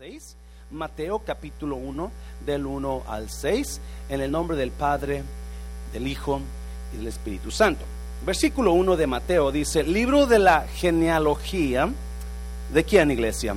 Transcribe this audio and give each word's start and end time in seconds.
6. 0.00 0.34
Mateo 0.70 1.18
capítulo 1.18 1.76
1 1.76 2.10
del 2.46 2.64
1 2.64 3.02
al 3.06 3.28
6, 3.28 3.82
en 4.08 4.22
el 4.22 4.30
nombre 4.30 4.56
del 4.56 4.70
Padre, 4.70 5.22
del 5.92 6.08
Hijo 6.08 6.40
y 6.94 6.96
del 6.96 7.08
Espíritu 7.08 7.50
Santo. 7.50 7.84
Versículo 8.24 8.72
1 8.72 8.96
de 8.96 9.06
Mateo 9.06 9.52
dice, 9.52 9.82
libro 9.82 10.24
de 10.24 10.38
la 10.38 10.62
genealogía, 10.62 11.90
¿de 12.72 12.84
quién 12.84 13.10
iglesia? 13.10 13.54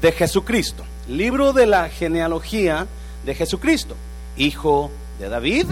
De 0.00 0.12
Jesucristo. 0.12 0.84
Libro 1.06 1.52
de 1.52 1.66
la 1.66 1.90
genealogía 1.90 2.86
de 3.26 3.34
Jesucristo, 3.34 3.94
hijo 4.38 4.90
de 5.18 5.28
David, 5.28 5.66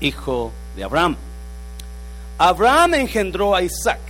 hijo 0.00 0.52
de 0.76 0.84
Abraham. 0.84 1.16
Abraham 2.36 2.92
engendró 2.92 3.56
a 3.56 3.62
Isaac, 3.62 4.02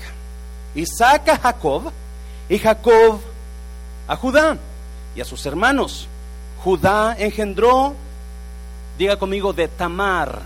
Isaac 0.74 1.28
a 1.28 1.38
Jacob 1.38 1.92
y 2.48 2.58
Jacob 2.58 3.20
a 4.08 4.16
Judá 4.16 4.58
y 5.18 5.20
a 5.20 5.24
sus 5.24 5.44
hermanos. 5.46 6.06
Judá 6.62 7.16
engendró, 7.18 7.92
diga 8.96 9.16
conmigo, 9.16 9.52
de 9.52 9.66
Tamar. 9.66 10.42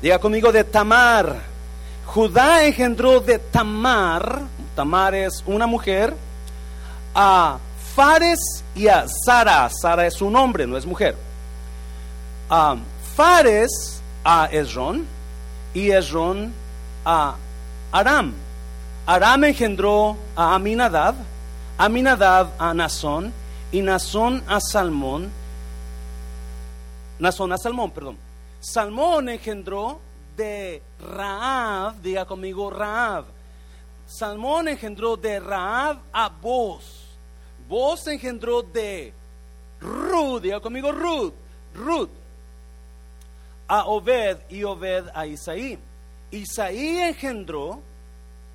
Diga 0.00 0.18
conmigo 0.18 0.50
de 0.50 0.64
Tamar. 0.64 1.42
Judá 2.06 2.64
engendró 2.64 3.20
de 3.20 3.38
Tamar, 3.38 4.40
Tamar 4.74 5.14
es 5.14 5.44
una 5.44 5.66
mujer, 5.66 6.16
a 7.14 7.58
Fares 7.94 8.64
y 8.74 8.88
a 8.88 9.04
Sara. 9.08 9.68
Sara 9.68 10.06
es 10.06 10.14
su 10.14 10.30
nombre, 10.30 10.66
no 10.66 10.78
es 10.78 10.86
mujer. 10.86 11.14
A 12.48 12.76
Fares 13.14 14.00
a 14.24 14.46
Esrón 14.46 15.04
y 15.74 15.90
Esrón 15.90 16.50
a 17.04 17.34
Aram. 17.92 18.32
Aram 19.06 19.44
engendró 19.44 20.16
a 20.34 20.54
Aminadab, 20.54 21.14
Aminadab 21.76 22.52
a 22.58 22.72
Nazón 22.72 23.34
y 23.76 23.82
Nazón 23.82 24.42
a 24.48 24.58
Salmón. 24.58 25.30
Nazón 27.18 27.52
a 27.52 27.58
Salmón, 27.58 27.90
perdón. 27.90 28.16
Salmón 28.58 29.28
engendró 29.28 30.00
de 30.34 30.80
Raab, 30.98 32.00
diga 32.00 32.24
conmigo 32.24 32.70
Raab. 32.70 33.26
Salmón 34.06 34.68
engendró 34.68 35.18
de 35.18 35.40
Raab 35.40 35.98
a 36.10 36.30
Boz. 36.30 37.04
Boz 37.68 38.06
engendró 38.06 38.62
de 38.62 39.12
Ruth, 39.82 40.40
diga 40.40 40.58
conmigo 40.60 40.90
Ruth, 40.90 41.34
Ruth. 41.74 42.08
A 43.68 43.84
Obed 43.88 44.38
y 44.48 44.64
Obed 44.64 45.04
a 45.12 45.26
Isaí. 45.26 45.78
Isaí 46.30 46.96
engendró 47.00 47.82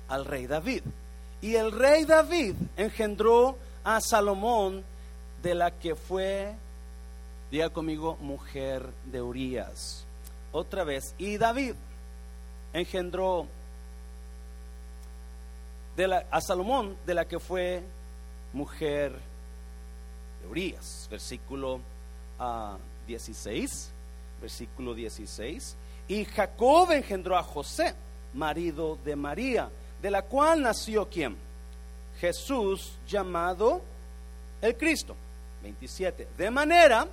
al 0.08 0.24
rey 0.24 0.48
David. 0.48 0.82
Y 1.40 1.54
el 1.54 1.70
rey 1.70 2.06
David 2.06 2.56
engendró 2.76 3.56
a 3.84 4.00
Salomón, 4.00 4.84
de 5.42 5.54
la 5.54 5.70
que 5.72 5.94
fue, 5.94 6.54
diga 7.50 7.70
conmigo, 7.70 8.16
mujer 8.20 8.88
de 9.04 9.20
Urias. 9.20 10.06
Otra 10.52 10.84
vez, 10.84 11.14
y 11.18 11.36
David 11.36 11.74
engendró 12.72 13.46
de 15.96 16.08
la, 16.08 16.26
a 16.30 16.40
Salomón, 16.40 16.96
de 17.04 17.14
la 17.14 17.26
que 17.26 17.38
fue 17.38 17.82
mujer 18.52 19.12
de 20.42 20.48
Urias. 20.48 21.08
Versículo 21.10 21.80
16, 23.06 23.90
versículo 24.40 24.94
16. 24.94 25.76
Y 26.08 26.24
Jacob 26.24 26.92
engendró 26.92 27.36
a 27.36 27.42
José, 27.42 27.94
marido 28.34 28.98
de 29.04 29.16
María, 29.16 29.70
de 30.00 30.10
la 30.10 30.22
cual 30.22 30.62
nació 30.62 31.08
quién? 31.08 31.36
Jesús 32.20 32.98
llamado 33.08 33.82
el 34.60 34.76
Cristo. 34.76 35.16
27. 35.62 36.28
De 36.36 36.50
manera 36.50 37.06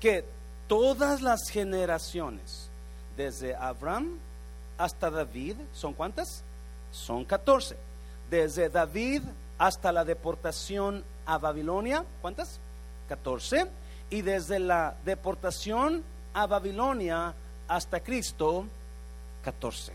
que 0.00 0.24
todas 0.68 1.22
las 1.22 1.48
generaciones, 1.50 2.68
desde 3.16 3.54
Abraham 3.54 4.18
hasta 4.78 5.10
David, 5.10 5.56
¿son 5.72 5.92
cuántas? 5.92 6.42
Son 6.90 7.24
14. 7.24 7.76
Desde 8.30 8.68
David 8.68 9.22
hasta 9.58 9.92
la 9.92 10.04
deportación 10.04 11.04
a 11.26 11.38
Babilonia, 11.38 12.04
¿cuántas? 12.20 12.58
14. 13.08 13.66
Y 14.10 14.22
desde 14.22 14.58
la 14.58 14.96
deportación 15.04 16.02
a 16.34 16.46
Babilonia 16.46 17.34
hasta 17.68 18.00
Cristo, 18.00 18.66
14. 19.44 19.92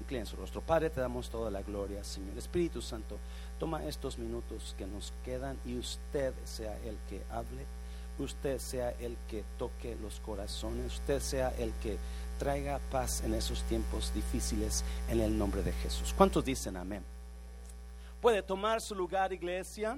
Inclinen 0.00 0.26
su. 0.26 0.36
Padre, 0.60 0.90
te 0.90 1.00
damos 1.00 1.30
toda 1.30 1.50
la 1.50 1.62
gloria, 1.62 2.02
Señor. 2.04 2.36
Espíritu 2.36 2.82
Santo, 2.82 3.18
toma 3.62 3.84
estos 3.84 4.18
minutos 4.18 4.74
que 4.76 4.88
nos 4.88 5.12
quedan 5.24 5.56
y 5.64 5.78
usted 5.78 6.34
sea 6.42 6.76
el 6.78 6.98
que 7.08 7.22
hable, 7.30 7.64
usted 8.18 8.58
sea 8.58 8.90
el 8.98 9.16
que 9.28 9.44
toque 9.56 9.96
los 10.02 10.18
corazones, 10.18 10.94
usted 10.94 11.20
sea 11.20 11.54
el 11.56 11.72
que 11.74 11.96
traiga 12.40 12.80
paz 12.90 13.22
en 13.22 13.34
esos 13.34 13.62
tiempos 13.62 14.12
difíciles 14.12 14.82
en 15.08 15.20
el 15.20 15.38
nombre 15.38 15.62
de 15.62 15.70
Jesús. 15.74 16.12
¿Cuántos 16.12 16.44
dicen 16.44 16.76
amén? 16.76 17.04
Puede 18.20 18.42
tomar 18.42 18.80
su 18.80 18.96
lugar, 18.96 19.32
iglesia. 19.32 19.96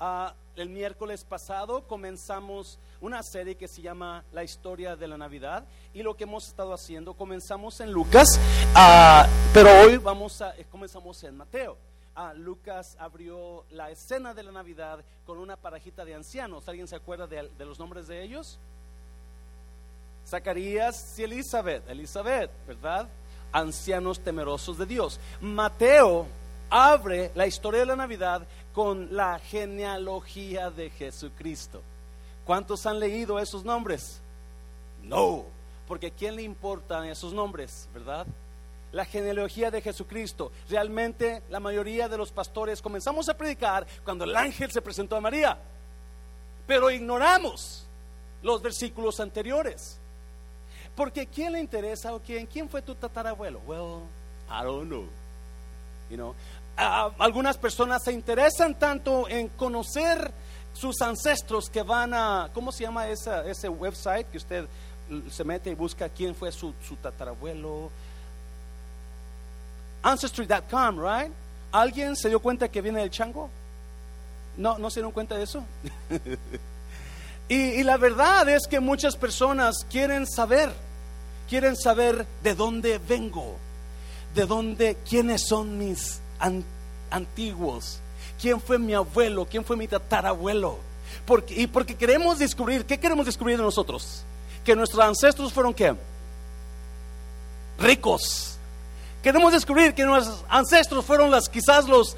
Uh, 0.00 0.30
el 0.54 0.68
miércoles 0.68 1.24
pasado 1.24 1.88
comenzamos 1.88 2.78
una 3.00 3.24
serie 3.24 3.56
que 3.56 3.66
se 3.66 3.82
llama 3.82 4.22
La 4.32 4.44
historia 4.44 4.94
de 4.94 5.08
la 5.08 5.18
Navidad 5.18 5.64
y 5.92 6.04
lo 6.04 6.16
que 6.16 6.22
hemos 6.22 6.46
estado 6.46 6.72
haciendo 6.72 7.14
comenzamos 7.14 7.80
en 7.80 7.90
Lucas, 7.90 8.38
uh, 8.76 9.28
pero 9.52 9.68
hoy 9.80 9.96
vamos 9.96 10.40
a 10.40 10.54
comenzamos 10.70 11.24
en 11.24 11.36
Mateo. 11.36 11.89
Uh, 12.20 12.36
Lucas 12.36 12.96
abrió 13.00 13.64
la 13.70 13.90
escena 13.90 14.34
de 14.34 14.42
la 14.42 14.52
Navidad 14.52 15.02
con 15.24 15.38
una 15.38 15.56
parajita 15.56 16.04
de 16.04 16.14
ancianos. 16.14 16.68
¿Alguien 16.68 16.86
se 16.86 16.96
acuerda 16.96 17.26
de, 17.26 17.48
los 17.64 17.78
nombres 17.78 18.08
de 18.08 18.22
ellos? 18.22 18.58
Zacarías 20.26 21.18
y 21.18 21.22
Elizabeth. 21.22 21.88
Elizabeth, 21.88 22.50
¿verdad? 22.66 23.08
Ancianos 23.52 24.20
temerosos 24.20 24.76
de 24.76 24.84
Dios. 24.84 25.18
Mateo 25.40 26.26
abre 26.68 27.30
la 27.34 27.46
historia 27.46 27.80
de 27.80 27.86
la 27.86 27.96
Navidad 27.96 28.46
con 28.74 29.16
la 29.16 29.38
genealogía 29.38 30.70
de 30.70 30.90
Jesucristo. 30.90 31.80
¿Cuántos 32.44 32.84
han 32.84 33.00
leído 33.00 33.38
esos 33.38 33.64
nombres? 33.64 34.20
No, 35.02 35.44
porque 35.88 36.08
¿a 36.08 36.10
quién 36.10 36.36
le 36.36 36.42
importan 36.42 37.06
esos 37.06 37.32
nombres, 37.32 37.88
verdad? 37.94 38.26
La 38.92 39.04
genealogía 39.04 39.70
de 39.70 39.80
Jesucristo. 39.80 40.50
Realmente 40.68 41.42
la 41.48 41.60
mayoría 41.60 42.08
de 42.08 42.18
los 42.18 42.32
pastores 42.32 42.82
comenzamos 42.82 43.28
a 43.28 43.36
predicar 43.36 43.86
cuando 44.04 44.24
el 44.24 44.36
ángel 44.36 44.70
se 44.72 44.82
presentó 44.82 45.16
a 45.16 45.20
María, 45.20 45.58
pero 46.66 46.90
ignoramos 46.90 47.86
los 48.42 48.62
versículos 48.62 49.20
anteriores. 49.20 49.98
Porque 50.96 51.26
¿quién 51.26 51.52
le 51.52 51.60
interesa 51.60 52.14
o 52.14 52.20
quién? 52.20 52.46
¿Quién 52.46 52.68
fue 52.68 52.82
tu 52.82 52.94
tatarabuelo? 52.94 53.60
Well, 53.66 54.02
I 54.50 54.64
don't 54.64 54.88
know. 54.88 55.06
Uh, 56.16 56.34
algunas 57.18 57.56
personas 57.56 58.02
se 58.02 58.12
interesan 58.12 58.78
tanto 58.78 59.28
en 59.28 59.48
conocer 59.48 60.32
sus 60.72 61.00
ancestros 61.02 61.68
que 61.68 61.82
van 61.82 62.14
a, 62.14 62.50
¿cómo 62.52 62.72
se 62.72 62.84
llama 62.84 63.08
esa, 63.08 63.46
ese 63.46 63.68
website 63.68 64.26
que 64.30 64.38
usted 64.38 64.66
se 65.30 65.44
mete 65.44 65.70
y 65.70 65.74
busca 65.74 66.08
quién 66.08 66.34
fue 66.34 66.50
su, 66.50 66.74
su 66.82 66.96
tatarabuelo? 66.96 67.90
Ancestry.com, 70.02 70.98
right? 70.98 71.32
¿Alguien 71.72 72.16
se 72.16 72.28
dio 72.28 72.40
cuenta 72.40 72.68
que 72.68 72.80
viene 72.80 73.00
del 73.00 73.10
chango? 73.10 73.50
No, 74.56 74.78
no 74.78 74.90
se 74.90 75.00
dieron 75.00 75.12
cuenta 75.12 75.36
de 75.36 75.44
eso. 75.44 75.64
y, 77.48 77.82
la 77.82 77.96
verdad 77.96 78.48
es 78.48 78.66
que 78.68 78.80
muchas 78.80 79.16
personas 79.16 79.86
quieren 79.90 80.26
saber, 80.26 80.72
quieren 81.48 81.76
saber 81.76 82.26
de 82.42 82.54
dónde 82.54 82.98
vengo, 82.98 83.56
de 84.34 84.46
dónde, 84.46 84.96
quiénes 85.08 85.46
son 85.46 85.78
mis 85.78 86.20
an- 86.38 86.64
antiguos, 87.10 88.00
quién 88.40 88.60
fue 88.60 88.78
mi 88.78 88.94
abuelo, 88.94 89.46
quién 89.48 89.64
fue 89.64 89.76
mi 89.76 89.86
tatarabuelo. 89.86 90.78
Y 91.50 91.66
porque 91.68 91.94
queremos 91.94 92.38
descubrir, 92.38 92.84
¿qué 92.84 92.98
queremos 92.98 93.26
descubrir 93.26 93.56
de 93.56 93.62
nosotros? 93.62 94.22
Que 94.64 94.74
nuestros 94.74 95.04
ancestros 95.04 95.52
fueron 95.52 95.72
qué? 95.74 95.94
Ricos. 97.78 98.58
Queremos 99.22 99.52
descubrir 99.52 99.92
que 99.92 100.04
nuestros 100.04 100.44
ancestros 100.48 101.04
fueron 101.04 101.30
las, 101.30 101.50
quizás 101.50 101.86
los, 101.86 102.16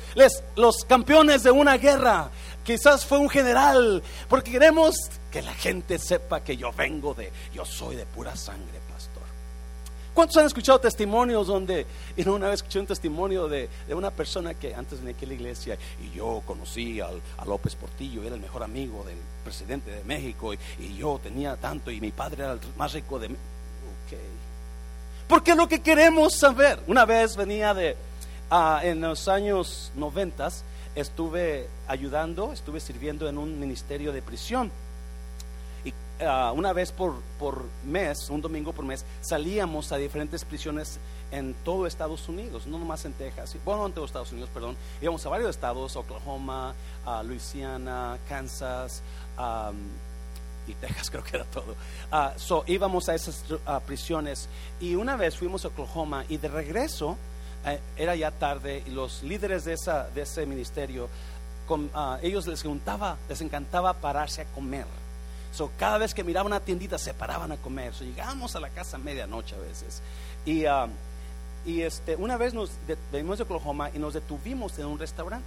los 0.54 0.84
campeones 0.84 1.42
de 1.42 1.50
una 1.50 1.76
guerra. 1.76 2.30
Quizás 2.64 3.04
fue 3.04 3.18
un 3.18 3.28
general. 3.28 4.02
Porque 4.28 4.52
queremos 4.52 4.94
que 5.32 5.42
la 5.42 5.52
gente 5.52 5.98
sepa 5.98 6.44
que 6.44 6.56
yo 6.56 6.72
vengo 6.72 7.12
de, 7.12 7.32
yo 7.52 7.64
soy 7.64 7.96
de 7.96 8.06
pura 8.06 8.36
sangre, 8.36 8.78
pastor. 8.88 9.24
¿Cuántos 10.14 10.36
han 10.36 10.46
escuchado 10.46 10.78
testimonios 10.78 11.48
donde, 11.48 11.86
y 12.16 12.28
una 12.28 12.46
vez 12.46 12.56
escuché 12.60 12.78
un 12.78 12.86
testimonio 12.86 13.48
de, 13.48 13.68
de 13.88 13.94
una 13.96 14.12
persona 14.12 14.54
que 14.54 14.72
antes 14.72 15.00
venía 15.00 15.16
aquí 15.16 15.24
a 15.24 15.28
la 15.28 15.34
iglesia 15.34 15.78
y 16.00 16.16
yo 16.16 16.42
conocí 16.46 17.00
al, 17.00 17.20
a 17.36 17.44
López 17.44 17.74
Portillo, 17.74 18.22
era 18.22 18.36
el 18.36 18.40
mejor 18.40 18.62
amigo 18.62 19.02
del 19.04 19.18
presidente 19.42 19.90
de 19.90 20.04
México 20.04 20.54
y, 20.54 20.58
y 20.78 20.96
yo 20.98 21.18
tenía 21.20 21.56
tanto 21.56 21.90
y 21.90 22.00
mi 22.00 22.12
padre 22.12 22.44
era 22.44 22.52
el 22.52 22.60
más 22.76 22.92
rico 22.92 23.18
de 23.18 23.30
México. 23.30 23.51
Porque 25.28 25.54
lo 25.54 25.68
que 25.68 25.80
queremos 25.80 26.38
saber. 26.38 26.80
Una 26.86 27.04
vez 27.04 27.36
venía 27.36 27.74
de, 27.74 27.96
ah, 28.50 28.80
en 28.82 29.00
los 29.00 29.28
años 29.28 29.92
noventas, 29.94 30.64
estuve 30.94 31.68
ayudando, 31.86 32.52
estuve 32.52 32.80
sirviendo 32.80 33.28
en 33.28 33.38
un 33.38 33.58
ministerio 33.58 34.12
de 34.12 34.22
prisión. 34.22 34.70
Y 35.84 35.92
ah, 36.24 36.52
una 36.54 36.72
vez 36.72 36.92
por, 36.92 37.14
por 37.38 37.64
mes, 37.84 38.28
un 38.30 38.40
domingo 38.40 38.72
por 38.72 38.84
mes, 38.84 39.04
salíamos 39.20 39.92
a 39.92 39.96
diferentes 39.96 40.44
prisiones 40.44 40.98
en 41.30 41.54
todo 41.64 41.86
Estados 41.86 42.28
Unidos, 42.28 42.66
no 42.66 42.78
nomás 42.78 43.06
en 43.06 43.14
Texas, 43.14 43.56
bueno, 43.64 43.86
en 43.86 43.92
todo 43.92 44.04
Estados 44.04 44.30
Unidos, 44.32 44.50
perdón. 44.52 44.76
Íbamos 45.00 45.24
a 45.24 45.30
varios 45.30 45.50
estados, 45.50 45.96
Oklahoma, 45.96 46.74
uh, 47.06 47.26
Louisiana, 47.26 48.18
Kansas 48.28 49.02
y 50.66 50.74
Texas, 50.74 51.10
creo 51.10 51.24
que 51.24 51.36
era 51.36 51.44
todo. 51.44 51.74
Uh, 52.12 52.38
so, 52.38 52.64
íbamos 52.66 53.08
a 53.08 53.14
esas 53.14 53.44
prisiones 53.86 54.48
y 54.80 54.94
una 54.94 55.16
vez 55.16 55.36
fuimos 55.36 55.64
a 55.64 55.68
Oklahoma 55.68 56.24
y 56.28 56.36
de 56.36 56.48
regreso, 56.48 57.16
eh, 57.64 57.80
era 57.96 58.14
ya 58.16 58.30
tarde 58.30 58.82
y 58.86 58.90
los 58.90 59.22
líderes 59.22 59.64
de, 59.64 59.74
esa, 59.74 60.08
de 60.08 60.22
ese 60.22 60.46
ministerio, 60.46 61.08
con, 61.66 61.90
ellos 62.22 62.46
les, 62.46 62.64
encantaba, 62.64 63.16
les 63.28 63.40
encantaba 63.40 63.94
pararse 63.94 64.42
a 64.42 64.44
comer. 64.46 64.86
So, 65.52 65.70
cada 65.78 65.98
vez 65.98 66.14
que 66.14 66.24
miraban 66.24 66.52
una 66.52 66.60
tiendita 66.60 66.98
se 66.98 67.12
paraban 67.12 67.52
a 67.52 67.56
comer. 67.56 67.94
So, 67.94 68.04
llegábamos 68.04 68.56
a 68.56 68.60
la 68.60 68.70
casa 68.70 68.96
a 68.96 69.00
medianoche 69.00 69.54
a 69.54 69.58
veces. 69.58 70.02
Y 70.44 70.64
y 71.64 71.82
este, 71.82 72.16
una 72.16 72.36
vez 72.36 72.54
nos 72.54 72.70
venimos 73.12 73.38
de 73.38 73.44
Oklahoma 73.44 73.90
y 73.94 73.98
nos 73.98 74.14
detuvimos 74.14 74.76
en 74.78 74.86
un 74.86 74.98
restaurante 74.98 75.46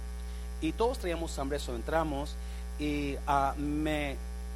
y 0.60 0.72
todos 0.72 0.98
traíamos 0.98 1.38
hambre, 1.38 1.58
eso 1.58 1.74
entramos 1.74 2.34
y 2.78 3.16
ah, 3.26 3.54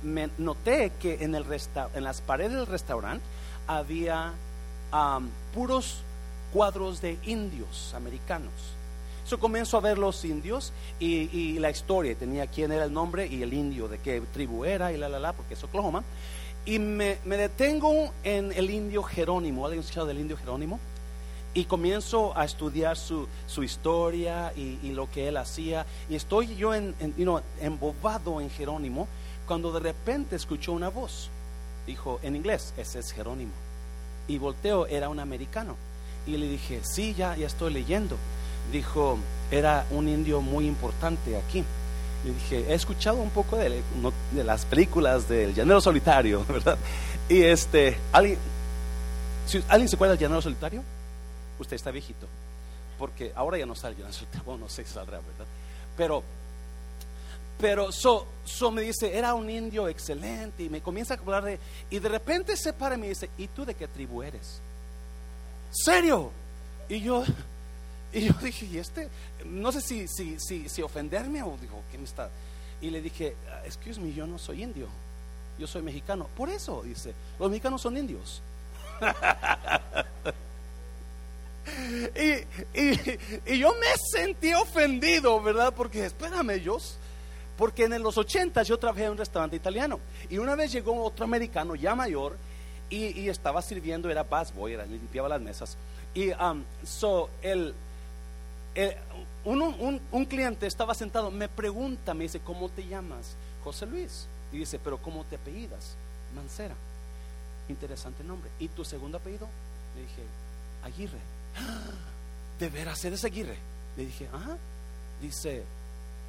me, 0.03 0.31
noté 0.39 0.93
que 1.01 1.19
en, 1.21 1.35
el 1.35 1.45
en 1.95 2.05
las 2.05 2.21
paredes 2.21 2.53
del 2.53 2.67
restaurante 2.67 3.25
había 3.67 4.33
puros 5.55 5.99
cuadros 6.53 7.01
de 7.01 7.19
indios 7.25 7.93
americanos. 7.95 8.53
Yo 9.29 9.39
comienzo 9.39 9.77
a 9.77 9.81
ver 9.81 9.97
los 9.99 10.25
indios 10.25 10.73
y, 10.99 11.59
la 11.61 11.71
historia, 11.71 12.17
tenía 12.17 12.49
quién 12.49 12.73
era 12.73 12.85
el 12.85 12.93
nombre 12.93 13.27
y 13.27 13.43
el 13.43 13.53
indio, 13.53 13.87
de 13.87 13.99
qué 13.99 14.21
tribu 14.33 14.65
era 14.65 14.93
y 14.93 14.97
la 14.97 15.09
la 15.09 15.21
la, 15.21 15.33
porque 15.33 15.55
es 15.55 15.63
Oklahoma. 15.63 16.03
Y 16.65 16.79
me, 16.79 17.19
me 17.25 17.37
detengo 17.37 18.13
en 18.25 18.53
el 18.53 18.71
indio 18.71 19.03
Jerónimo. 19.03 19.65
¿Alguien 19.65 19.81
ha 19.81 19.83
escuchado 19.83 20.07
del 20.07 20.19
indio 20.19 20.37
Jerónimo? 20.37 20.81
y 21.53 21.65
comienzo 21.65 22.37
a 22.37 22.45
estudiar 22.45 22.97
su, 22.97 23.27
su 23.47 23.65
historia 23.65 24.53
y, 24.57 24.93
lo 24.93 25.11
que 25.11 25.29
él 25.29 25.37
hacía. 25.37 25.85
Y 26.09 26.15
estoy 26.15 26.55
yo 26.55 26.75
en, 26.75 26.95
embobado 27.61 28.41
en 28.41 28.51
Jerónimo 28.51 29.09
cuando 29.51 29.73
de 29.73 29.81
repente 29.81 30.37
escuchó 30.37 30.71
una 30.71 30.91
voz. 30.91 31.29
Dijo 31.85 32.21
en 32.23 32.37
inglés, 32.37 32.73
ese 32.77 33.01
es 33.01 33.11
Jerónimo. 33.11 33.51
Y 34.29 34.39
volteo, 34.39 34.87
era 34.87 35.09
un 35.09 35.19
americano. 35.19 35.75
Y 36.25 36.37
le 36.37 36.47
dije, 36.47 36.83
sí, 36.85 37.15
ya, 37.15 37.35
ya 37.35 37.49
estoy 37.49 37.73
leyendo. 37.73 38.17
Dijo, 38.71 39.19
era 39.51 39.87
un 39.91 40.09
indio 40.09 40.41
muy 40.41 40.69
importante 40.69 41.37
aquí. 41.37 41.65
Le 42.25 42.33
dije, 42.33 42.71
he 42.71 42.75
escuchado 42.75 43.17
un 43.17 43.31
poco 43.31 43.57
de, 43.57 43.83
de 44.31 44.45
las 44.45 44.65
películas 44.67 45.29
del 45.29 45.53
Llanero 45.53 45.81
Solitario, 45.81 46.45
¿verdad? 46.49 46.79
Y 47.29 47.43
este, 47.43 47.99
¿alguien, 48.13 48.39
¿alguien 49.67 49.89
se 49.89 49.97
acuerda 49.97 50.13
del 50.13 50.21
Llanero 50.21 50.43
Solitario? 50.43 50.85
usted 51.59 51.75
está 51.75 51.91
viejito. 51.91 52.29
Porque 53.01 53.33
ahora 53.35 53.59
ya 53.59 53.67
no 53.67 53.75
sale 53.75 53.97
bueno, 54.47 54.61
no 54.61 54.69
sé 54.69 54.85
si 54.85 54.93
saldrá, 54.95 55.17
¿verdad? 55.19 55.47
Pero, 55.97 56.23
pero 57.61 57.93
so, 57.93 58.27
so 58.45 58.71
me 58.71 58.83
dice, 58.83 59.17
era 59.17 59.35
un 59.35 59.49
indio 59.51 59.89
excelente 59.89 60.63
y 60.65 60.69
me 60.69 60.81
comienza 60.81 61.15
a 61.15 61.19
hablar 61.19 61.45
de, 61.45 61.59
y 61.91 61.99
de 61.99 62.09
repente 62.09 62.57
se 62.57 62.73
para 62.73 62.95
y 62.95 62.99
me 62.99 63.09
dice, 63.09 63.31
¿y 63.39 63.49
tú 63.49 63.65
de 63.65 63.75
qué 63.75 63.87
tribu 63.89 64.23
eres? 64.23 64.61
¿Serio? 65.71 66.31
Y 66.89 67.01
yo, 67.01 67.25
y 68.13 68.27
yo 68.27 68.35
dije, 68.43 68.67
¿y 68.67 68.79
este? 68.79 69.09
No 69.45 69.73
sé 69.73 69.81
si, 69.81 70.09
si, 70.09 70.39
si, 70.39 70.69
si 70.69 70.83
ofenderme 70.83 71.43
o 71.43 71.57
digo, 71.61 71.83
¿qué 71.91 71.99
me 71.99 72.05
está? 72.05 72.31
Y 72.81 72.91
le 72.91 73.03
dije, 73.03 73.37
ah, 73.51 73.63
excuse 73.65 74.01
me, 74.01 74.13
yo 74.13 74.27
no 74.27 74.39
soy 74.39 74.63
indio, 74.63 74.89
yo 75.59 75.67
soy 75.67 75.83
mexicano. 75.83 76.29
Por 76.37 76.49
eso, 76.49 76.83
dice, 76.83 77.15
los 77.39 77.51
mexicanos 77.51 77.83
son 77.83 77.97
indios. 77.97 78.43
Y, 82.75 83.59
yo 83.59 83.73
me 83.75 83.87
sentí 84.13 84.53
ofendido, 84.55 85.41
¿verdad? 85.41 85.73
Porque, 85.77 86.07
espérame, 86.07 86.61
yo, 86.61 86.79
porque 87.61 87.85
en 87.85 88.03
los 88.03 88.17
80 88.17 88.63
yo 88.63 88.79
trabajé 88.79 89.05
en 89.05 89.11
un 89.11 89.19
restaurante 89.19 89.55
italiano 89.55 90.01
y 90.31 90.39
una 90.39 90.55
vez 90.55 90.73
llegó 90.73 91.05
otro 91.05 91.27
americano 91.27 91.75
ya 91.75 91.95
mayor 91.95 92.39
y, 92.89 93.29
estaba 93.29 93.61
sirviendo, 93.61 94.09
era 94.09 94.23
busboy, 94.23 94.73
era, 94.73 94.87
limpiaba 94.87 95.29
las 95.29 95.43
mesas. 95.43 95.77
Y 96.15 96.31
um, 96.31 96.65
so, 96.83 97.29
el, 97.43 97.75
un, 99.45 100.25
cliente 100.25 100.67
estaba 100.67 100.95
sentado, 100.95 101.31
me 101.31 101.51
pregunta, 101.51 102.15
me 102.15 102.25
dice, 102.25 102.41
¿cómo 102.41 102.71
te 102.71 102.87
llamas? 102.87 103.37
José 103.63 103.85
Luis. 103.85 104.27
Y 104.53 104.57
dice, 104.57 104.79
pero 104.83 104.97
¿cómo 104.97 105.25
te 105.25 105.37
apellidas? 105.37 105.97
Mancera. 106.35 106.75
Interesante 107.69 108.25
nombre. 108.25 108.51
¿Y 108.59 108.69
tu 108.69 108.87
segundo 108.87 109.19
apellido? 109.19 109.47
Le 109.97 110.01
dije, 110.01 110.23
Aguirre. 110.83 111.21
¿De 112.59 112.71
veras 112.71 113.05
eres 113.05 113.23
Aguirre? 113.23 113.59
Le 113.99 114.07
dije, 114.07 114.31
ah, 114.33 114.57
dice, 115.21 115.63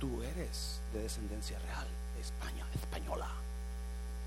tú 0.01 0.23
eres 0.23 0.81
de 0.93 1.03
descendencia 1.03 1.59
real, 1.59 1.85
de 2.15 2.21
España, 2.21 2.65
española. 2.73 3.27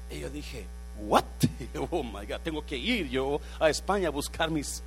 Y 0.09 0.21
yo 0.21 0.31
dije, 0.31 0.67
what? 1.00 1.25
Oh 1.91 2.05
my 2.05 2.25
God, 2.25 2.41
tengo 2.44 2.65
que 2.65 2.76
ir 2.76 3.09
yo 3.09 3.41
a 3.59 3.69
España 3.69 4.06
a 4.06 4.11
buscar 4.12 4.50
mis, 4.50 4.85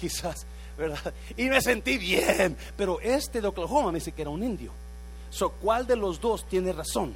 quizás, 0.00 0.46
¿verdad? 0.78 1.12
Y 1.36 1.50
me 1.50 1.60
sentí 1.60 1.98
bien, 1.98 2.56
pero 2.74 3.00
este 3.00 3.42
de 3.42 3.48
Oklahoma 3.48 3.92
me 3.92 3.98
dice 3.98 4.12
que 4.12 4.22
era 4.22 4.30
un 4.30 4.42
indio. 4.42 4.72
So, 5.28 5.50
¿cuál 5.50 5.86
de 5.86 5.96
los 5.96 6.18
dos 6.18 6.48
tiene 6.48 6.72
razón? 6.72 7.14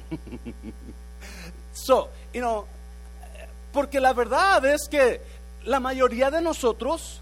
so, 1.73 2.09
you 2.31 2.41
know, 2.41 2.67
porque 3.73 3.99
la 3.99 4.13
verdad 4.13 4.63
es 4.65 4.87
que 4.87 5.19
la 5.63 5.79
mayoría 5.79 6.29
de 6.29 6.41
nosotros 6.41 7.21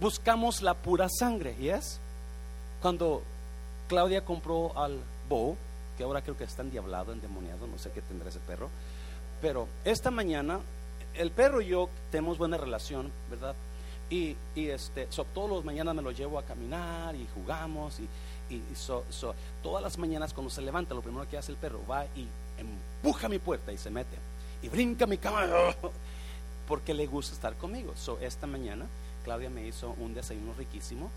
buscamos 0.00 0.60
la 0.60 0.74
pura 0.74 1.08
sangre, 1.08 1.56
¿yes? 1.56 1.98
Cuando 2.82 3.22
Claudia 3.88 4.22
compró 4.22 4.76
al 4.78 5.00
Bo, 5.28 5.56
que 5.96 6.04
ahora 6.04 6.22
creo 6.22 6.36
que 6.36 6.44
está 6.44 6.62
endiablado, 6.62 7.12
endemoniado, 7.12 7.66
no 7.66 7.78
sé 7.78 7.90
qué 7.92 8.02
tendrá 8.02 8.28
ese 8.28 8.40
perro, 8.40 8.68
pero 9.40 9.68
esta 9.84 10.10
mañana 10.10 10.60
el 11.14 11.30
perro 11.30 11.60
y 11.60 11.66
yo 11.66 11.88
tenemos 12.10 12.38
buena 12.38 12.56
relación, 12.56 13.12
¿verdad? 13.30 13.54
Y, 14.10 14.36
y 14.54 14.68
este, 14.68 15.06
todos 15.32 15.48
los 15.48 15.64
mañanas 15.64 15.94
me 15.94 16.02
lo 16.02 16.10
llevo 16.10 16.38
a 16.38 16.42
caminar 16.42 17.14
y 17.14 17.26
jugamos 17.34 18.00
y, 18.00 18.08
y 18.54 18.62
todas 19.62 19.82
las 19.82 19.96
mañanas 19.98 20.34
cuando 20.34 20.50
se 20.50 20.60
levanta 20.60 20.94
lo 20.94 21.02
primero 21.02 21.28
que 21.28 21.38
hace 21.38 21.52
el 21.52 21.58
perro 21.58 21.80
va 21.90 22.04
y 22.06 22.28
empuja 22.58 23.28
mi 23.28 23.38
puerta 23.38 23.72
y 23.72 23.78
se 23.78 23.90
mete 23.90 24.16
y 24.62 24.68
brinca 24.68 25.06
mi 25.06 25.18
cama 25.18 25.46
porque 26.68 26.94
le 26.94 27.06
gusta 27.06 27.34
estar 27.34 27.54
conmigo. 27.56 27.92
So, 27.96 28.18
esta 28.20 28.46
mañana 28.46 28.86
Claudia 29.24 29.50
me 29.50 29.66
hizo 29.66 29.94
un 29.98 30.14
desayuno 30.14 30.54
riquísimo 30.54 31.10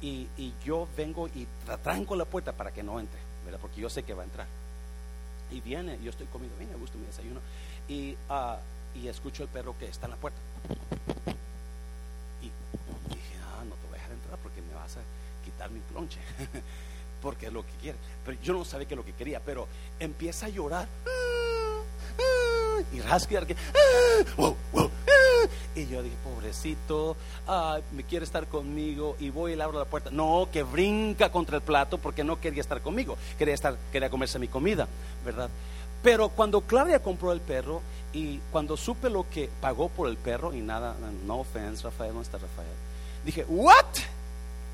y, 0.00 0.28
yo 0.64 0.88
vengo 0.96 1.28
y 1.28 1.46
tranco 1.82 2.16
la 2.16 2.24
puerta 2.24 2.52
para 2.52 2.72
que 2.72 2.82
no 2.82 2.98
entre, 2.98 3.20
Porque 3.58 3.80
yo 3.80 3.90
sé 3.90 4.02
que 4.02 4.14
va 4.14 4.22
a 4.22 4.26
entrar. 4.26 4.46
Y 5.50 5.60
viene, 5.60 5.98
yo 6.02 6.10
estoy 6.10 6.26
comiendo 6.26 6.56
bien, 6.58 6.70
me 6.70 6.76
gusta 6.76 6.96
mi 6.98 7.06
desayuno. 7.06 7.40
Y, 7.88 8.16
uh, 8.28 8.98
y 8.98 9.08
escucho 9.08 9.42
el 9.42 9.48
perro 9.48 9.76
que 9.78 9.86
está 9.86 10.06
en 10.06 10.12
la 10.12 10.16
puerta. 10.16 10.38
Y 12.40 12.46
dije, 13.08 13.34
ah, 13.44 13.64
no 13.68 13.74
te 13.74 13.86
voy 13.86 13.94
a 13.98 14.02
dejar 14.02 14.12
entrar 14.12 14.38
porque 14.38 14.62
me 14.62 14.74
vas 14.74 14.96
a 14.96 15.00
quitar 15.44 15.70
mi 15.70 15.80
plonche. 15.80 16.20
porque 17.22 17.46
es 17.46 17.52
lo 17.52 17.64
que 17.64 17.72
quiere. 17.80 17.98
Pero 18.24 18.40
yo 18.42 18.52
no 18.52 18.64
sabía 18.64 18.86
que 18.86 18.94
es 18.94 18.98
lo 18.98 19.04
que 19.04 19.12
quería, 19.12 19.40
pero 19.40 19.66
empieza 19.98 20.46
a 20.46 20.48
llorar. 20.48 20.88
Y 22.92 23.00
rasca 23.00 23.34
y 23.34 23.56
wow, 24.36 24.56
wow, 24.72 24.90
y 25.74 25.86
yo 25.86 26.02
dije, 26.02 26.16
pobrecito, 26.22 27.16
me 27.92 28.02
quiere 28.04 28.24
estar 28.24 28.46
conmigo 28.46 29.16
y 29.18 29.30
voy 29.30 29.52
y 29.52 29.56
le 29.56 29.62
abro 29.62 29.78
la 29.78 29.84
puerta. 29.84 30.10
No, 30.10 30.48
que 30.52 30.62
brinca 30.62 31.30
contra 31.30 31.56
el 31.56 31.62
plato 31.62 31.98
porque 31.98 32.24
no 32.24 32.40
quería 32.40 32.60
estar 32.60 32.80
conmigo, 32.80 33.16
quería, 33.38 33.54
estar, 33.54 33.76
quería 33.92 34.10
comerse 34.10 34.38
mi 34.38 34.48
comida, 34.48 34.88
¿verdad? 35.24 35.48
Pero 36.02 36.30
cuando 36.30 36.62
Claudia 36.62 37.02
compró 37.02 37.32
el 37.32 37.40
perro 37.40 37.82
y 38.12 38.38
cuando 38.50 38.76
supe 38.76 39.10
lo 39.10 39.28
que 39.28 39.50
pagó 39.60 39.88
por 39.88 40.08
el 40.08 40.16
perro 40.16 40.54
y 40.54 40.60
nada, 40.60 40.96
no 41.26 41.40
offense, 41.40 41.84
Rafael, 41.84 42.14
no 42.14 42.22
está 42.22 42.38
Rafael, 42.38 42.68
dije, 43.24 43.44
¿what? 43.48 43.84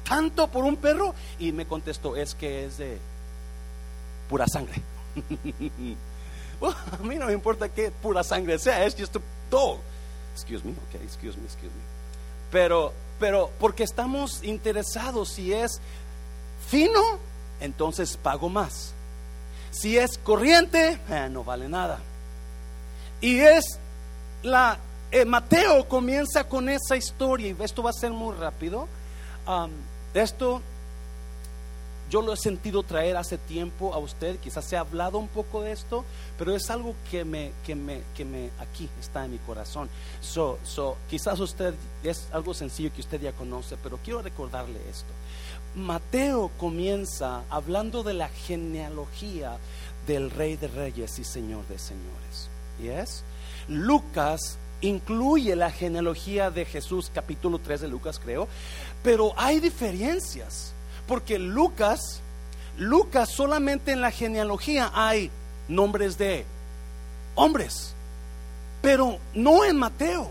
¿Tanto 0.08 0.46
por 0.48 0.64
un 0.64 0.76
perro? 0.76 1.14
Y 1.38 1.52
me 1.52 1.66
contestó, 1.66 2.16
es 2.16 2.34
que 2.34 2.64
es 2.64 2.78
de 2.78 2.98
pura 4.28 4.46
sangre. 4.46 4.80
a 7.00 7.02
mí 7.02 7.16
no 7.16 7.26
me 7.26 7.32
importa 7.32 7.68
qué 7.68 7.90
pura 7.90 8.22
sangre 8.22 8.58
sea, 8.58 8.84
es 8.84 8.96
just 8.98 9.16
a. 9.16 9.20
Excuse 10.34 10.64
me, 10.64 10.72
ok, 10.72 11.02
excuse 11.02 11.36
me, 11.36 11.44
excuse 11.44 11.72
me. 11.74 11.82
Pero, 12.50 12.92
pero 13.18 13.50
porque 13.58 13.84
estamos 13.84 14.42
interesados, 14.42 15.30
si 15.30 15.52
es 15.52 15.80
fino, 16.68 17.00
entonces 17.60 18.16
pago 18.16 18.48
más. 18.48 18.92
Si 19.70 19.98
es 19.98 20.18
corriente, 20.18 21.00
eh, 21.08 21.28
no 21.30 21.44
vale 21.44 21.68
nada. 21.68 21.98
Y 23.20 23.38
es 23.40 23.78
la 24.42 24.78
eh, 25.10 25.24
Mateo 25.24 25.88
comienza 25.88 26.44
con 26.44 26.68
esa 26.68 26.96
historia 26.96 27.48
y 27.48 27.56
esto 27.62 27.82
va 27.82 27.90
a 27.90 27.92
ser 27.92 28.10
muy 28.10 28.34
rápido. 28.34 28.88
esto 30.14 30.60
yo 32.10 32.22
lo 32.22 32.32
he 32.32 32.36
sentido 32.36 32.82
traer 32.82 33.16
hace 33.16 33.38
tiempo 33.38 33.94
a 33.94 33.98
usted, 33.98 34.38
quizás 34.38 34.64
se 34.64 34.76
ha 34.76 34.80
hablado 34.80 35.18
un 35.18 35.28
poco 35.28 35.62
de 35.62 35.72
esto, 35.72 36.04
pero 36.38 36.54
es 36.54 36.70
algo 36.70 36.94
que 37.10 37.24
me, 37.24 37.52
que 37.64 37.74
me, 37.74 38.02
que 38.16 38.24
me, 38.24 38.50
aquí 38.58 38.88
está 39.00 39.24
en 39.24 39.32
mi 39.32 39.38
corazón. 39.38 39.88
So, 40.20 40.58
so, 40.64 40.96
quizás 41.08 41.40
usted, 41.40 41.74
es 42.02 42.28
algo 42.32 42.54
sencillo 42.54 42.92
que 42.92 43.00
usted 43.00 43.20
ya 43.20 43.32
conoce, 43.32 43.76
pero 43.82 43.98
quiero 44.04 44.22
recordarle 44.22 44.78
esto. 44.88 45.12
Mateo 45.74 46.50
comienza 46.58 47.42
hablando 47.50 48.02
de 48.02 48.14
la 48.14 48.28
genealogía 48.28 49.58
del 50.06 50.30
Rey 50.30 50.56
de 50.56 50.68
Reyes 50.68 51.18
y 51.18 51.24
Señor 51.24 51.66
de 51.66 51.78
Señores. 51.78 52.48
¿Yes? 52.80 53.24
Lucas 53.68 54.58
incluye 54.80 55.56
la 55.56 55.70
genealogía 55.70 56.50
de 56.50 56.64
Jesús, 56.64 57.10
capítulo 57.12 57.58
3 57.58 57.82
de 57.82 57.88
Lucas, 57.88 58.18
creo, 58.18 58.48
pero 59.02 59.32
hay 59.36 59.60
diferencias, 59.60 60.72
porque 61.06 61.38
Lucas, 61.38 62.20
Lucas 62.78 63.30
solamente 63.30 63.92
en 63.92 64.00
la 64.00 64.10
genealogía 64.10 64.90
hay 64.94 65.30
nombres 65.68 66.18
de 66.18 66.44
hombres, 67.34 67.94
pero 68.82 69.18
no 69.34 69.64
en 69.64 69.76
Mateo. 69.76 70.28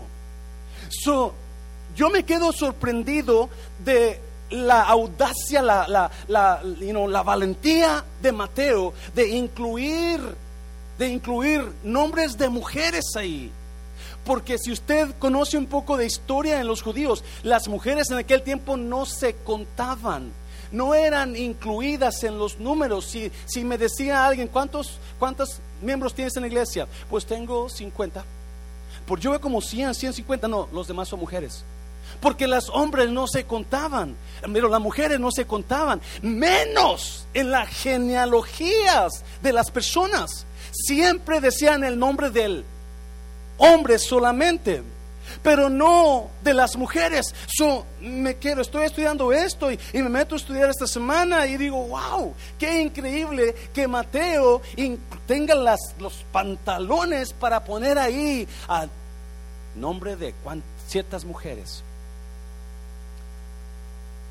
Yo 1.94 2.10
me 2.10 2.24
quedo 2.24 2.52
sorprendido 2.52 3.48
de 3.84 4.20
la 4.50 4.82
audacia, 4.82 5.62
la, 5.62 6.10
la 6.28 7.22
valentía 7.22 8.04
de 8.20 8.32
Mateo 8.32 8.92
de 9.14 9.28
incluir, 9.28 10.20
de 10.98 11.08
incluir 11.08 11.64
nombres 11.82 12.36
de 12.36 12.48
mujeres 12.48 13.04
ahí. 13.16 13.50
Porque 14.24 14.58
si 14.58 14.72
usted 14.72 15.14
conoce 15.18 15.56
un 15.56 15.66
poco 15.66 15.96
de 15.96 16.04
historia 16.04 16.60
en 16.60 16.66
los 16.66 16.82
judíos, 16.82 17.22
las 17.44 17.68
mujeres 17.68 18.10
en 18.10 18.18
aquel 18.18 18.42
tiempo 18.42 18.76
no 18.76 19.06
se 19.06 19.34
contaban, 19.36 20.32
no 20.76 20.94
eran 20.94 21.34
incluidas 21.34 22.22
en 22.22 22.38
los 22.38 22.60
números. 22.60 23.06
Si, 23.06 23.32
si 23.46 23.64
me 23.64 23.78
decía 23.78 24.26
alguien, 24.26 24.48
¿cuántos, 24.48 24.98
¿cuántos 25.18 25.58
miembros 25.80 26.14
tienes 26.14 26.36
en 26.36 26.42
la 26.42 26.48
iglesia? 26.48 26.86
Pues 27.08 27.24
tengo 27.24 27.68
50. 27.68 28.24
Por 29.06 29.18
yo 29.18 29.30
veo 29.30 29.40
como 29.40 29.60
100, 29.60 29.94
150, 29.94 30.48
no, 30.48 30.68
los 30.72 30.86
demás 30.86 31.08
son 31.08 31.20
mujeres. 31.20 31.64
Porque 32.20 32.46
las 32.46 32.68
hombres 32.68 33.10
no 33.10 33.26
se 33.26 33.44
contaban, 33.44 34.16
pero 34.52 34.68
las 34.68 34.80
mujeres 34.80 35.18
no 35.18 35.30
se 35.30 35.46
contaban, 35.46 36.00
menos 36.22 37.26
en 37.34 37.50
las 37.50 37.68
genealogías 37.68 39.24
de 39.42 39.52
las 39.52 39.70
personas. 39.70 40.46
Siempre 40.72 41.40
decían 41.40 41.84
el 41.84 41.98
nombre 41.98 42.30
del 42.30 42.64
hombres 43.58 44.04
solamente, 44.04 44.82
pero 45.46 45.70
no 45.70 46.28
de 46.42 46.52
las 46.52 46.76
mujeres. 46.76 47.32
So, 47.46 47.86
me 48.00 48.34
quiero, 48.34 48.62
estoy 48.62 48.82
estudiando 48.82 49.32
esto 49.32 49.70
y, 49.70 49.78
me 49.92 50.08
meto 50.08 50.34
a 50.34 50.38
estudiar 50.38 50.68
esta 50.70 50.88
semana 50.88 51.46
y 51.46 51.56
digo, 51.56 51.86
wow, 51.86 52.34
qué 52.58 52.82
increíble 52.82 53.54
que 53.72 53.86
Mateo 53.86 54.60
tenga 55.24 55.54
los 55.54 56.24
pantalones 56.32 57.32
para 57.32 57.62
poner 57.62 57.96
ahí 57.96 58.48
a 58.66 58.88
nombre 59.76 60.16
de 60.16 60.34
ciertas 60.88 61.24
mujeres. 61.24 61.84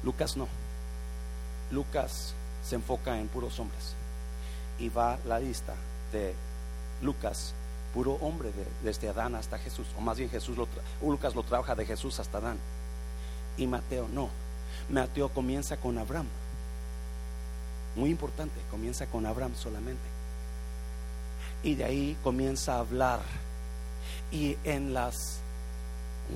Lucas 0.03 0.35
no. 0.35 0.49
Lucas 1.71 2.33
se 2.61 2.75
enfoca 2.75 3.17
en 3.17 3.29
puros 3.29 3.57
hombres 3.57 3.93
y 4.79 4.89
va 4.89 5.17
la 5.25 5.39
lista 5.39 5.75
de 6.11 6.35
Lucas 7.01 7.53
puro 7.95 8.17
hombre 8.19 8.51
desde 8.83 9.07
Adán 9.07 9.35
hasta 9.35 9.57
Jesús, 9.57 9.87
o 9.97 10.01
más 10.01 10.17
bien 10.17 10.29
Jesús 10.29 10.57
lo 10.57 10.67
Lucas 11.01 11.33
lo 11.33 11.43
trabaja 11.43 11.75
de 11.75 11.85
Jesús 11.85 12.19
hasta 12.19 12.39
Adán. 12.39 12.57
Y 13.57 13.65
Mateo 13.67 14.09
no. 14.09 14.29
Mateo 14.89 15.29
comienza 15.29 15.77
con 15.77 15.97
Abraham. 15.97 16.27
Muy 17.95 18.09
importante, 18.09 18.59
comienza 18.69 19.05
con 19.05 19.25
Abraham 19.25 19.53
solamente. 19.55 20.03
Y 21.63 21.75
de 21.75 21.85
ahí 21.85 22.17
comienza 22.21 22.75
a 22.75 22.79
hablar. 22.79 23.21
Y 24.29 24.57
en 24.65 24.93
las 24.93 25.39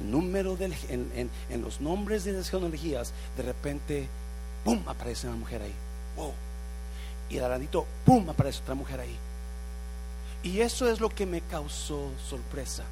número 0.10 0.56
del, 0.56 0.74
en, 0.90 1.62
los 1.62 1.82
nombres 1.82 2.24
de 2.24 2.32
las 2.32 2.50
genealogías, 2.50 3.12
de 3.36 3.44
repente, 3.44 4.08
¡pum! 4.64 4.82
aparece 4.88 5.28
una 5.28 5.36
mujer 5.36 5.62
ahí. 5.62 5.76
¡Wow! 6.16 6.32
Y 7.30 7.36
de 7.36 7.42
ladito, 7.42 7.86
¡pum! 8.06 8.30
aparece 8.30 8.62
otra 8.62 8.76
mujer 8.76 9.02
ahí. 9.02 9.18
Y 10.44 10.62
eso 10.62 10.90
es 10.90 11.00
lo 11.00 11.10
que 11.10 11.26
me 11.26 11.42
causó 11.42 12.10
sorpresa. 12.30 12.84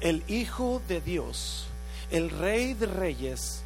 El 0.00 0.22
Hijo 0.28 0.80
de 0.88 1.00
Dios, 1.00 1.66
el 2.10 2.30
Rey 2.30 2.74
de 2.74 2.86
Reyes, 2.86 3.62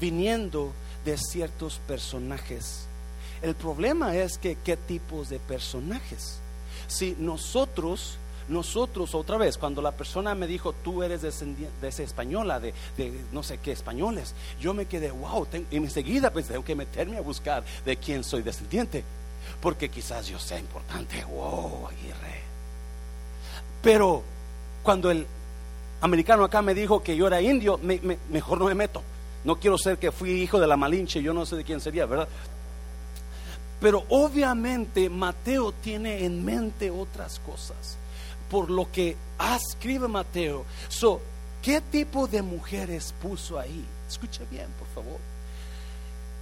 viniendo 0.00 0.72
de 1.04 1.16
ciertos 1.16 1.80
personajes. 1.86 2.86
El 3.42 3.54
problema 3.54 4.14
es 4.16 4.38
que 4.38 4.56
qué 4.56 4.76
tipos 4.76 5.28
de 5.28 5.38
personajes. 5.38 6.38
Si 6.86 7.16
nosotros, 7.18 8.18
nosotros 8.48 9.14
otra 9.14 9.38
vez, 9.38 9.56
cuando 9.56 9.80
la 9.80 9.92
persona 9.92 10.34
me 10.34 10.46
dijo, 10.46 10.72
tú 10.72 11.02
eres 11.02 11.22
descendiente 11.22 11.74
de 11.80 11.88
esa 11.88 12.02
española, 12.02 12.60
de, 12.60 12.74
no 13.32 13.42
sé 13.42 13.58
qué 13.58 13.72
españoles, 13.72 14.34
yo 14.60 14.74
me 14.74 14.86
quedé, 14.86 15.10
wow, 15.10 15.46
y 15.70 15.76
enseguida 15.76 16.32
pues 16.32 16.48
tengo 16.48 16.64
que 16.64 16.74
meterme 16.74 17.16
a 17.16 17.22
buscar 17.22 17.64
de 17.84 17.96
quién 17.96 18.22
soy 18.22 18.42
descendiente, 18.42 19.04
porque 19.62 19.88
quizás 19.88 20.26
yo 20.26 20.38
sea 20.38 20.58
importante, 20.58 21.24
wow, 21.24 21.88
Aguirre. 21.88 22.49
Pero 23.82 24.22
cuando 24.82 25.10
el 25.10 25.26
americano 26.00 26.44
acá 26.44 26.62
me 26.62 26.74
dijo 26.74 27.02
que 27.02 27.16
yo 27.16 27.26
era 27.26 27.40
indio, 27.40 27.78
mejor 28.30 28.58
no 28.58 28.66
me 28.66 28.74
meto. 28.74 29.02
No 29.44 29.56
quiero 29.58 29.78
ser 29.78 29.98
que 29.98 30.12
fui 30.12 30.32
hijo 30.42 30.60
de 30.60 30.66
la 30.66 30.76
Malinche, 30.76 31.22
yo 31.22 31.32
no 31.32 31.46
sé 31.46 31.56
de 31.56 31.64
quién 31.64 31.80
sería, 31.80 32.06
¿verdad? 32.06 32.28
Pero 33.80 34.04
obviamente 34.10 35.08
Mateo 35.08 35.72
tiene 35.72 36.24
en 36.24 36.44
mente 36.44 36.90
otras 36.90 37.38
cosas. 37.40 37.96
Por 38.50 38.70
lo 38.70 38.90
que 38.90 39.16
escribe 39.56 40.08
Mateo. 40.08 40.64
So, 40.88 41.20
¿Qué 41.62 41.80
tipo 41.82 42.26
de 42.26 42.40
mujeres 42.40 43.14
puso 43.20 43.58
ahí? 43.58 43.84
Escuche 44.08 44.44
bien, 44.50 44.66
por 44.78 44.88
favor. 44.88 45.20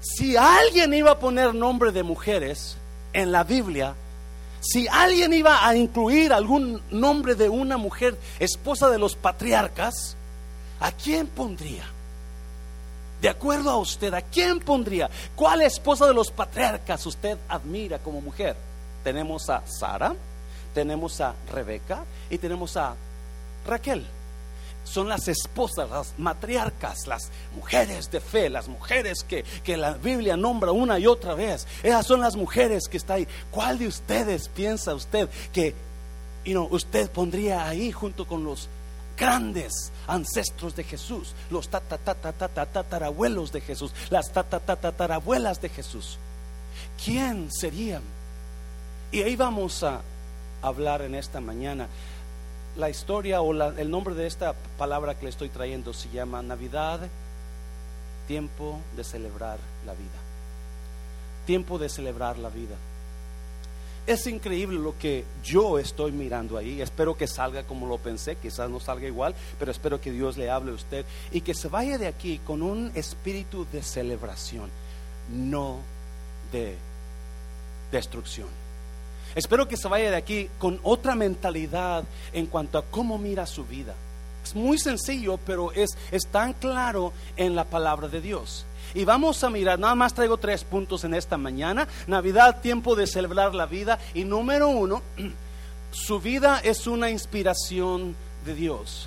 Si 0.00 0.36
alguien 0.36 0.94
iba 0.94 1.12
a 1.12 1.18
poner 1.18 1.54
nombre 1.54 1.90
de 1.90 2.04
mujeres 2.04 2.76
en 3.12 3.32
la 3.32 3.42
Biblia, 3.42 3.94
si 4.60 4.88
alguien 4.88 5.32
iba 5.32 5.66
a 5.66 5.76
incluir 5.76 6.32
algún 6.32 6.82
nombre 6.90 7.34
de 7.34 7.48
una 7.48 7.76
mujer, 7.76 8.16
esposa 8.38 8.90
de 8.90 8.98
los 8.98 9.14
patriarcas, 9.14 10.16
¿a 10.80 10.92
quién 10.92 11.26
pondría? 11.26 11.84
De 13.20 13.28
acuerdo 13.28 13.70
a 13.70 13.78
usted, 13.78 14.14
¿a 14.14 14.22
quién 14.22 14.60
pondría? 14.60 15.10
¿Cuál 15.34 15.62
esposa 15.62 16.06
de 16.06 16.14
los 16.14 16.30
patriarcas 16.30 17.04
usted 17.06 17.36
admira 17.48 17.98
como 17.98 18.20
mujer? 18.20 18.56
Tenemos 19.02 19.48
a 19.50 19.62
Sara, 19.66 20.14
tenemos 20.74 21.20
a 21.20 21.34
Rebeca 21.52 22.04
y 22.30 22.38
tenemos 22.38 22.76
a 22.76 22.94
Raquel 23.66 24.06
son 24.88 25.08
las 25.08 25.28
esposas, 25.28 25.90
las 25.90 26.14
matriarcas, 26.18 27.06
las 27.06 27.30
mujeres 27.54 28.10
de 28.10 28.20
fe, 28.20 28.48
las 28.48 28.68
mujeres 28.68 29.24
que, 29.24 29.44
la 29.76 29.92
Biblia 29.92 30.36
nombra 30.36 30.72
una 30.72 30.98
y 30.98 31.06
otra 31.06 31.34
vez. 31.34 31.66
Esas 31.82 32.06
son 32.06 32.20
las 32.20 32.36
mujeres 32.36 32.88
que 32.88 32.96
está 32.96 33.14
ahí. 33.14 33.28
¿Cuál 33.50 33.78
de 33.78 33.86
ustedes 33.86 34.48
piensa 34.48 34.94
usted 34.94 35.28
que 35.52 35.74
usted 36.70 37.10
pondría 37.10 37.66
ahí 37.66 37.92
junto 37.92 38.26
con 38.26 38.44
los 38.44 38.68
grandes 39.16 39.92
ancestros 40.06 40.74
de 40.74 40.84
Jesús, 40.84 41.34
los 41.50 41.68
tatarabuelos 41.68 43.52
de 43.52 43.60
Jesús, 43.60 43.92
las 44.10 44.32
tatarabuelas 44.32 45.60
de 45.60 45.68
Jesús? 45.68 46.18
¿Quién 47.04 47.50
serían? 47.52 48.02
Y 49.12 49.22
ahí 49.22 49.36
vamos 49.36 49.82
a 49.82 50.00
hablar 50.62 51.02
en 51.02 51.14
esta 51.14 51.40
mañana 51.40 51.88
la 52.78 52.88
historia 52.88 53.42
o 53.42 53.52
el 53.52 53.90
nombre 53.90 54.14
de 54.14 54.26
esta 54.26 54.54
palabra 54.78 55.16
que 55.16 55.24
le 55.24 55.30
estoy 55.30 55.48
trayendo 55.48 55.92
se 55.92 56.08
llama 56.10 56.40
Navidad, 56.42 57.00
tiempo 58.28 58.78
de 58.96 59.02
celebrar 59.02 59.58
la 59.84 59.92
vida. 59.92 60.18
Tiempo 61.44 61.78
de 61.78 61.88
celebrar 61.88 62.38
la 62.38 62.50
vida. 62.50 62.76
Es 64.06 64.26
increíble 64.28 64.78
lo 64.78 64.96
que 64.96 65.24
yo 65.42 65.78
estoy 65.78 66.12
mirando 66.12 66.56
ahí. 66.56 66.80
Espero 66.80 67.16
que 67.16 67.26
salga 67.26 67.64
como 67.64 67.86
lo 67.88 67.98
pensé, 67.98 68.36
quizás 68.36 68.70
no 68.70 68.78
salga 68.78 69.08
igual, 69.08 69.34
pero 69.58 69.72
espero 69.72 70.00
que 70.00 70.12
Dios 70.12 70.36
le 70.36 70.48
hable 70.48 70.70
a 70.70 70.74
usted 70.74 71.04
y 71.32 71.40
que 71.40 71.54
se 71.54 71.68
vaya 71.68 71.98
de 71.98 72.06
aquí 72.06 72.38
con 72.38 72.62
un 72.62 72.92
espíritu 72.94 73.66
de 73.72 73.82
celebración, 73.82 74.70
no 75.30 75.78
de 76.52 76.76
destrucción. 77.90 78.48
Espero 79.38 79.68
que 79.68 79.76
se 79.76 79.86
vaya 79.86 80.10
de 80.10 80.16
aquí 80.16 80.50
con 80.58 80.80
otra 80.82 81.14
mentalidad 81.14 82.02
en 82.32 82.46
cuanto 82.46 82.76
a 82.76 82.84
cómo 82.84 83.18
mira 83.18 83.46
su 83.46 83.64
vida. 83.64 83.94
Es 84.42 84.56
muy 84.56 84.78
sencillo, 84.78 85.38
pero 85.46 85.70
es, 85.70 85.90
es 86.10 86.26
tan 86.26 86.54
claro 86.54 87.12
en 87.36 87.54
la 87.54 87.62
palabra 87.62 88.08
de 88.08 88.20
Dios. 88.20 88.66
Y 88.94 89.04
vamos 89.04 89.44
a 89.44 89.50
mirar, 89.50 89.78
nada 89.78 89.94
más 89.94 90.12
traigo 90.12 90.38
tres 90.38 90.64
puntos 90.64 91.04
en 91.04 91.14
esta 91.14 91.36
mañana. 91.36 91.86
Navidad, 92.08 92.60
tiempo 92.60 92.96
de 92.96 93.06
celebrar 93.06 93.54
la 93.54 93.66
vida. 93.66 94.00
Y 94.12 94.24
número 94.24 94.70
uno, 94.70 95.02
su 95.92 96.18
vida 96.18 96.58
es 96.64 96.88
una 96.88 97.08
inspiración 97.08 98.16
de 98.44 98.56
Dios. 98.56 99.06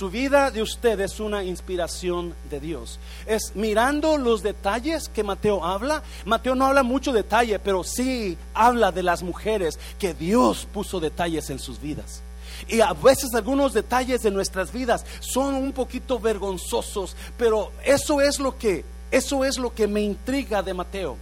Su 0.00 0.08
vida 0.08 0.50
de 0.50 0.62
usted 0.62 0.98
es 1.00 1.20
una 1.20 1.44
inspiración 1.44 2.34
de 2.48 2.58
Dios. 2.58 2.98
Es 3.26 3.52
mirando 3.54 4.16
los 4.16 4.42
detalles 4.42 5.10
que 5.10 5.22
Mateo 5.22 5.62
habla. 5.62 6.02
Mateo 6.24 6.54
no 6.54 6.64
habla 6.64 6.82
mucho 6.82 7.12
detalle, 7.12 7.58
pero 7.58 7.84
sí 7.84 8.38
habla 8.54 8.92
de 8.92 9.02
las 9.02 9.22
mujeres 9.22 9.78
que 9.98 10.14
Dios 10.14 10.66
puso 10.72 11.00
detalles 11.00 11.50
en 11.50 11.58
sus 11.58 11.82
vidas. 11.82 12.22
Y 12.66 12.80
a 12.80 12.94
veces 12.94 13.34
algunos 13.34 13.74
detalles 13.74 14.22
de 14.22 14.30
nuestras 14.30 14.72
vidas 14.72 15.04
son 15.20 15.54
un 15.54 15.72
poquito 15.72 16.18
vergonzosos, 16.18 17.14
pero 17.36 17.70
eso 17.84 18.22
es 18.22 18.38
lo 18.38 18.56
que 18.56 18.86
eso 19.10 19.44
es 19.44 19.58
lo 19.58 19.74
que 19.74 19.86
me 19.86 20.00
intriga 20.00 20.62
de 20.62 20.72
Mateo 20.72 21.18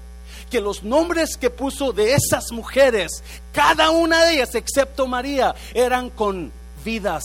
que 0.50 0.60
los 0.60 0.84
nombres 0.84 1.36
que 1.36 1.50
puso 1.50 1.92
de 1.92 2.14
esas 2.14 2.52
mujeres, 2.52 3.24
cada 3.52 3.90
una 3.90 4.24
de 4.24 4.34
ellas, 4.34 4.54
excepto 4.54 5.08
María, 5.08 5.52
eran 5.74 6.10
con 6.10 6.52
vidas 6.84 7.24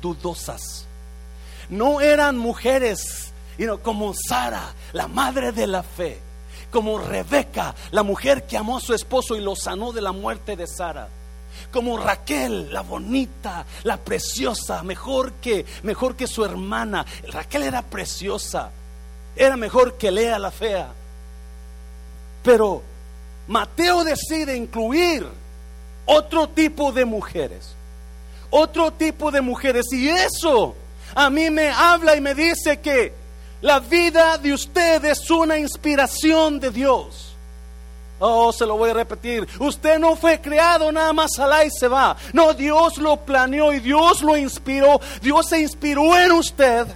dudosas. 0.00 0.86
No 1.72 2.02
eran 2.02 2.36
mujeres 2.36 3.32
como 3.82 4.12
Sara, 4.12 4.74
la 4.92 5.08
madre 5.08 5.52
de 5.52 5.66
la 5.66 5.82
fe, 5.82 6.18
como 6.70 6.98
Rebeca, 6.98 7.74
la 7.92 8.02
mujer 8.02 8.46
que 8.46 8.58
amó 8.58 8.76
a 8.76 8.80
su 8.80 8.92
esposo 8.92 9.36
y 9.36 9.40
lo 9.40 9.56
sanó 9.56 9.90
de 9.90 10.02
la 10.02 10.12
muerte 10.12 10.54
de 10.54 10.66
Sara. 10.66 11.08
Como 11.72 11.96
Raquel, 11.96 12.70
la 12.70 12.82
bonita, 12.82 13.64
la 13.84 13.96
preciosa, 13.96 14.82
mejor 14.82 15.32
que 15.34 15.64
mejor 15.82 16.14
que 16.14 16.26
su 16.26 16.44
hermana. 16.44 17.06
Raquel 17.28 17.62
era 17.62 17.80
preciosa. 17.80 18.70
Era 19.34 19.56
mejor 19.56 19.96
que 19.96 20.10
Lea 20.10 20.38
la 20.38 20.50
fea. 20.50 20.90
Pero 22.42 22.82
Mateo 23.48 24.04
decide 24.04 24.58
incluir 24.58 25.26
otro 26.04 26.50
tipo 26.50 26.92
de 26.92 27.06
mujeres. 27.06 27.74
Otro 28.50 28.90
tipo 28.90 29.30
de 29.30 29.40
mujeres. 29.40 29.86
Y 29.90 30.10
eso 30.10 30.76
a 31.14 31.30
mí 31.30 31.50
me 31.50 31.70
habla 31.70 32.16
y 32.16 32.20
me 32.20 32.34
dice 32.34 32.80
que 32.80 33.12
la 33.60 33.80
vida 33.80 34.38
de 34.38 34.52
usted 34.52 35.04
es 35.04 35.30
una 35.30 35.58
inspiración 35.58 36.58
de 36.58 36.70
Dios. 36.70 37.34
Oh, 38.18 38.52
se 38.52 38.64
lo 38.64 38.76
voy 38.76 38.90
a 38.90 38.94
repetir. 38.94 39.48
Usted 39.58 39.98
no 39.98 40.14
fue 40.14 40.40
creado 40.40 40.92
nada 40.92 41.12
más 41.12 41.38
al 41.38 41.66
y 41.66 41.70
se 41.70 41.88
va. 41.88 42.16
No, 42.32 42.54
Dios 42.54 42.98
lo 42.98 43.16
planeó 43.16 43.72
y 43.72 43.80
Dios 43.80 44.22
lo 44.22 44.36
inspiró. 44.36 45.00
Dios 45.20 45.48
se 45.48 45.60
inspiró 45.60 46.16
en 46.16 46.32
usted 46.32 46.86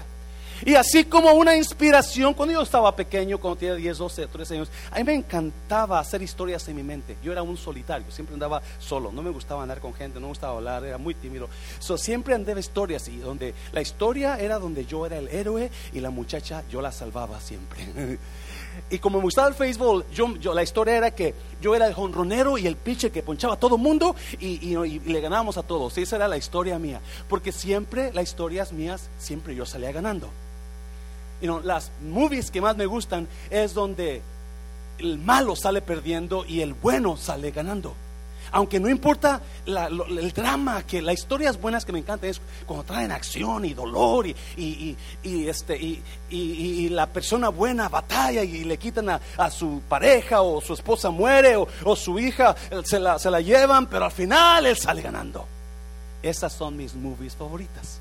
y 0.67 0.75
así 0.75 1.05
como 1.05 1.31
una 1.31 1.55
inspiración, 1.55 2.35
cuando 2.35 2.55
yo 2.55 2.63
estaba 2.63 2.97
pequeño, 2.97 3.39
cuando 3.39 3.57
tenía 3.57 3.77
10, 3.77 3.99
12, 3.99 4.27
13 4.27 4.55
años, 4.55 4.69
a 4.91 4.97
mí 4.97 5.05
me 5.05 5.15
encantaba 5.15 6.01
hacer 6.01 6.21
historias 6.23 6.67
en 6.67 6.75
mi 6.75 6.83
mente. 6.83 7.17
Yo 7.23 7.31
era 7.31 7.41
un 7.41 7.57
solitario, 7.57 8.11
siempre 8.11 8.35
andaba 8.35 8.61
solo, 8.81 9.13
no 9.13 9.23
me 9.23 9.31
gustaba 9.31 9.63
andar 9.63 9.79
con 9.79 9.95
gente, 9.95 10.17
no 10.17 10.23
me 10.23 10.31
gustaba 10.31 10.57
hablar, 10.57 10.85
era 10.85 10.99
muy 10.99 11.15
tímido. 11.15 11.49
So, 11.79 11.97
siempre 11.97 12.35
andaba 12.35 12.59
historias 12.59 13.07
y 13.07 13.19
donde 13.19 13.55
la 13.71 13.81
historia 13.81 14.41
era 14.41 14.59
donde 14.59 14.85
yo 14.87 15.07
era 15.07 15.19
el 15.19 15.29
héroe 15.29 15.71
y 15.93 16.01
la 16.01 16.11
muchacha 16.11 16.65
yo 16.69 16.83
la 16.83 16.91
salvaba 16.91 17.41
siempre. 17.41 18.19
Y 18.91 18.99
como 18.99 19.19
me 19.19 19.25
gustaba 19.25 19.49
el 19.49 19.55
Facebook, 19.55 20.05
yo, 20.13 20.53
la 20.53 20.63
historia 20.63 20.99
era 20.99 21.11
que 21.11 21.35
yo 21.63 21.75
era 21.75 21.87
el 21.87 21.95
jonronero 21.95 22.59
y 22.59 22.67
el 22.67 22.77
pitcher 22.77 23.11
que 23.11 23.23
ponchaba 23.23 23.55
a 23.55 23.59
todo 23.59 23.79
mundo 23.79 24.15
y, 24.39 24.69
y, 24.69 24.99
le 25.01 25.21
ganábamos 25.23 25.57
a 25.57 25.63
todos. 25.63 25.97
Esa 25.97 26.17
era 26.17 26.29
la 26.29 26.37
historia 26.37 26.79
mía. 26.79 27.01
Porque 27.27 27.53
siempre, 27.53 28.13
las 28.13 28.25
historias 28.25 28.73
mías, 28.73 29.09
siempre 29.19 29.55
yo 29.55 29.65
salía 29.65 29.93
ganando 29.93 30.29
las 31.41 31.91
movies 32.03 32.51
que 32.51 32.61
más 32.61 32.77
me 32.77 32.87
gustan 32.87 33.29
es 33.51 33.75
donde 33.75 34.23
el 34.99 35.19
malo 35.19 35.57
sale 35.57 35.83
perdiendo 35.83 36.45
y 36.47 36.61
el 36.61 36.75
bueno 36.75 37.17
sale 37.17 37.51
ganando. 37.51 37.95
Aunque 38.53 38.79
no 38.79 38.89
importa 38.89 39.41
el 39.67 40.33
drama, 40.33 40.83
que 40.85 41.03
las 41.03 41.15
historias 41.15 41.61
buenas 41.61 41.85
que 41.85 41.93
me 41.93 41.99
encantan 41.99 42.31
es 42.31 42.41
cuando 42.65 42.85
traen 42.85 43.11
acción 43.11 43.65
y 43.65 43.75
dolor 43.75 44.27
y, 44.27 44.97
este, 45.23 46.01
y, 46.31 46.89
la 46.89 47.07
persona 47.07 47.49
buena 47.49 47.89
batalla 47.89 48.43
y 48.43 48.65
le 48.65 48.79
quitan 48.79 49.11
a, 49.11 49.51
su 49.51 49.83
pareja 49.89 50.43
o 50.43 50.61
su 50.61 50.75
esposa 50.75 51.11
muere 51.11 51.57
o, 51.57 51.97
su 51.97 52.19
hija 52.19 52.55
se 52.85 53.01
la, 53.01 53.19
se 53.19 53.31
la 53.31 53.41
llevan, 53.41 53.87
pero 53.87 54.05
al 54.05 54.13
final 54.13 54.67
él 54.67 54.77
sale 54.77 55.03
ganando. 55.03 55.47
Esas 56.23 56.53
son 56.53 56.77
mis 56.77 56.95
movies 56.95 57.35
favoritas. 57.35 58.01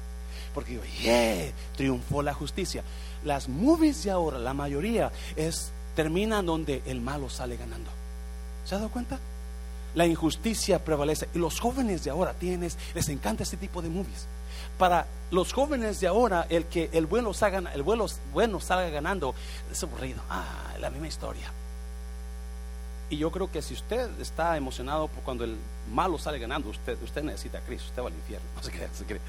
Porque 0.53 0.71
digo, 0.71 0.83
yeah, 1.01 1.51
triunfó 1.75 2.21
la 2.21 2.33
justicia 2.33 2.83
las 3.25 3.49
movies 3.49 4.03
de 4.03 4.11
ahora, 4.11 4.39
la 4.39 4.53
mayoría, 4.53 5.11
es 5.35 5.71
terminan 5.95 6.45
donde 6.45 6.81
el 6.85 7.01
malo 7.01 7.29
sale 7.29 7.57
ganando. 7.57 7.89
¿Se 8.65 8.75
ha 8.75 8.77
dado 8.77 8.89
cuenta? 8.89 9.19
La 9.95 10.05
injusticia 10.05 10.83
prevalece. 10.83 11.27
Y 11.33 11.39
los 11.39 11.59
jóvenes 11.59 12.03
de 12.03 12.11
ahora 12.11 12.33
tienen, 12.33 12.69
les 12.93 13.09
encanta 13.09 13.43
este 13.43 13.57
tipo 13.57 13.81
de 13.81 13.89
movies. 13.89 14.27
Para 14.77 15.07
los 15.31 15.53
jóvenes 15.53 15.99
de 16.01 16.07
ahora, 16.07 16.45
el 16.49 16.65
que 16.65 16.89
el 16.91 17.05
bueno 17.05 17.33
salga, 17.33 18.89
ganando 18.89 19.33
es 19.71 19.83
aburrido. 19.83 20.21
Ah, 20.29 20.73
la 20.79 20.89
misma 20.89 21.07
historia. 21.07 21.51
Y 23.09 23.17
yo 23.17 23.31
creo 23.31 23.51
que 23.51 23.61
si 23.61 23.73
usted 23.73 24.09
está 24.19 24.57
emocionado 24.57 25.07
por 25.07 25.23
cuando 25.23 25.43
el 25.43 25.55
malo 25.93 26.17
sale 26.17 26.39
ganando, 26.39 26.69
usted, 26.69 27.01
usted 27.03 27.23
necesita 27.23 27.59
a 27.59 27.61
Cristo, 27.61 27.87
usted 27.89 28.01
va 28.01 28.07
al 28.07 28.15
infierno. 28.15 28.47
No 28.55 28.63
se 28.63 28.71
cree, 28.71 28.89
se 28.93 29.05
cree. 29.05 29.21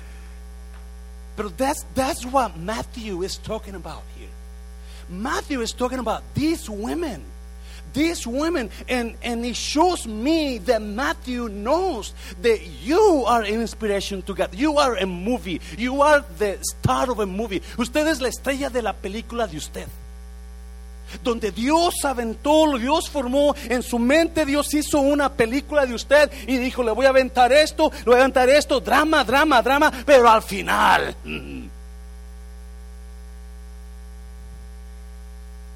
But 1.37 1.57
that's, 1.59 1.85
that's 1.95 2.25
what 2.25 2.57
Matthew 2.57 3.23
is 3.23 3.37
talking 3.37 3.75
about 3.75 4.03
here. 4.19 4.29
Matthew 5.09 5.61
is 5.61 5.73
talking 5.73 5.99
about 5.99 6.23
these 6.35 6.69
women. 6.69 7.23
These 7.93 8.27
women, 8.27 8.69
and, 8.89 9.17
and 9.23 9.47
it 9.47 9.57
shows 9.57 10.07
me 10.07 10.59
that 10.59 10.83
Matthew 10.83 11.49
knows 11.49 12.13
that 12.43 12.61
you 12.83 13.25
are 13.27 13.43
an 13.43 13.55
inspiration 13.55 14.21
to 14.23 14.35
God. 14.35 14.55
You 14.55 14.77
are 14.77 14.97
a 14.97 15.07
movie. 15.07 15.61
You 15.79 16.03
are 16.03 16.23
the 16.37 16.59
star 16.61 17.11
of 17.11 17.21
a 17.21 17.27
movie. 17.27 17.63
Usted 17.79 18.07
es 18.07 18.21
la 18.21 18.29
estrella 18.29 18.69
de 18.69 18.83
la 18.83 18.93
película 18.93 19.49
de 19.51 19.57
usted 19.57 19.87
donde 21.23 21.51
Dios 21.51 22.05
aventó, 22.05 22.79
Dios 22.79 23.09
formó 23.09 23.55
en 23.69 23.83
su 23.83 23.99
mente, 23.99 24.45
Dios 24.45 24.73
hizo 24.75 25.01
una 25.01 25.33
película 25.33 25.87
de 25.87 25.95
usted 25.95 26.31
y 26.47 26.59
dijo, 26.59 26.83
le 26.83 26.93
voy 26.93 27.07
a 27.07 27.11
aventar 27.11 27.53
esto, 27.53 27.91
le 27.99 28.05
voy 28.05 28.15
a 28.15 28.21
aventar 28.21 28.49
esto, 28.49 28.81
drama, 28.81 29.25
drama, 29.25 29.63
drama, 29.63 29.93
pero 30.05 30.29
al 30.29 30.43
final... 30.43 31.17
Mm. 31.25 31.67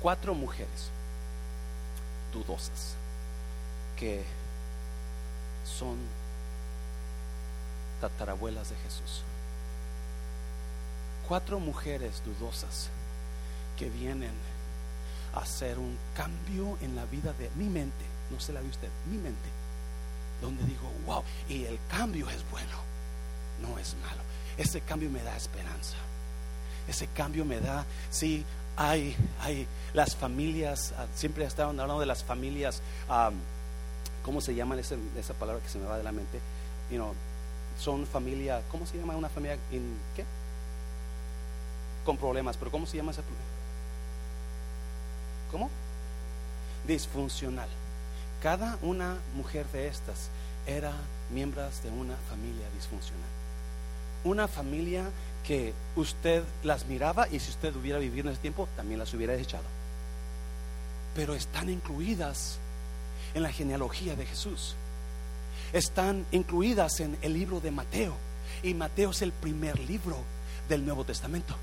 Cuatro 0.01 0.35
mujeres 0.35 0.90
dudosas 2.33 2.95
que 3.99 4.25
son 5.79 5.99
tatarabuelas 8.01 8.71
de 8.71 8.77
Jesús. 8.77 9.23
Cuatro 11.29 11.61
mujeres 11.61 12.23
dudosas 12.25 12.88
que 13.79 13.90
vienen 13.90 14.33
hacer 15.35 15.79
un 15.79 15.97
cambio 16.14 16.79
en 16.81 16.97
la 16.97 17.05
vida 17.07 17.33
de 17.35 17.51
mi 17.57 17.69
mente, 17.69 18.05
no 18.31 18.40
se 18.40 18.53
la 18.53 18.61
ve 18.61 18.69
usted, 18.69 18.88
mi 19.11 19.19
mente, 19.19 19.49
donde 20.40 20.64
digo, 20.64 20.90
wow, 21.07 21.23
y 21.49 21.64
el 21.64 21.79
cambio 21.88 22.29
es 22.31 22.49
bueno, 22.51 22.77
no 23.61 23.79
es 23.79 23.95
malo. 24.03 24.23
Ese 24.57 24.81
cambio 24.81 25.11
me 25.11 25.23
da 25.23 25.37
esperanza. 25.37 25.97
Ese 26.88 27.07
cambio 27.09 27.45
me 27.45 27.61
da, 27.61 27.85
sí, 28.11 28.45
hay, 28.77 29.14
hay 29.40 29.66
las 29.93 30.16
familias, 30.16 30.93
ah, 30.97 31.07
siempre 31.14 31.45
estaban 31.45 31.79
hablando 31.79 32.01
de 32.01 32.07
las 32.07 32.25
familias, 32.25 32.83
¿cómo 34.25 34.40
se 34.40 34.55
llama 34.55 34.79
esa, 34.79 34.97
esa 35.19 35.35
palabra 35.35 35.62
que 35.62 35.69
se 35.69 35.79
me 35.79 35.87
va 35.87 35.99
de 35.99 36.05
la 36.05 36.12
mente? 36.12 36.40
You 36.90 36.97
know, 36.97 37.14
son 37.79 38.07
familia, 38.07 38.62
¿cómo 38.71 38.87
se 38.87 38.99
llama 38.99 39.16
una 39.16 39.29
familia? 39.29 39.59
In, 39.71 39.97
¿Qué? 40.16 40.25
Con 42.05 42.16
problemas, 42.16 42.57
pero 42.57 42.71
¿cómo 42.71 42.87
se 42.87 42.97
llama 42.97 43.12
esa? 43.12 43.23
¿Cómo? 45.51 45.71
Disfuncional. 46.87 47.69
Cada 48.43 48.79
una 48.83 49.19
mujer 49.35 49.67
de 49.73 49.89
estas 49.89 50.29
era 50.67 50.93
miembro 51.33 51.63
de 51.63 51.91
una 51.91 52.17
familia 52.29 52.67
disfuncional. 52.75 53.29
Una 54.25 54.49
familia 54.49 55.11
que 55.47 55.73
usted 55.97 56.45
las 56.63 56.87
miraba 56.87 57.29
y 57.29 57.41
si 57.41 57.51
usted 57.51 57.75
hubiera 57.75 57.99
vivido 57.99 58.29
en 58.29 58.33
ese 58.33 58.43
tiempo, 58.43 58.69
también 58.77 59.01
las 59.01 59.13
hubiera 59.15 59.35
echado. 59.35 59.65
Pero 61.15 61.35
están 61.35 61.69
incluidas 61.69 62.59
en 63.35 63.43
la 63.43 63.53
genealogía 63.53 64.17
de 64.17 64.27
Jesús. 64.27 64.75
Están 65.73 66.27
incluidas 66.33 67.01
en 67.01 67.17
el 67.23 67.35
libro 67.35 67.61
de 67.61 67.71
Mateo. 67.71 68.15
Y 68.63 68.75
Mateo 68.75 69.11
es 69.11 69.23
el 69.23 69.33
primer 69.33 69.79
libro 69.79 70.17
del 70.69 70.85
Nuevo 70.85 71.05
Testamento. 71.05 71.55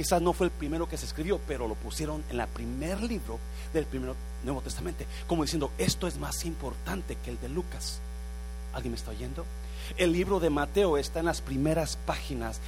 Quizás 0.00 0.22
no 0.22 0.32
fue 0.32 0.46
el 0.46 0.50
primero 0.50 0.88
que 0.88 0.96
se 0.96 1.04
escribió, 1.04 1.38
pero 1.46 1.68
lo 1.68 1.74
pusieron 1.74 2.24
en 2.30 2.40
el 2.40 2.48
primer 2.48 3.02
libro 3.02 3.38
del 3.74 3.84
primer 3.84 4.14
Nuevo 4.42 4.62
Testamento, 4.62 5.04
como 5.26 5.42
diciendo, 5.42 5.72
esto 5.76 6.06
es 6.06 6.16
más 6.16 6.46
importante 6.46 7.16
que 7.22 7.28
el 7.28 7.38
de 7.38 7.50
Lucas. 7.50 8.00
¿Alguien 8.72 8.92
me 8.92 8.96
está 8.96 9.10
oyendo? 9.10 9.44
El 9.96 10.12
libro 10.12 10.40
de 10.40 10.50
Mateo 10.50 10.96
está 10.96 11.20
en 11.20 11.26
las 11.26 11.40
primeras 11.40 11.96
páginas 11.96 12.60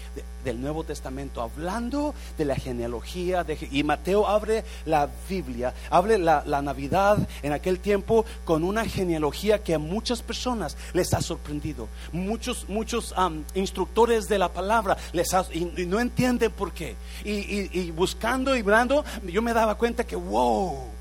del 0.44 0.60
Nuevo 0.60 0.84
Testamento 0.84 1.40
hablando 1.40 2.14
de 2.36 2.44
la 2.44 2.56
genealogía 2.56 3.44
de, 3.44 3.56
y 3.70 3.82
Mateo 3.82 4.26
abre 4.26 4.64
la 4.84 5.08
Biblia, 5.28 5.74
abre 5.90 6.18
la, 6.18 6.42
Navidad 6.62 7.18
en 7.42 7.52
aquel 7.52 7.80
tiempo 7.80 8.24
con 8.44 8.64
una 8.64 8.84
genealogía 8.84 9.62
que 9.62 9.74
a 9.74 9.78
muchas 9.78 10.22
personas 10.22 10.76
les 10.92 11.12
ha 11.14 11.20
sorprendido. 11.20 11.88
Muchos, 12.12 12.68
muchos 12.68 13.14
instructores 13.54 14.28
de 14.28 14.38
la 14.38 14.48
palabra 14.48 14.96
les 15.12 15.28
y, 15.52 15.64
no 15.86 15.98
entienden 16.00 16.52
por 16.52 16.72
qué. 16.72 16.94
Y, 17.24 17.78
y 17.78 17.90
buscando 17.90 18.56
y 18.56 18.62
mirando, 18.62 19.04
yo 19.24 19.42
me 19.42 19.52
daba 19.52 19.76
cuenta 19.76 20.04
que 20.04 20.16
wow 20.16 20.92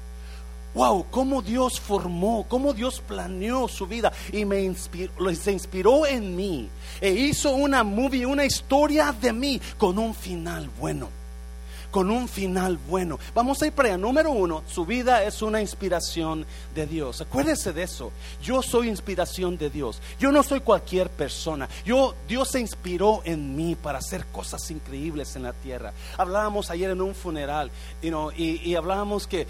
wow, 0.73 1.05
cómo 1.10 1.41
Dios 1.41 1.79
formó, 1.79 2.45
cómo 2.47 2.73
Dios 2.73 3.01
planeó 3.05 3.67
su 3.67 3.88
vida 3.88 4.12
y 4.31 4.45
me 4.45 4.62
inspiró, 4.62 5.12
se 5.36 5.51
inspiró 5.51 6.05
en 6.05 6.36
mí 6.36 6.69
e 6.99 7.12
hizo 7.12 7.51
una 7.51 7.84
movie, 7.84 8.25
una 8.25 8.45
historia 8.45 9.12
de 9.12 9.34
mí 9.34 9.62
con 9.77 9.97
un 9.97 10.13
final 10.13 10.69
bueno. 10.79 11.10
Con 11.89 12.10
un 12.10 12.29
final 12.29 12.77
bueno. 12.88 13.19
Vamos 13.36 13.62
a 13.62 13.67
ir 13.67 13.73
para 13.73 13.89
allá. 13.89 13.97
Número 13.97 14.31
uno, 14.31 14.63
su 14.65 14.86
vida 14.86 15.25
es 15.25 15.41
una 15.41 15.60
inspiración 15.60 16.45
de 16.73 16.88
Dios. 16.88 17.19
Acuérdese 17.19 17.73
de 17.73 17.84
eso. 17.84 18.13
Yo 18.41 18.62
soy 18.62 18.88
inspiración 18.88 19.57
de 19.57 19.69
Dios. 19.69 20.01
Yo 20.17 20.31
no 20.31 20.41
soy 20.41 20.62
cualquier 20.62 21.10
persona. 21.10 21.67
Yo, 21.84 22.15
Dios 22.29 22.47
se 22.47 22.62
inspiró 22.62 23.19
en 23.25 23.57
mí 23.57 23.75
para 23.75 23.99
hacer 23.99 24.25
cosas 24.27 24.71
increíbles 24.71 25.36
en 25.36 25.43
la 25.43 25.51
tierra. 25.51 25.91
Hablábamos 26.17 26.71
ayer 26.71 26.91
en 26.91 27.01
un 27.01 27.13
funeral 27.13 27.69
y, 28.01 28.69
y 28.69 28.75
hablábamos 28.75 29.27
que 29.27 29.45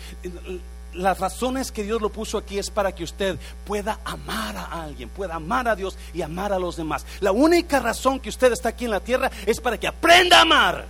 las 0.93 1.19
razones 1.19 1.71
que 1.71 1.83
Dios 1.83 2.01
lo 2.01 2.09
puso 2.09 2.37
aquí 2.37 2.57
es 2.59 2.69
para 2.69 2.93
que 2.93 3.03
usted 3.03 3.37
pueda 3.65 3.99
amar 4.03 4.57
a 4.57 4.83
alguien, 4.83 5.09
pueda 5.09 5.35
amar 5.35 5.67
a 5.67 5.75
Dios 5.75 5.97
y 6.13 6.21
amar 6.21 6.53
a 6.53 6.59
los 6.59 6.75
demás. 6.75 7.05
La 7.19 7.31
única 7.31 7.79
razón 7.79 8.19
que 8.19 8.29
usted 8.29 8.51
está 8.51 8.69
aquí 8.69 8.85
en 8.85 8.91
la 8.91 8.99
tierra 8.99 9.31
es 9.45 9.59
para 9.59 9.79
que 9.79 9.87
aprenda 9.87 10.39
a 10.39 10.41
amar, 10.41 10.85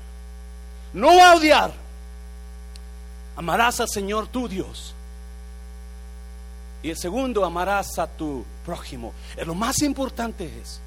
no 0.94 1.10
a 1.24 1.36
odiar. 1.36 1.72
Amarás 3.36 3.80
al 3.80 3.90
Señor 3.90 4.28
tu 4.28 4.48
Dios. 4.48 4.94
Y 6.84 6.90
el 6.90 6.98
segundo, 6.98 7.46
amarás 7.46 8.00
a 8.00 8.08
tu 8.08 8.44
prójimo. 8.66 9.14
Lo 9.46 9.56
más 9.56 9.82
importante 9.82 10.46
es 10.62 10.82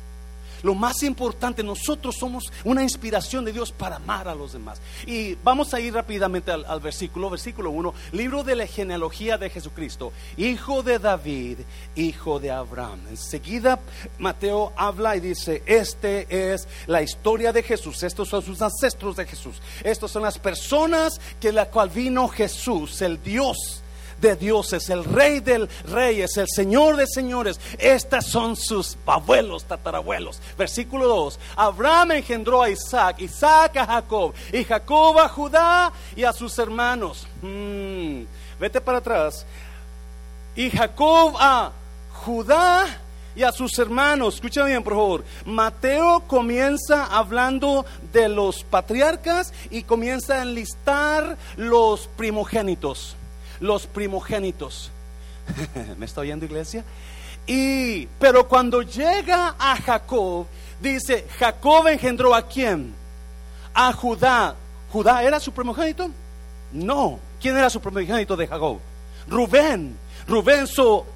lo 0.64 0.74
más 0.74 1.02
importante, 1.02 1.62
nosotros 1.62 2.16
somos 2.18 2.44
una 2.64 2.82
inspiración 2.82 3.44
de 3.44 3.52
Dios 3.52 3.70
para 3.70 3.96
amar 3.96 4.26
a 4.28 4.34
los 4.34 4.54
demás. 4.54 4.80
Y 5.06 5.34
vamos 5.44 5.74
a 5.74 5.80
ir 5.80 5.92
rápidamente 5.92 6.50
al, 6.50 6.80
versículo, 6.80 7.28
versículo 7.28 7.70
1, 7.70 7.94
libro 8.12 8.42
de 8.42 8.56
la 8.56 8.66
genealogía 8.66 9.36
de 9.36 9.50
Jesucristo, 9.50 10.12
hijo 10.38 10.82
de 10.82 10.98
David, 10.98 11.58
hijo 11.94 12.40
de 12.40 12.50
Abraham. 12.50 13.00
Enseguida 13.10 13.78
Mateo 14.18 14.72
habla 14.74 15.16
y 15.16 15.20
dice, 15.20 15.62
este 15.66 16.52
es 16.54 16.66
la 16.86 17.02
historia 17.02 17.52
de 17.52 17.62
Jesús, 17.62 18.02
estos 18.02 18.30
son 18.30 18.42
sus 18.42 18.62
ancestros 18.62 19.16
de 19.16 19.26
Jesús, 19.26 19.60
estos 19.82 20.10
son 20.10 20.22
las 20.22 20.38
personas 20.38 21.20
que 21.38 21.52
la 21.52 21.66
cual 21.66 21.90
vino 21.90 22.26
Jesús, 22.28 23.02
el 23.02 23.22
Dios 23.22 23.83
de 24.20 24.36
dioses, 24.36 24.88
el 24.90 25.04
rey 25.04 25.40
del 25.40 25.68
reyes, 25.86 26.36
el 26.36 26.48
señor 26.48 26.96
de 26.96 27.06
señores. 27.06 27.60
Estas 27.78 28.26
son 28.26 28.56
sus 28.56 28.96
abuelos, 29.06 29.64
tatarabuelos. 29.64 30.40
Versículo 30.56 31.06
2. 31.08 31.38
Abraham 31.56 32.12
engendró 32.12 32.62
a 32.62 32.70
Isaac, 32.70 33.20
Isaac 33.20 33.76
a 33.76 33.86
Jacob, 33.86 34.34
y 34.52 34.64
Jacob 34.64 35.18
a 35.18 35.28
Judá 35.28 35.92
y 36.16 36.24
a 36.24 36.32
sus 36.32 36.58
hermanos. 36.58 37.26
Hmm, 37.42 38.22
vete 38.58 38.80
para 38.80 38.98
atrás. 38.98 39.46
Y 40.56 40.70
Jacob 40.70 41.34
a 41.38 41.72
Judá 42.12 42.86
y 43.36 43.42
a 43.42 43.52
sus 43.52 43.78
hermanos. 43.78 44.36
Escucha 44.36 44.64
bien, 44.64 44.82
por 44.82 44.94
favor. 44.94 45.24
Mateo 45.44 46.20
comienza 46.26 47.06
hablando 47.06 47.84
de 48.12 48.28
los 48.28 48.62
patriarcas 48.64 49.52
y 49.70 49.82
comienza 49.82 50.36
a 50.36 50.42
enlistar 50.42 51.36
los 51.56 52.08
primogénitos 52.16 53.16
los 53.64 53.86
primogénitos. 53.86 54.90
¿Me 55.98 56.06
está 56.06 56.20
oyendo 56.20 56.44
iglesia? 56.44 56.84
Y, 57.46 58.06
pero 58.18 58.46
cuando 58.46 58.82
llega 58.82 59.56
a 59.58 59.76
Jacob, 59.76 60.46
dice, 60.80 61.26
Jacob 61.38 61.88
engendró 61.88 62.34
a 62.34 62.46
quién? 62.46 62.94
A 63.72 63.92
Judá. 63.92 64.54
¿Judá 64.92 65.22
era 65.22 65.40
su 65.40 65.52
primogénito? 65.52 66.10
No. 66.72 67.18
¿Quién 67.40 67.56
era 67.56 67.70
su 67.70 67.80
primogénito 67.80 68.36
de 68.36 68.46
Jacob? 68.46 68.78
Rubén. 69.28 69.96
Rubén, 70.28 70.66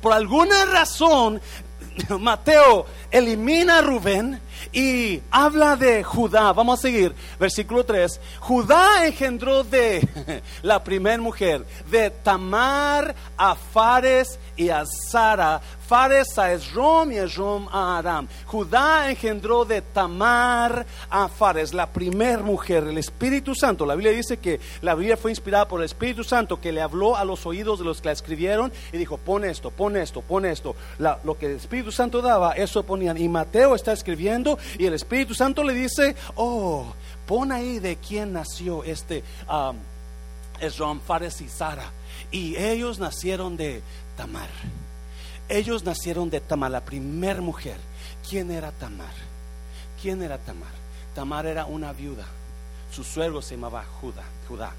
por 0.00 0.12
alguna 0.12 0.64
razón, 0.66 1.40
Mateo 2.18 2.86
elimina 3.10 3.78
a 3.78 3.82
Rubén 3.82 4.40
y 4.72 5.20
habla 5.30 5.76
de 5.76 6.02
Judá. 6.02 6.52
Vamos 6.52 6.78
a 6.78 6.82
seguir. 6.82 7.14
Versículo 7.38 7.84
3. 7.84 8.20
Judá 8.40 9.06
engendró 9.06 9.64
de 9.64 10.06
la 10.62 10.82
primera 10.82 11.18
mujer, 11.18 11.64
de 11.90 12.10
Tamar 12.10 13.14
a 13.36 13.54
Fares 13.54 14.38
y 14.56 14.70
a 14.70 14.84
Sara. 14.86 15.60
Fares 15.88 16.38
a 16.38 16.52
Esrom 16.52 17.12
y 17.12 17.16
Esrom 17.16 17.66
a 17.72 17.96
Aram. 17.98 18.28
Judá 18.44 19.10
engendró 19.10 19.64
de 19.64 19.80
Tamar 19.80 20.84
a 21.08 21.28
Fares, 21.28 21.72
la 21.72 21.86
primer 21.86 22.40
mujer, 22.40 22.84
el 22.84 22.98
Espíritu 22.98 23.54
Santo. 23.54 23.86
La 23.86 23.94
Biblia 23.94 24.12
dice 24.12 24.36
que 24.36 24.60
la 24.82 24.94
Biblia 24.94 25.16
fue 25.16 25.30
inspirada 25.30 25.66
por 25.66 25.80
el 25.80 25.86
Espíritu 25.86 26.24
Santo 26.24 26.60
que 26.60 26.72
le 26.72 26.82
habló 26.82 27.16
a 27.16 27.24
los 27.24 27.46
oídos 27.46 27.78
de 27.78 27.84
los 27.84 28.00
que 28.00 28.08
la 28.08 28.12
escribieron 28.12 28.70
y 28.92 28.98
dijo, 28.98 29.16
pon 29.16 29.44
esto, 29.44 29.70
pon 29.70 29.96
esto, 29.96 30.20
pon 30.20 30.44
esto. 30.44 30.76
lo 30.98 31.38
que 31.38 31.46
el 31.46 31.52
Espíritu 31.52 31.90
Santo 31.90 32.20
daba, 32.20 32.52
eso 32.52 32.82
ponían. 32.82 33.16
Y 33.16 33.28
Mateo 33.28 33.74
está 33.74 33.92
escribiendo 33.92 34.47
y 34.78 34.86
el 34.86 34.94
Espíritu 34.94 35.34
Santo 35.34 35.64
le 35.64 35.74
dice, 35.74 36.14
oh, 36.36 36.86
pon 37.26 37.52
ahí 37.52 37.78
de 37.80 37.96
quién 37.96 38.32
nació 38.32 38.84
este 38.84 39.24
um, 39.50 41.00
Fares 41.00 41.40
y 41.40 41.48
Sara. 41.48 41.90
Y 42.30 42.56
ellos 42.56 42.98
nacieron 42.98 43.56
de 43.56 43.82
Tamar. 44.16 44.48
Ellos 45.48 45.84
nacieron 45.84 46.30
de 46.30 46.40
Tamar, 46.40 46.70
la 46.70 46.84
primer 46.84 47.40
mujer. 47.40 47.76
¿Quién 48.28 48.50
era 48.50 48.70
Tamar? 48.72 49.12
¿Quién 50.00 50.22
era 50.22 50.38
Tamar? 50.38 50.72
Tamar 51.14 51.46
era 51.46 51.64
una 51.64 51.92
viuda. 51.92 52.26
Su 52.92 53.04
suegro 53.04 53.42
se 53.42 53.54
llamaba 53.54 53.84
Judá. 54.00 54.24
Judá. 54.48 54.72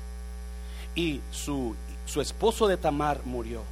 Y 0.96 1.22
su, 1.32 1.76
su 2.06 2.22
esposo 2.22 2.68
de 2.68 2.78
Tamar 2.78 3.22
murió. 3.26 3.64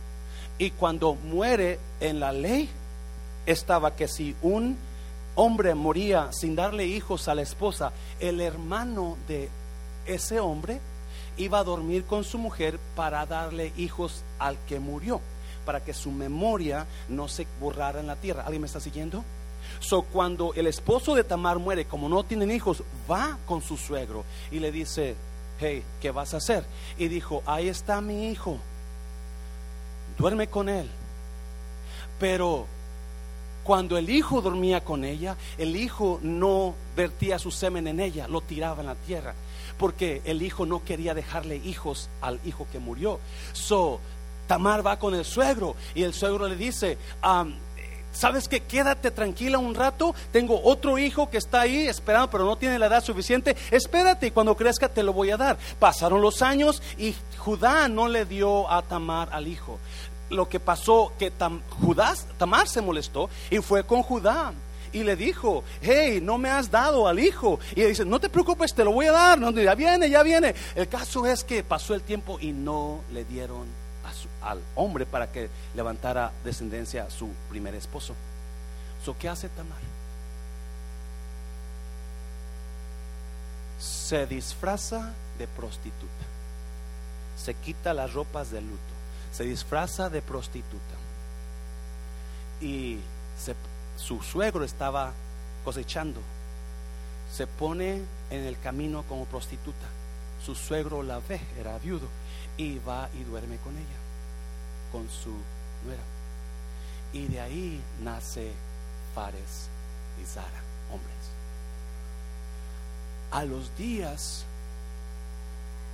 Y 0.57 0.71
cuando 0.71 1.13
muere 1.13 1.79
en 1.99 2.19
la 2.19 2.31
ley 2.31 2.69
estaba 3.45 3.95
que 3.95 4.07
si 4.07 4.35
un 4.41 4.77
hombre 5.37 5.73
moría 5.73 6.29
sin 6.33 6.55
darle 6.55 6.85
hijos 6.85 7.29
a 7.29 7.35
la 7.35 7.43
esposa, 7.43 7.93
el 8.19 8.41
hermano 8.41 9.17
de 9.27 9.49
ese 10.05 10.41
hombre 10.41 10.81
iba 11.37 11.59
a 11.59 11.63
dormir 11.63 12.03
con 12.03 12.25
su 12.25 12.37
mujer 12.37 12.77
para 12.95 13.25
darle 13.25 13.71
hijos 13.77 14.23
al 14.39 14.57
que 14.67 14.79
murió 14.79 15.21
para 15.67 15.83
que 15.83 15.93
su 15.93 16.11
memoria 16.11 16.87
no 17.09 17.27
se 17.27 17.45
borrara 17.59 17.99
en 17.99 18.07
la 18.07 18.15
tierra. 18.15 18.43
¿Alguien 18.43 18.61
me 18.61 18.67
está 18.67 18.79
siguiendo? 18.79 19.25
So, 19.81 20.03
cuando 20.03 20.53
el 20.53 20.65
esposo 20.65 21.13
de 21.13 21.25
Tamar 21.25 21.59
muere, 21.59 21.83
como 21.83 22.07
no 22.07 22.23
tienen 22.23 22.51
hijos, 22.51 22.83
va 23.11 23.37
con 23.45 23.61
su 23.61 23.75
suegro 23.75 24.23
y 24.49 24.59
le 24.59 24.71
dice, 24.71 25.17
hey, 25.59 25.83
¿qué 26.01 26.11
vas 26.11 26.33
a 26.33 26.37
hacer? 26.37 26.63
Y 26.97 27.09
dijo, 27.09 27.43
ahí 27.45 27.67
está 27.67 27.99
mi 27.99 28.29
hijo, 28.31 28.57
duerme 30.17 30.47
con 30.47 30.69
él. 30.69 30.89
Pero 32.17 32.65
cuando 33.67 33.97
el 33.97 34.09
hijo 34.09 34.41
dormía 34.41 34.79
con 34.79 35.03
ella, 35.03 35.35
el 35.57 35.75
hijo 35.75 36.21
no 36.23 36.73
vertía 36.95 37.37
su 37.37 37.51
semen 37.51 37.85
en 37.87 37.99
ella, 37.99 38.25
lo 38.29 38.39
tiraba 38.39 38.79
en 38.79 38.85
la 38.85 38.95
tierra, 38.95 39.35
porque 39.77 40.21
el 40.23 40.41
hijo 40.41 40.65
no 40.65 40.85
quería 40.85 41.13
dejarle 41.13 41.57
hijos 41.57 42.09
al 42.21 42.39
hijo 42.45 42.65
que 42.71 42.79
murió. 42.79 43.19
So, 43.51 43.99
Tamar 44.47 44.87
va 44.87 44.97
con 44.97 45.13
el 45.15 45.25
suegro 45.25 45.75
y 45.93 46.03
el 46.03 46.13
suegro 46.13 46.47
le 46.47 46.55
dice, 46.55 46.97
¿sabes 48.13 48.47
que 48.47 48.61
Quédate 48.61 49.11
tranquila 49.11 49.57
un 49.57 49.75
rato, 49.75 50.15
tengo 50.31 50.61
otro 50.63 50.97
hijo 50.97 51.29
que 51.29 51.37
está 51.37 51.59
ahí 51.59 51.89
esperando, 51.89 52.29
pero 52.29 52.45
no 52.45 52.55
tiene 52.55 52.79
la 52.79 52.85
edad 52.85 53.03
suficiente, 53.03 53.57
espérate 53.69 54.27
y 54.27 54.31
cuando 54.31 54.55
crezca 54.55 54.87
te 54.87 55.03
lo 55.03 55.11
voy 55.11 55.31
a 55.31 55.35
dar. 55.35 55.57
Pasaron 55.77 56.21
los 56.21 56.41
años 56.41 56.81
y 56.97 57.13
Judá 57.37 57.89
no 57.89 58.07
le 58.07 58.23
dio 58.23 58.71
a 58.71 58.81
Tamar 58.81 59.27
al 59.33 59.45
hijo. 59.45 59.77
Lo 60.29 60.49
que 60.49 60.59
pasó 60.59 61.13
que 61.17 61.31
Tamar 61.31 62.67
se 62.67 62.81
molestó 62.81 63.29
y 63.49 63.59
fue 63.59 63.85
con 63.85 64.03
Judá 64.03 64.53
y 64.91 65.03
le 65.03 65.15
dijo, 65.15 65.63
hey, 65.81 66.19
no 66.21 66.37
me 66.37 66.49
has 66.49 66.71
dado 66.71 67.07
al 67.07 67.19
hijo. 67.19 67.59
Y 67.75 67.81
él 67.81 67.89
dice, 67.89 68.05
no 68.05 68.19
te 68.19 68.29
preocupes, 68.29 68.73
te 68.73 68.83
lo 68.83 68.91
voy 68.91 69.05
a 69.05 69.11
dar. 69.11 69.39
No, 69.39 69.51
ya 69.51 69.75
viene, 69.75 70.09
ya 70.09 70.23
viene. 70.23 70.55
El 70.75 70.87
caso 70.87 71.25
es 71.25 71.43
que 71.43 71.63
pasó 71.63 71.93
el 71.93 72.01
tiempo 72.01 72.37
y 72.41 72.51
no 72.51 73.01
le 73.11 73.25
dieron 73.25 73.67
al 74.41 74.61
hombre 74.75 75.05
para 75.05 75.31
que 75.31 75.49
levantara 75.75 76.31
descendencia 76.43 77.03
a 77.03 77.09
su 77.09 77.29
primer 77.49 77.75
esposo. 77.75 78.15
So, 79.03 79.15
¿Qué 79.17 79.29
hace 79.29 79.49
Tamar? 79.49 79.77
Se 83.79 84.25
disfraza 84.25 85.13
de 85.37 85.47
prostituta. 85.47 86.25
Se 87.37 87.53
quita 87.53 87.93
las 87.93 88.13
ropas 88.13 88.51
de 88.51 88.61
luto. 88.61 88.96
Se 89.37 89.43
disfraza 89.43 90.09
de 90.09 90.23
prostituta. 90.23 90.95
Y 92.59 92.97
su 93.95 94.19
suegro 94.23 94.63
estaba 94.63 95.13
cosechando. 95.63 96.21
Se 97.31 97.45
pone 97.45 98.01
en 98.31 98.43
el 98.45 98.59
camino 98.59 99.03
como 99.03 99.25
prostituta. 99.25 99.85
Su 100.43 100.55
suegro 100.55 101.03
la 101.03 101.19
ve, 101.19 101.39
era 101.59 101.77
viudo, 101.77 102.07
y 102.57 102.79
va 102.79 103.09
y 103.13 103.25
duerme 103.25 103.57
con 103.57 103.73
ella, 103.75 103.99
con 104.91 105.07
su 105.07 105.35
nuera. 105.85 106.01
Y 107.13 107.27
de 107.27 107.39
ahí 107.39 107.79
nace 108.01 108.51
Fares 109.13 109.69
y 110.19 110.25
Zara, 110.25 110.63
hombres. 110.91 111.13
A 113.29 113.45
los 113.45 113.77
días, 113.77 114.45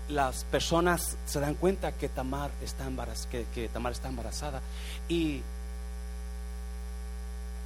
las 0.09 0.43
personas 0.45 1.17
se 1.25 1.39
dan 1.39 1.55
cuenta 1.55 1.93
que 1.93 2.09
Tamar 2.09 2.51
está, 2.61 2.89
que, 3.29 3.45
que 3.53 3.69
Tamar 3.69 3.93
está 3.93 4.09
embarazada 4.09 4.61
y 5.07 5.41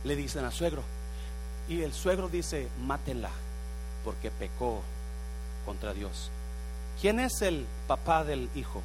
le 0.03 0.15
dicen 0.15 0.45
al 0.45 0.53
suegro. 0.53 0.83
Y 1.67 1.81
el 1.81 1.93
suegro 1.93 2.29
dice, 2.29 2.67
mátenla, 2.85 3.31
porque 4.03 4.31
pecó 4.31 4.81
contra 5.65 5.93
Dios. 5.93 6.31
¿Quién 7.01 7.19
es 7.19 7.41
el 7.41 7.65
papá 7.87 8.23
del 8.23 8.49
hijo? 8.55 8.81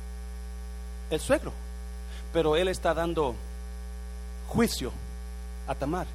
El 1.10 1.20
suegro. 1.20 1.52
Pero 2.32 2.56
él 2.56 2.68
está 2.68 2.94
dando 2.94 3.34
juicio 4.48 4.92
a 5.66 5.74
Tamar 5.74 6.06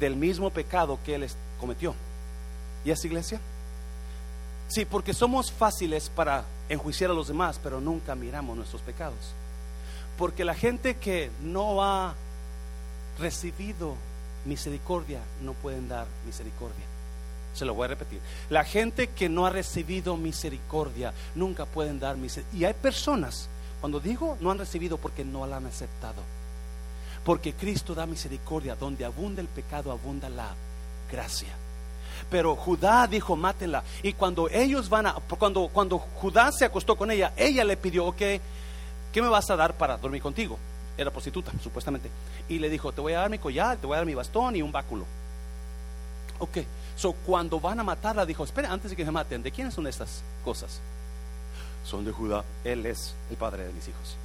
del 0.00 0.16
mismo 0.16 0.50
pecado 0.50 0.98
que 1.04 1.14
él 1.16 1.28
cometió. 1.60 1.94
¿Y 2.84 2.90
es 2.90 3.04
iglesia? 3.04 3.40
Sí, 4.68 4.84
porque 4.84 5.14
somos 5.14 5.50
fáciles 5.50 6.10
para 6.10 6.44
enjuiciar 6.68 7.10
a 7.10 7.14
los 7.14 7.28
demás, 7.28 7.60
pero 7.62 7.80
nunca 7.80 8.14
miramos 8.14 8.56
nuestros 8.56 8.82
pecados. 8.82 9.18
Porque 10.16 10.44
la 10.44 10.54
gente 10.54 10.96
que 10.96 11.30
no 11.42 11.82
ha 11.82 12.14
recibido 13.18 13.94
misericordia 14.44 15.20
no 15.42 15.52
pueden 15.54 15.88
dar 15.88 16.06
misericordia. 16.26 16.84
Se 17.54 17.64
lo 17.64 17.74
voy 17.74 17.86
a 17.86 17.88
repetir. 17.88 18.20
La 18.50 18.64
gente 18.64 19.08
que 19.08 19.28
no 19.28 19.46
ha 19.46 19.50
recibido 19.50 20.16
misericordia 20.16 21.12
nunca 21.34 21.66
pueden 21.66 21.98
dar 21.98 22.16
misericordia. 22.16 22.60
Y 22.60 22.64
hay 22.64 22.74
personas, 22.74 23.48
cuando 23.80 24.00
digo 24.00 24.36
no 24.40 24.50
han 24.50 24.58
recibido 24.58 24.98
porque 24.98 25.24
no 25.24 25.46
la 25.46 25.56
han 25.56 25.66
aceptado. 25.66 26.22
Porque 27.24 27.52
Cristo 27.52 27.94
da 27.94 28.06
misericordia. 28.06 28.76
Donde 28.76 29.04
abunda 29.04 29.40
el 29.40 29.48
pecado, 29.48 29.90
abunda 29.92 30.28
la 30.28 30.54
gracia. 31.10 31.54
Pero 32.30 32.56
Judá 32.56 33.06
dijo, 33.06 33.36
mátenla. 33.36 33.82
Y 34.02 34.12
cuando 34.12 34.48
ellos 34.50 34.88
van 34.88 35.06
a, 35.06 35.14
cuando, 35.14 35.68
cuando 35.68 35.98
Judá 35.98 36.50
se 36.52 36.64
acostó 36.64 36.96
con 36.96 37.10
ella, 37.10 37.32
ella 37.36 37.64
le 37.64 37.76
pidió, 37.76 38.06
ok, 38.06 38.18
¿qué 38.18 39.22
me 39.22 39.28
vas 39.28 39.48
a 39.50 39.56
dar 39.56 39.74
para 39.74 39.96
dormir 39.96 40.20
contigo? 40.20 40.58
Era 40.96 41.10
prostituta, 41.10 41.52
supuestamente. 41.62 42.10
Y 42.48 42.58
le 42.58 42.68
dijo, 42.68 42.92
te 42.92 43.00
voy 43.00 43.14
a 43.14 43.20
dar 43.20 43.30
mi 43.30 43.38
collar, 43.38 43.78
te 43.78 43.86
voy 43.86 43.94
a 43.94 43.98
dar 43.98 44.06
mi 44.06 44.14
bastón 44.14 44.56
y 44.56 44.62
un 44.62 44.72
báculo. 44.72 45.06
Ok, 46.40 46.58
so 46.96 47.12
cuando 47.12 47.60
van 47.60 47.80
a 47.80 47.84
matarla, 47.84 48.26
dijo, 48.26 48.44
espera, 48.44 48.72
antes 48.72 48.90
de 48.90 48.96
que 48.96 49.04
me 49.04 49.10
maten, 49.10 49.42
¿de 49.42 49.50
quiénes 49.50 49.74
son 49.74 49.86
estas 49.86 50.22
cosas? 50.44 50.80
Son 51.84 52.04
de 52.04 52.12
Judá, 52.12 52.44
él 52.64 52.84
es 52.86 53.14
el 53.30 53.36
padre 53.36 53.66
de 53.66 53.72
mis 53.72 53.88
hijos. 53.88 54.16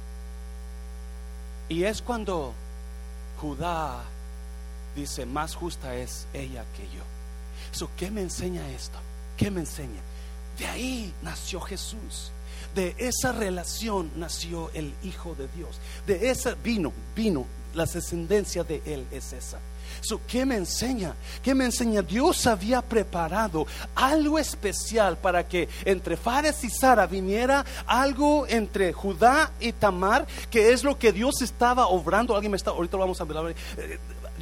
Y 1.68 1.84
es 1.84 2.02
cuando 2.02 2.52
Judá 3.40 4.02
dice, 4.94 5.26
más 5.26 5.54
justa 5.54 5.96
es 5.96 6.26
ella 6.34 6.64
que 6.76 6.84
yo. 6.84 7.02
So, 7.72 7.90
¿Qué 7.96 8.10
me 8.10 8.22
enseña 8.22 8.68
esto? 8.70 8.98
¿Qué 9.36 9.50
me 9.50 9.60
enseña? 9.60 10.00
De 10.58 10.66
ahí 10.66 11.12
nació 11.22 11.60
Jesús. 11.60 12.30
De 12.74 12.94
esa 12.98 13.32
relación 13.32 14.10
nació 14.16 14.70
el 14.74 14.92
Hijo 15.02 15.34
de 15.34 15.48
Dios. 15.48 15.78
De 16.06 16.30
esa 16.30 16.54
vino, 16.54 16.92
vino, 17.14 17.46
la 17.74 17.84
descendencia 17.86 18.64
de 18.64 18.82
Él 18.84 19.06
es 19.10 19.32
esa. 19.32 19.58
¿Qué 20.28 20.44
me 20.44 20.56
enseña? 20.56 21.14
¿Qué 21.42 21.54
me 21.54 21.64
enseña? 21.64 22.02
Dios 22.02 22.46
había 22.46 22.82
preparado 22.82 23.66
algo 23.94 24.38
especial 24.38 25.16
para 25.16 25.46
que 25.48 25.68
entre 25.84 26.16
Fares 26.16 26.62
y 26.64 26.70
Sara 26.70 27.06
viniera 27.06 27.64
algo 27.86 28.46
entre 28.46 28.92
Judá 28.92 29.50
y 29.60 29.72
Tamar, 29.72 30.26
que 30.50 30.72
es 30.72 30.84
lo 30.84 30.98
que 30.98 31.12
Dios 31.12 31.40
estaba 31.42 31.86
obrando. 31.86 32.34
Alguien 32.34 32.50
me 32.50 32.56
está, 32.56 32.70
ahorita 32.70 32.96
vamos 32.96 33.18
a 33.20 33.22
hablar. 33.22 33.54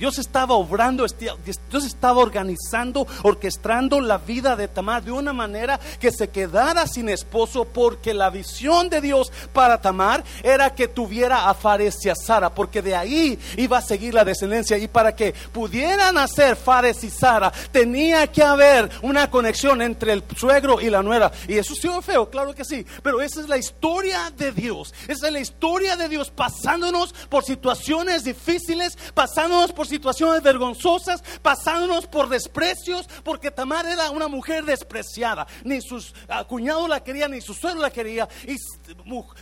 Dios 0.02 0.18
estaba 0.18 0.56
obrando, 0.56 1.06
Dios 1.06 1.84
estaba 1.84 2.18
organizando, 2.18 3.06
orquestando 3.22 4.00
la 4.00 4.18
vida 4.18 4.56
de 4.56 4.66
Tamar 4.66 5.04
de 5.04 5.12
una 5.12 5.32
manera 5.32 5.78
que 6.00 6.10
se 6.10 6.28
quedara 6.28 6.88
sin 6.88 7.08
esposo, 7.08 7.66
porque 7.66 8.12
la 8.12 8.28
visión 8.28 8.90
de 8.90 9.00
Dios 9.00 9.30
para 9.52 9.80
Tamar 9.80 10.24
era 10.42 10.74
que 10.74 10.88
tuviera 10.88 11.48
a 11.48 11.54
Fares 11.54 12.04
y 12.04 12.08
a 12.08 12.16
Sara, 12.16 12.52
porque 12.52 12.82
de 12.82 12.96
ahí 12.96 13.38
iba 13.56 13.78
a 13.78 13.80
seguir 13.80 14.12
la 14.12 14.24
descendencia. 14.24 14.76
Y 14.76 14.88
para 14.88 15.14
que 15.14 15.34
pudieran 15.52 16.16
nacer 16.16 16.56
Fares 16.56 17.04
y 17.04 17.08
Sara, 17.08 17.52
tenía 17.70 18.26
que 18.26 18.42
haber 18.42 18.90
una 19.02 19.30
conexión 19.30 19.82
entre 19.82 20.14
el 20.14 20.24
suegro 20.36 20.80
y 20.80 20.90
la 20.90 21.04
nuera. 21.04 21.30
Y 21.46 21.58
eso 21.58 21.76
sí 21.76 21.88
feo, 22.02 22.28
claro 22.28 22.56
que 22.56 22.64
sí, 22.64 22.84
pero 23.04 23.20
esa 23.20 23.40
es 23.40 23.48
la 23.48 23.56
historia 23.56 24.32
de 24.36 24.50
Dios. 24.50 24.92
Esa 25.06 25.28
es 25.28 25.32
la 25.32 25.38
historia 25.38 25.94
de 25.94 26.08
Dios 26.08 26.32
pasándonos 26.32 27.12
por 27.28 27.44
situaciones 27.44 28.24
difíciles, 28.24 28.98
pasándonos 29.14 29.70
por 29.70 29.91
situaciones 29.92 30.42
vergonzosas, 30.42 31.22
pasándonos 31.42 32.06
por 32.06 32.28
desprecios, 32.28 33.06
porque 33.22 33.50
Tamar 33.50 33.84
era 33.86 34.10
una 34.10 34.26
mujer 34.26 34.64
despreciada. 34.64 35.46
Ni 35.64 35.80
sus 35.82 36.14
cuñados 36.48 36.88
la 36.88 37.04
querían, 37.04 37.32
ni 37.32 37.40
su 37.40 37.52
suegro 37.52 37.82
la 37.82 37.90
quería. 37.90 38.28
Y 38.46 38.56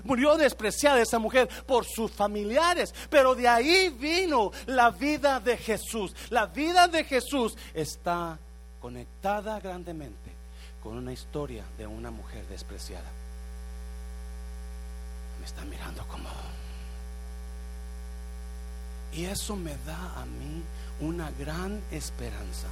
murió 0.02 0.36
despreciada 0.36 1.00
esa 1.00 1.18
mujer 1.18 1.48
por 1.66 1.84
sus 1.86 2.10
familiares. 2.10 2.92
Pero 3.08 3.34
de 3.34 3.46
ahí 3.46 3.90
vino 3.90 4.50
la 4.66 4.90
vida 4.90 5.38
de 5.38 5.56
Jesús. 5.56 6.14
La 6.30 6.46
vida 6.46 6.88
de 6.88 7.04
Jesús 7.04 7.56
está 7.72 8.38
conectada 8.80 9.60
grandemente 9.60 10.30
con 10.82 10.96
una 10.96 11.12
historia 11.12 11.64
de 11.78 11.86
una 11.86 12.10
mujer 12.10 12.44
despreciada. 12.48 13.10
Me 15.38 15.46
está 15.46 15.64
mirando 15.64 16.06
como 16.08 16.28
y 19.12 19.24
eso 19.24 19.56
me 19.56 19.76
da 19.86 20.20
a 20.20 20.24
mí 20.24 20.62
una 21.00 21.30
gran 21.32 21.80
esperanza 21.90 22.68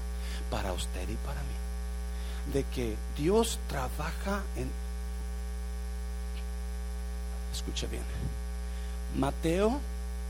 para 0.50 0.72
usted 0.72 1.08
y 1.08 1.16
para 1.16 1.40
mí. 1.40 2.52
De 2.52 2.64
que 2.64 2.96
Dios 3.16 3.58
trabaja 3.68 4.42
en... 4.56 4.70
Escuche 7.52 7.86
bien. 7.88 8.02
Mateo, 9.16 9.80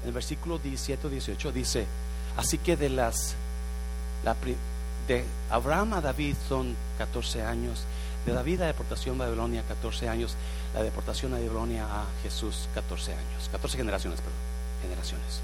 el 0.05 0.12
versículo 0.12 0.59
17 0.59 1.09
18 1.09 1.53
dice, 1.53 1.87
así 2.37 2.59
que 2.59 2.77
de 2.77 2.88
las... 2.88 3.35
de 5.07 5.25
Abraham 5.51 5.94
a 5.94 6.01
David 6.01 6.37
son 6.49 6.75
14 6.97 7.42
años, 7.42 7.85
de 8.25 8.33
David 8.33 8.62
a 8.62 8.66
deportación 8.66 9.21
a 9.21 9.25
Babilonia 9.27 9.62
14 9.62 10.09
años, 10.09 10.37
la 10.75 10.83
deportación 10.83 11.35
a 11.35 11.37
Babilonia 11.37 11.85
a 11.85 12.07
Jesús 12.23 12.68
14 12.75 13.12
años, 13.12 13.49
14 13.53 13.77
generaciones, 13.77 14.21
perdón, 14.21 14.38
generaciones 14.83 15.40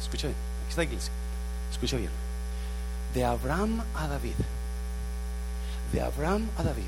Escucha 0.00 0.28
bien, 0.28 0.38
aquí 0.62 0.70
está 0.70 0.80
la 0.80 0.84
iglesia. 0.84 1.12
Escucha 1.70 1.96
bien. 1.96 2.10
De 3.14 3.24
Abraham 3.24 3.82
a 3.94 4.08
David, 4.08 4.34
de 5.92 6.00
Abraham 6.00 6.48
a 6.58 6.62
David, 6.62 6.84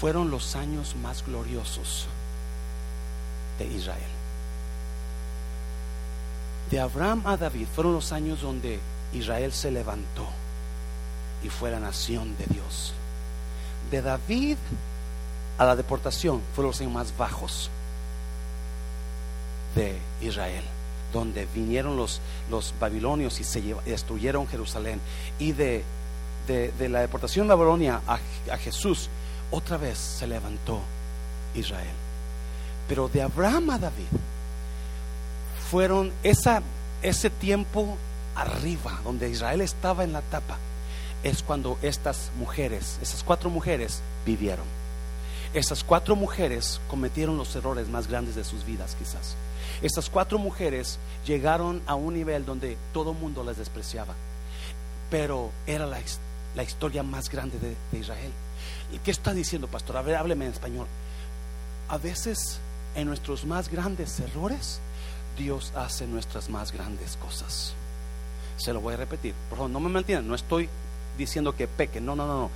fueron 0.00 0.30
los 0.30 0.56
años 0.56 0.96
más 0.96 1.24
gloriosos 1.24 2.06
de 3.58 3.66
Israel. 3.66 4.02
De 6.70 6.80
Abraham 6.80 7.22
a 7.26 7.36
David 7.36 7.66
fueron 7.74 7.92
los 7.92 8.12
años 8.12 8.40
donde 8.40 8.80
Israel 9.12 9.52
se 9.52 9.70
levantó 9.70 10.26
y 11.42 11.48
fue 11.48 11.70
la 11.70 11.80
nación 11.80 12.36
de 12.38 12.46
Dios. 12.46 12.94
De 13.90 14.00
David 14.00 14.56
a 15.58 15.64
la 15.64 15.76
deportación 15.76 16.40
fueron 16.54 16.70
los 16.70 16.80
años 16.80 16.92
más 16.92 17.16
bajos 17.16 17.70
de 19.74 19.98
Israel 20.20 20.64
donde 21.12 21.46
vinieron 21.54 21.96
los, 21.96 22.20
los 22.50 22.74
babilonios 22.80 23.40
y 23.40 23.44
se 23.44 23.62
destruyeron 23.84 24.48
Jerusalén. 24.48 25.00
Y 25.38 25.52
de, 25.52 25.84
de, 26.46 26.88
la 26.88 27.00
deportación 27.00 27.48
de 27.48 27.54
Babilonia 27.54 28.00
a, 28.06 28.56
Jesús, 28.58 29.08
otra 29.50 29.76
vez 29.76 29.98
se 29.98 30.26
levantó 30.26 30.80
Israel. 31.54 31.94
Pero 32.88 33.08
de 33.08 33.22
Abraham 33.22 33.70
a 33.70 33.78
David 33.78 34.06
fueron 35.70 36.12
esa, 36.22 36.62
ese 37.02 37.30
tiempo 37.30 37.96
arriba, 38.34 39.00
donde 39.04 39.30
Israel 39.30 39.60
estaba 39.60 40.04
en 40.04 40.12
la 40.12 40.22
tapa, 40.22 40.58
es 41.22 41.42
cuando 41.42 41.78
estas 41.82 42.30
mujeres, 42.38 42.98
esas 43.00 43.22
cuatro 43.22 43.50
mujeres, 43.50 44.02
vivieron. 44.26 44.66
Esas 45.54 45.84
cuatro 45.84 46.16
mujeres 46.16 46.80
cometieron 46.88 47.36
los 47.36 47.54
errores 47.54 47.88
más 47.88 48.08
grandes 48.08 48.34
de 48.34 48.44
sus 48.44 48.64
vidas, 48.64 48.96
quizás. 48.98 49.36
Estas 49.82 50.08
cuatro 50.08 50.38
mujeres 50.38 50.98
llegaron 51.26 51.82
a 51.86 51.94
un 51.96 52.14
nivel 52.14 52.44
donde 52.44 52.76
todo 52.92 53.14
mundo 53.14 53.42
las 53.42 53.56
despreciaba, 53.56 54.14
pero 55.10 55.50
era 55.66 55.86
la, 55.86 55.98
la 56.54 56.62
historia 56.62 57.02
más 57.02 57.28
grande 57.28 57.58
de, 57.58 57.76
de, 57.90 57.98
Israel. 57.98 58.30
¿Y 58.92 58.98
qué 58.98 59.10
está 59.10 59.34
diciendo, 59.34 59.66
pastor? 59.66 59.96
A 59.96 60.00
hábleme 60.18 60.46
en 60.46 60.52
español. 60.52 60.86
A 61.88 61.98
veces 61.98 62.60
en 62.94 63.08
nuestros 63.08 63.44
más 63.44 63.68
grandes 63.68 64.20
errores, 64.20 64.80
Dios 65.36 65.72
hace 65.74 66.06
nuestras 66.06 66.48
más 66.48 66.72
grandes 66.72 67.16
cosas. 67.16 67.74
Se 68.56 68.72
lo 68.72 68.80
voy 68.80 68.94
a 68.94 68.98
repetir. 68.98 69.34
Por 69.48 69.58
favor, 69.58 69.70
no 69.70 69.80
me 69.80 69.88
mantienen. 69.88 70.28
No 70.28 70.34
estoy 70.34 70.68
diciendo 71.18 71.56
que 71.56 71.66
peque. 71.66 72.00
No, 72.00 72.14
no, 72.14 72.26
no, 72.26 72.40
no. 72.42 72.50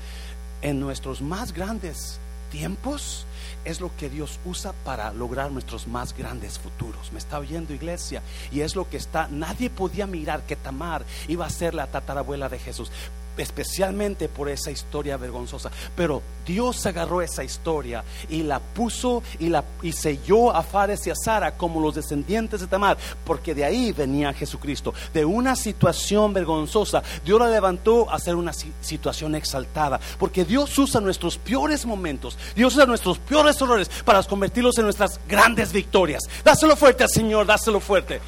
En 0.62 0.78
nuestros 0.78 1.22
más 1.22 1.52
grandes 1.52 2.18
tiempos 2.50 3.26
es 3.66 3.80
lo 3.80 3.94
que 3.96 4.08
Dios 4.08 4.38
usa 4.44 4.72
para 4.84 5.12
lograr 5.12 5.50
nuestros 5.50 5.86
más 5.86 6.16
grandes 6.16 6.58
futuros. 6.58 7.12
Me 7.12 7.18
está 7.18 7.38
oyendo 7.38 7.74
iglesia 7.74 8.22
y 8.50 8.60
es 8.60 8.76
lo 8.76 8.88
que 8.88 8.96
está, 8.96 9.28
nadie 9.30 9.70
podía 9.70 10.06
mirar 10.06 10.42
que 10.42 10.56
Tamar 10.56 11.04
iba 11.28 11.44
a 11.44 11.50
ser 11.50 11.74
la 11.74 11.88
tatarabuela 11.88 12.48
de 12.48 12.58
Jesús 12.58 12.90
especialmente 13.36 14.28
por 14.28 14.48
esa 14.48 14.70
historia 14.70 15.16
vergonzosa. 15.16 15.70
Pero 15.94 16.22
Dios 16.46 16.84
agarró 16.86 17.22
esa 17.22 17.44
historia 17.44 18.04
y 18.28 18.42
la 18.42 18.60
puso 18.60 19.22
y, 19.38 19.48
la, 19.48 19.64
y 19.82 19.92
selló 19.92 20.54
a 20.54 20.62
Fares 20.62 21.06
y 21.06 21.10
a 21.10 21.14
Sara 21.14 21.56
como 21.56 21.80
los 21.80 21.94
descendientes 21.94 22.60
de 22.60 22.66
Tamar, 22.66 22.96
porque 23.24 23.54
de 23.54 23.64
ahí 23.64 23.92
venía 23.92 24.32
Jesucristo. 24.32 24.94
De 25.12 25.24
una 25.24 25.56
situación 25.56 26.32
vergonzosa, 26.32 27.02
Dios 27.24 27.40
la 27.40 27.48
levantó 27.48 28.10
a 28.10 28.18
ser 28.18 28.36
una 28.36 28.52
situación 28.52 29.34
exaltada, 29.34 30.00
porque 30.18 30.44
Dios 30.44 30.76
usa 30.78 31.00
nuestros 31.00 31.38
peores 31.38 31.84
momentos, 31.84 32.38
Dios 32.54 32.74
usa 32.74 32.86
nuestros 32.86 33.18
peores 33.18 33.60
errores 33.60 33.88
para 34.04 34.22
convertirlos 34.22 34.78
en 34.78 34.84
nuestras 34.84 35.20
grandes 35.28 35.72
victorias. 35.72 36.22
Dáselo 36.44 36.76
fuerte 36.76 37.04
al 37.04 37.10
Señor, 37.10 37.46
dáselo 37.46 37.80
fuerte. 37.80 38.20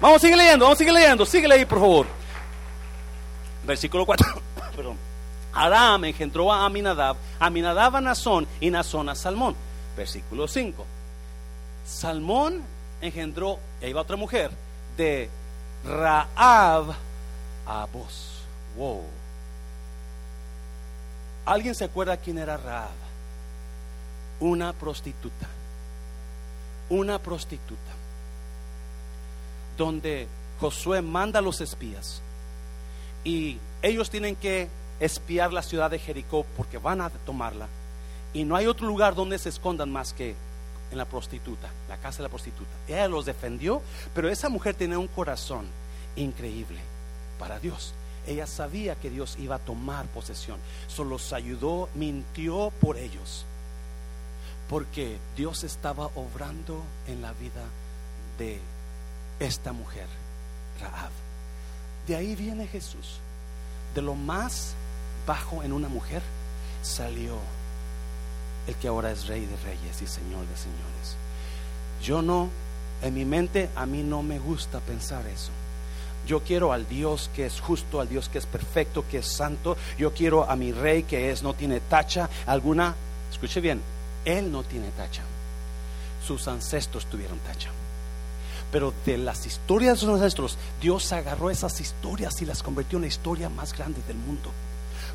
Vamos 0.00 0.20
seguir 0.20 0.36
leyendo, 0.36 0.64
vamos 0.64 0.78
seguir 0.78 0.92
leyendo, 0.92 1.24
síguele 1.24 1.54
ahí 1.54 1.64
por 1.64 1.78
favor. 1.78 2.06
Versículo 3.66 4.04
4. 4.04 4.53
Perdón, 4.74 4.96
Aram 5.52 6.04
engendró 6.04 6.52
a 6.52 6.66
Aminadab, 6.66 7.16
Aminadab 7.38 7.96
a 7.96 8.00
Nazón 8.00 8.46
y 8.60 8.70
Nazón 8.70 9.08
a 9.08 9.14
Salmón. 9.14 9.54
Versículo 9.96 10.48
5. 10.48 10.84
Salmón 11.86 12.62
engendró, 13.00 13.58
ahí 13.80 13.92
va 13.92 14.00
otra 14.00 14.16
mujer, 14.16 14.50
de 14.96 15.30
Raab 15.84 16.94
a 17.66 17.86
Boz. 17.92 18.42
Wow. 18.76 19.04
¿Alguien 21.46 21.74
se 21.74 21.84
acuerda 21.84 22.16
quién 22.16 22.38
era 22.38 22.56
Raab? 22.56 22.90
Una 24.40 24.72
prostituta. 24.72 25.46
Una 26.88 27.18
prostituta. 27.18 27.92
Donde 29.76 30.26
Josué 30.60 31.02
manda 31.02 31.38
a 31.38 31.42
los 31.42 31.60
espías 31.60 32.22
y 33.24 33.58
ellos 33.84 34.08
tienen 34.08 34.34
que 34.34 34.68
espiar 34.98 35.52
la 35.52 35.62
ciudad 35.62 35.90
de 35.90 35.98
Jericó 35.98 36.46
porque 36.56 36.78
van 36.78 37.02
a 37.02 37.10
tomarla. 37.10 37.68
Y 38.32 38.44
no 38.44 38.56
hay 38.56 38.66
otro 38.66 38.86
lugar 38.86 39.14
donde 39.14 39.38
se 39.38 39.50
escondan 39.50 39.92
más 39.92 40.14
que 40.14 40.34
en 40.90 40.96
la 40.96 41.04
prostituta, 41.04 41.68
la 41.88 41.98
casa 41.98 42.18
de 42.18 42.22
la 42.24 42.28
prostituta. 42.30 42.70
Ella 42.88 43.08
los 43.08 43.26
defendió, 43.26 43.82
pero 44.14 44.30
esa 44.30 44.48
mujer 44.48 44.74
tenía 44.74 44.98
un 44.98 45.06
corazón 45.06 45.66
increíble 46.16 46.80
para 47.38 47.60
Dios. 47.60 47.92
Ella 48.26 48.46
sabía 48.46 48.94
que 48.94 49.10
Dios 49.10 49.36
iba 49.38 49.56
a 49.56 49.58
tomar 49.58 50.06
posesión. 50.06 50.58
Solo 50.88 51.10
los 51.10 51.34
ayudó, 51.34 51.90
mintió 51.94 52.72
por 52.80 52.96
ellos. 52.96 53.44
Porque 54.70 55.18
Dios 55.36 55.62
estaba 55.62 56.06
obrando 56.14 56.82
en 57.06 57.20
la 57.20 57.34
vida 57.34 57.62
de 58.38 58.60
esta 59.40 59.74
mujer, 59.74 60.06
Raab. 60.80 61.10
De 62.06 62.16
ahí 62.16 62.34
viene 62.34 62.66
Jesús. 62.66 63.20
De 63.94 64.02
lo 64.02 64.14
más 64.14 64.74
bajo 65.26 65.62
en 65.62 65.72
una 65.72 65.88
mujer 65.88 66.22
salió 66.82 67.38
el 68.66 68.74
que 68.76 68.88
ahora 68.88 69.10
es 69.10 69.26
rey 69.26 69.46
de 69.46 69.56
reyes 69.58 70.02
y 70.02 70.06
señor 70.06 70.46
de 70.46 70.56
señores. 70.56 71.16
Yo 72.02 72.22
no, 72.22 72.48
en 73.02 73.14
mi 73.14 73.24
mente 73.24 73.70
a 73.76 73.86
mí 73.86 74.02
no 74.02 74.22
me 74.22 74.38
gusta 74.38 74.80
pensar 74.80 75.26
eso. 75.26 75.50
Yo 76.26 76.40
quiero 76.40 76.72
al 76.72 76.88
Dios 76.88 77.30
que 77.34 77.44
es 77.44 77.60
justo, 77.60 78.00
al 78.00 78.08
Dios 78.08 78.28
que 78.28 78.38
es 78.38 78.46
perfecto, 78.46 79.04
que 79.10 79.18
es 79.18 79.26
santo. 79.26 79.76
Yo 79.98 80.12
quiero 80.14 80.50
a 80.50 80.56
mi 80.56 80.72
rey 80.72 81.02
que 81.02 81.30
es 81.30 81.42
no 81.42 81.54
tiene 81.54 81.80
tacha 81.80 82.28
alguna. 82.46 82.94
Escuche 83.30 83.60
bien, 83.60 83.80
él 84.24 84.50
no 84.50 84.62
tiene 84.62 84.90
tacha. 84.92 85.22
Sus 86.26 86.48
ancestros 86.48 87.06
tuvieron 87.06 87.38
tacha 87.40 87.70
pero 88.74 88.92
de 89.06 89.18
las 89.18 89.46
historias 89.46 90.00
de 90.00 90.08
los 90.08 90.16
ancestros, 90.16 90.58
Dios 90.80 91.12
agarró 91.12 91.48
esas 91.48 91.80
historias 91.80 92.42
y 92.42 92.44
las 92.44 92.60
convirtió 92.60 92.96
en 92.96 93.02
la 93.02 93.06
historia 93.06 93.48
más 93.48 93.72
grande 93.72 94.00
del 94.08 94.16
mundo. 94.16 94.50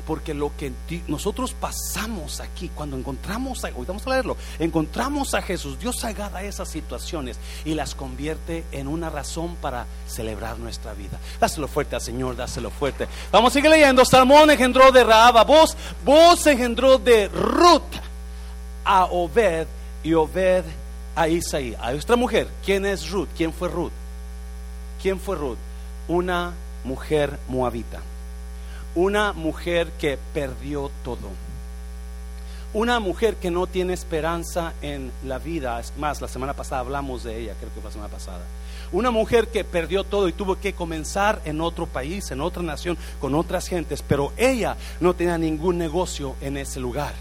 Porque 0.06 0.32
lo 0.32 0.50
que 0.56 0.72
nosotros 1.08 1.52
pasamos 1.52 2.40
aquí, 2.40 2.70
cuando 2.74 2.96
encontramos, 2.96 3.62
a, 3.62 3.68
hoy 3.76 3.84
vamos 3.86 4.06
a 4.06 4.10
leerlo, 4.12 4.38
encontramos 4.58 5.34
a 5.34 5.42
Jesús, 5.42 5.78
Dios 5.78 6.02
agarra 6.06 6.42
esas 6.42 6.70
situaciones 6.70 7.36
y 7.66 7.74
las 7.74 7.94
convierte 7.94 8.64
en 8.72 8.88
una 8.88 9.10
razón 9.10 9.56
para 9.56 9.84
celebrar 10.08 10.58
nuestra 10.58 10.94
vida. 10.94 11.20
Dáselo 11.38 11.68
fuerte 11.68 11.96
al 11.96 12.00
Señor, 12.00 12.36
dáselo 12.36 12.70
fuerte. 12.70 13.08
Vamos 13.30 13.52
a 13.52 13.52
seguir 13.52 13.70
leyendo. 13.70 14.06
Salmón 14.06 14.50
engendró 14.50 14.90
de 14.90 15.04
Raab 15.04 15.46
vos, 15.46 15.76
vos 16.02 16.46
engendró 16.46 16.96
de 16.96 17.28
Ruth 17.28 17.92
a 18.86 19.04
Obed 19.04 19.66
y 20.02 20.14
Obed 20.14 20.64
a 21.14 21.28
Isaí, 21.28 21.76
a 21.80 21.90
otra 21.90 22.16
mujer. 22.16 22.48
¿Quién 22.64 22.86
es 22.86 23.10
Ruth? 23.10 23.28
¿Quién 23.36 23.52
fue 23.52 23.68
Ruth? 23.68 23.92
¿Quién 25.02 25.18
fue 25.18 25.36
Ruth? 25.36 25.58
Una 26.08 26.52
mujer 26.84 27.38
moabita. 27.48 28.00
Una 28.94 29.32
mujer 29.32 29.90
que 29.98 30.18
perdió 30.34 30.90
todo. 31.04 31.28
Una 32.72 33.00
mujer 33.00 33.36
que 33.36 33.50
no 33.50 33.66
tiene 33.66 33.94
esperanza 33.94 34.74
en 34.80 35.10
la 35.24 35.38
vida. 35.38 35.80
Es 35.80 35.92
más, 35.96 36.20
la 36.20 36.28
semana 36.28 36.54
pasada 36.54 36.80
hablamos 36.80 37.24
de 37.24 37.38
ella, 37.38 37.54
creo 37.58 37.72
que 37.72 37.80
fue 37.80 37.90
la 37.90 37.92
semana 37.92 38.12
pasada. 38.12 38.44
Una 38.92 39.10
mujer 39.10 39.48
que 39.48 39.64
perdió 39.64 40.04
todo 40.04 40.28
y 40.28 40.32
tuvo 40.32 40.56
que 40.56 40.72
comenzar 40.72 41.40
en 41.44 41.60
otro 41.60 41.86
país, 41.86 42.30
en 42.30 42.40
otra 42.40 42.62
nación, 42.62 42.98
con 43.20 43.34
otras 43.34 43.68
gentes, 43.68 44.02
pero 44.06 44.32
ella 44.36 44.76
no 45.00 45.14
tenía 45.14 45.38
ningún 45.38 45.78
negocio 45.78 46.36
en 46.40 46.56
ese 46.56 46.80
lugar. 46.80 47.12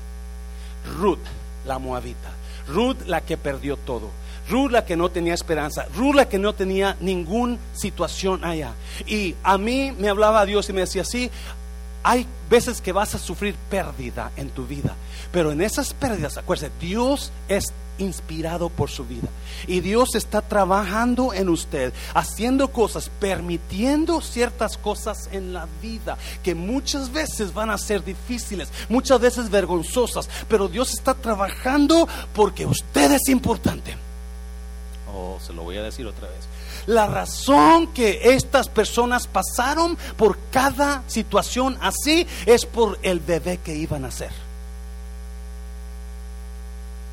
Ruth, 0.98 1.20
la 1.66 1.78
moabita. 1.78 2.39
Ruth 2.70 3.06
la 3.06 3.22
que 3.22 3.38
perdió 3.38 3.78
todo. 3.78 4.10
Ruth 4.50 4.72
la 4.72 4.86
que 4.86 4.98
no 4.98 5.10
tenía 5.10 5.34
esperanza, 5.34 5.86
Ruth 5.96 6.16
la 6.16 6.28
que 6.28 6.40
no 6.40 6.54
tenía 6.54 6.98
ninguna 7.00 7.58
situación 7.74 8.44
allá. 8.44 8.74
Y 9.06 9.36
a 9.44 9.58
mí 9.58 9.94
me 9.98 10.10
hablaba 10.10 10.46
Dios 10.46 10.70
y 10.70 10.74
me 10.74 10.82
decía, 10.82 11.04
sí, 11.04 11.30
hay 12.04 12.26
veces 12.50 12.82
que 12.82 12.92
vas 12.92 13.14
a 13.14 13.20
sufrir 13.20 13.56
pérdida 13.70 14.32
en 14.38 14.50
tu 14.50 14.66
vida, 14.66 14.96
pero 15.32 15.52
en 15.52 15.62
esas 15.62 15.94
pérdidas, 15.94 16.38
acuérdense, 16.38 16.74
Dios 16.80 17.32
es 17.48 17.66
inspirado 18.00 18.70
por 18.70 18.90
su 18.90 19.06
vida. 19.06 19.28
Y 19.68 19.82
Dios 19.82 20.16
está 20.16 20.42
trabajando 20.42 21.34
en 21.34 21.50
usted, 21.50 21.94
haciendo 22.14 22.72
cosas, 22.72 23.12
permitiendo 23.20 24.22
ciertas 24.22 24.78
cosas 24.78 25.30
en 25.32 25.54
la 25.54 25.68
vida 25.82 26.18
que 26.44 26.56
muchas 26.56 27.12
veces 27.12 27.54
van 27.54 27.70
a 27.70 27.78
ser 27.78 28.04
difíciles, 28.04 28.70
muchas 28.88 29.20
veces 29.20 29.50
vergonzosas, 29.50 30.30
pero 30.48 30.68
Dios 30.68 30.94
está 30.94 31.14
trabajando 31.14 32.08
porque 32.34 32.66
usted 32.66 33.12
es 33.12 33.30
importante. 33.30 33.96
Oh, 35.14 35.38
se 35.46 35.54
lo 35.54 35.64
voy 35.64 35.78
a 35.78 35.84
decir 35.84 36.06
otra 36.08 36.28
vez. 36.28 36.48
La 36.86 37.08
razón 37.08 37.88
que 37.88 38.20
estas 38.34 38.70
personas 38.70 39.28
pasaron 39.28 39.98
por 40.18 40.38
cada 40.52 41.04
situación 41.08 41.78
así 41.82 42.26
es 42.46 42.66
por 42.66 42.98
el 43.04 43.20
bebé 43.20 43.58
que 43.58 43.76
iban 43.76 44.06
a 44.06 44.12
ser 44.12 44.49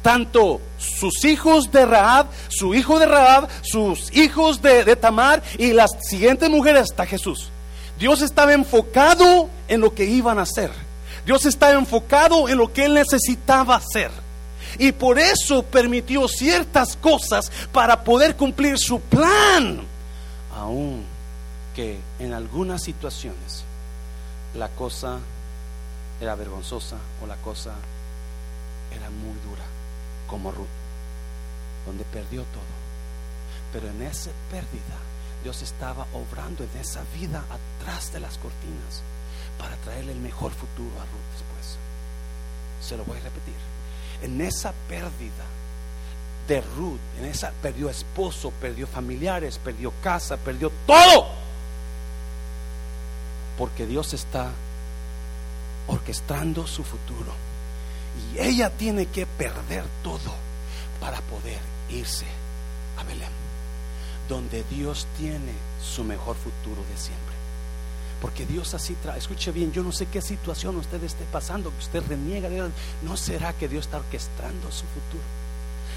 tanto 0.07 0.61
sus 0.79 1.25
hijos 1.25 1.73
de 1.73 1.85
Raab, 1.85 2.29
su 2.47 2.77
hijo 2.77 3.01
de 3.01 3.07
Raab, 3.07 3.49
sus 3.62 4.16
hijos 4.16 4.62
de, 4.62 4.95
Tamar 4.95 5.42
y 5.59 5.73
las 5.73 5.90
siguientes 6.09 6.49
mujeres 6.49 6.83
hasta 6.83 7.07
Jesús. 7.07 7.51
Dios 7.99 8.23
estaba 8.23 8.53
enfocado 8.53 9.51
en 9.66 9.81
lo 9.81 9.92
que 9.92 10.05
iban 10.05 10.38
a 10.38 10.42
hacer. 10.42 10.71
Dios 11.25 11.45
estaba 11.45 11.73
enfocado 11.73 12.49
en 12.49 12.57
lo 12.57 12.73
que 12.73 12.85
él 12.85 12.95
necesitaba 12.95 13.75
hacer. 13.75 14.12
Y 14.79 14.92
por 14.92 15.19
eso 15.19 15.64
permitió 15.64 16.29
ciertas 16.29 16.97
cosas 16.97 17.51
para 17.73 18.05
poder 18.05 18.37
cumplir 18.37 18.79
su 18.79 19.01
plan. 19.01 19.81
Aun 20.55 21.03
que 21.75 21.99
en 22.21 22.33
algunas 22.33 22.81
situaciones 22.81 23.64
la 24.55 24.69
cosa 24.69 25.19
era 26.21 26.37
vergonzosa 26.37 26.95
o 27.25 27.27
la 27.27 27.35
cosa 27.38 27.73
era 28.92 29.11
muy 29.11 29.35
dura 29.51 29.76
como 30.27 30.51
Ruth, 30.51 30.67
donde 31.87 32.05
perdió 32.05 32.43
todo. 32.43 32.77
Pero 33.73 33.89
en 33.89 34.03
esa 34.03 34.31
pérdida, 34.51 34.97
Dios 35.43 35.62
estaba 35.62 36.07
obrando 36.12 36.65
en 36.65 36.81
esa 36.81 37.03
vida 37.15 37.45
atrás 37.51 38.12
de 38.12 38.21
las 38.21 38.39
cortinas 38.39 39.03
para 39.59 39.77
traerle 39.77 40.12
el 40.12 40.19
mejor 40.19 40.53
futuro 40.53 40.91
a 40.97 41.05
Ruth 41.05 41.33
después. 41.33 41.79
Se 42.81 42.97
lo 42.97 43.05
voy 43.05 43.19
a 43.19 43.23
repetir. 43.23 43.55
En 44.23 44.41
esa 44.41 44.73
pérdida 44.89 45.45
de 46.49 46.61
Ruth, 46.61 47.01
en 47.18 47.27
esa 47.27 47.53
perdió 47.62 47.91
esposo, 47.91 48.53
perdió 48.61 48.87
familiares, 48.87 49.59
perdió 49.59 49.93
casa, 50.03 50.37
perdió 50.37 50.70
todo. 50.87 51.29
Porque 53.59 53.87
Dios 53.87 54.14
está 54.14 54.51
orquestando 55.89 56.66
su 56.66 56.85
futuro 56.85 57.45
y 58.17 58.41
ella 58.41 58.71
tiene 58.71 59.07
que 59.07 59.27
perder 59.27 59.85
todo 60.03 60.35
para 61.01 61.21
poder 61.23 61.59
irse 61.91 62.27
a 62.99 63.05
Belén, 63.05 63.31
donde 64.29 64.64
Dios 64.71 65.07
tiene 65.19 65.53
su 65.83 66.05
mejor 66.05 66.37
futuro 66.37 66.83
de 66.91 66.97
siempre. 66.97 67.37
Porque 68.21 68.47
Dios 68.47 68.73
así 68.75 68.95
trae. 69.03 69.19
Escuche 69.19 69.53
bien, 69.53 69.73
yo 69.73 69.83
no 69.83 69.93
sé 69.93 70.07
qué 70.07 70.23
situación 70.23 70.77
usted 70.77 71.03
esté 71.05 71.25
pasando, 71.31 71.71
que 71.71 71.79
usted 71.79 72.03
reniega. 72.09 72.49
¿No 73.03 73.17
será 73.17 73.53
que 73.53 73.69
Dios 73.69 73.85
está 73.87 73.99
orquestando 73.99 74.71
su 74.73 74.85
futuro? 74.87 75.23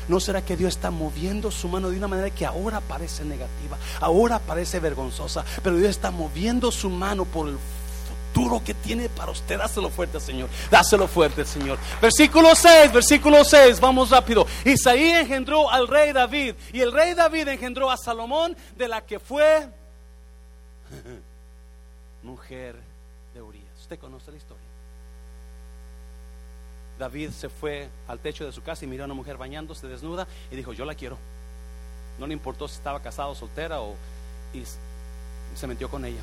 ¿No 0.10 0.20
será 0.20 0.44
que 0.44 0.58
Dios 0.58 0.76
está 0.76 0.92
moviendo 0.92 1.52
su 1.52 1.68
mano 1.68 1.90
de 1.90 1.98
una 1.98 2.08
manera 2.08 2.32
que 2.32 2.46
ahora 2.46 2.82
parece 2.82 3.24
negativa, 3.24 3.78
ahora 4.02 4.40
parece 4.40 4.80
vergonzosa, 4.80 5.46
pero 5.64 5.78
Dios 5.78 5.92
está 5.92 6.10
moviendo 6.10 6.72
su 6.72 6.90
mano 6.90 7.26
por 7.26 7.48
el 7.48 7.58
futuro 8.30 8.64
que 8.64 8.74
tiene 8.74 9.10
para 9.10 9.32
usted? 9.32 9.58
Dáselo 9.58 9.90
fuerte, 9.90 10.20
Señor. 10.20 10.50
Dáselo 10.70 11.08
fuerte, 11.08 11.46
Señor. 11.46 11.78
Versículo 12.02 12.56
6, 12.56 12.94
versículo 12.94 13.44
6, 13.44 13.80
vamos 13.80 14.10
rápido. 14.10 14.46
Isaí 14.66 15.12
engendró 15.12 15.70
al 15.70 15.88
rey 15.88 16.12
David 16.12 16.56
y 16.72 16.82
el 16.82 16.92
rey 16.92 17.14
David 17.14 17.48
engendró 17.48 17.90
a 17.90 17.98
Salomón 17.98 18.56
de 18.78 18.88
la 18.88 19.02
que 19.06 19.20
fue 19.20 19.70
mujer 22.24 22.76
de 23.34 23.42
Urias. 23.42 23.66
Usted 23.82 24.00
conoce 24.00 24.32
la 24.32 24.38
historia. 24.38 24.64
David 26.98 27.30
se 27.32 27.50
fue 27.50 27.90
al 28.08 28.20
techo 28.20 28.46
de 28.46 28.52
su 28.52 28.62
casa 28.62 28.84
y 28.84 28.88
miró 28.88 29.04
a 29.04 29.06
una 29.06 29.14
mujer 29.14 29.38
bañándose 29.38 29.88
desnuda 29.88 30.28
y 30.52 30.56
dijo, 30.56 30.74
yo 30.74 30.86
la 30.86 30.96
quiero. 30.96 31.18
No 32.20 32.28
le 32.28 32.34
importó 32.34 32.68
si 32.68 32.76
estaba 32.76 33.02
casado 33.02 33.34
soltera 33.34 33.80
o 33.80 33.96
y 34.54 34.64
se 35.56 35.68
metió 35.68 35.90
con 35.90 36.04
ella. 36.04 36.22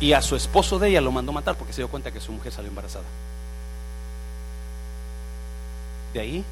Y 0.00 0.14
a 0.14 0.22
su 0.22 0.34
esposo 0.34 0.78
de 0.78 0.88
ella 0.88 1.00
lo 1.02 1.12
mandó 1.12 1.30
matar 1.32 1.56
porque 1.56 1.74
se 1.74 1.82
dio 1.82 1.88
cuenta 1.88 2.10
que 2.10 2.20
su 2.20 2.32
mujer 2.32 2.52
salió 2.52 2.70
embarazada. 2.70 3.04
De 6.14 6.20
ahí, 6.20 6.44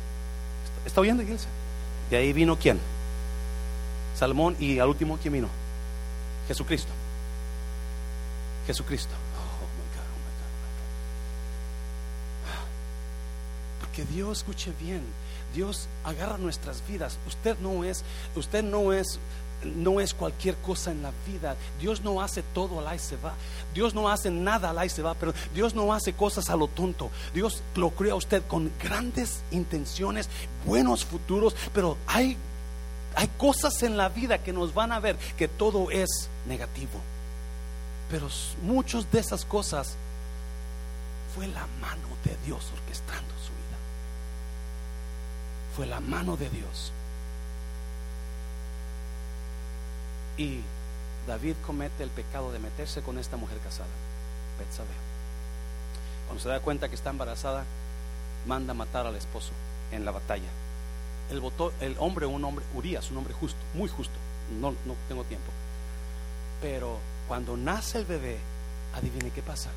¿está 0.84 1.00
oyendo 1.00 1.22
iglesia? 1.22 1.48
De 2.10 2.18
ahí 2.18 2.32
vino 2.32 2.56
quién? 2.56 2.78
Salmón 4.16 4.54
y 4.60 4.78
al 4.78 4.88
último, 4.88 5.18
¿quién 5.20 5.32
vino? 5.32 5.48
Jesucristo. 6.46 6.92
Jesucristo. 8.66 9.14
Oh, 9.36 9.64
oh 9.64 9.68
Porque 13.80 14.04
Dios, 14.12 14.38
escuche 14.38 14.72
bien, 14.78 15.02
Dios 15.54 15.88
agarra 16.04 16.36
nuestras 16.36 16.82
vidas. 16.86 17.18
Usted 17.26 17.56
no 17.60 17.84
es, 17.84 18.04
usted 18.34 18.62
no 18.62 18.92
es 18.92 19.18
no 19.64 20.00
es 20.00 20.14
cualquier 20.14 20.56
cosa 20.56 20.90
en 20.90 21.02
la 21.02 21.12
vida. 21.26 21.56
Dios 21.80 22.02
no 22.02 22.22
hace 22.22 22.42
todo 22.42 22.86
al 22.86 22.96
y 22.96 22.98
se 22.98 23.16
va. 23.16 23.34
Dios 23.74 23.94
no 23.94 24.08
hace 24.08 24.30
nada 24.30 24.70
al 24.70 24.86
y 24.86 24.88
se 24.88 25.02
va, 25.02 25.14
pero 25.14 25.34
Dios 25.54 25.74
no 25.74 25.92
hace 25.92 26.12
cosas 26.12 26.50
a 26.50 26.56
lo 26.56 26.68
tonto. 26.68 27.10
Dios 27.34 27.62
lo 27.74 27.90
crea 27.90 28.12
a 28.12 28.16
usted 28.16 28.42
con 28.46 28.70
grandes 28.82 29.42
intenciones, 29.50 30.28
buenos 30.64 31.04
futuros, 31.04 31.54
pero 31.72 31.96
hay 32.06 32.36
hay 33.14 33.28
cosas 33.36 33.82
en 33.82 33.96
la 33.96 34.08
vida 34.08 34.38
que 34.38 34.52
nos 34.52 34.72
van 34.74 34.92
a 34.92 35.00
ver 35.00 35.16
que 35.36 35.48
todo 35.48 35.90
es 35.90 36.28
negativo. 36.46 37.00
Pero 38.10 38.28
muchas 38.62 39.10
de 39.10 39.18
esas 39.18 39.44
cosas 39.44 39.96
fue 41.34 41.48
la 41.48 41.66
mano 41.80 42.08
de 42.24 42.36
Dios 42.46 42.64
orquestando 42.72 43.34
su 43.44 43.50
vida. 43.50 43.76
Fue 45.74 45.86
la 45.86 45.98
mano 45.98 46.36
de 46.36 46.48
Dios. 46.48 46.92
Y 50.38 50.60
David 51.26 51.56
comete 51.66 52.02
el 52.02 52.10
pecado 52.10 52.52
de 52.52 52.58
meterse 52.58 53.02
con 53.02 53.18
esta 53.18 53.36
mujer 53.36 53.58
casada, 53.58 53.88
Betsabé. 54.58 54.88
Cuando 56.26 56.42
se 56.42 56.48
da 56.48 56.60
cuenta 56.60 56.88
que 56.88 56.94
está 56.94 57.10
embarazada, 57.10 57.64
manda 58.46 58.72
matar 58.72 59.06
al 59.06 59.16
esposo 59.16 59.50
en 59.92 60.04
la 60.04 60.12
batalla 60.12 60.48
el, 61.30 61.42
el 61.80 61.96
hombre, 61.98 62.26
un 62.26 62.44
hombre, 62.44 62.64
Urias, 62.74 63.10
un 63.10 63.18
hombre 63.18 63.34
justo, 63.34 63.58
muy 63.74 63.88
justo, 63.88 64.14
no, 64.60 64.70
no 64.86 64.94
tengo 65.08 65.24
tiempo. 65.24 65.50
Pero 66.60 66.98
cuando 67.26 67.56
nace 67.56 67.98
el 67.98 68.04
bebé, 68.04 68.38
adivine 68.94 69.30
qué 69.30 69.42
pasa. 69.42 69.70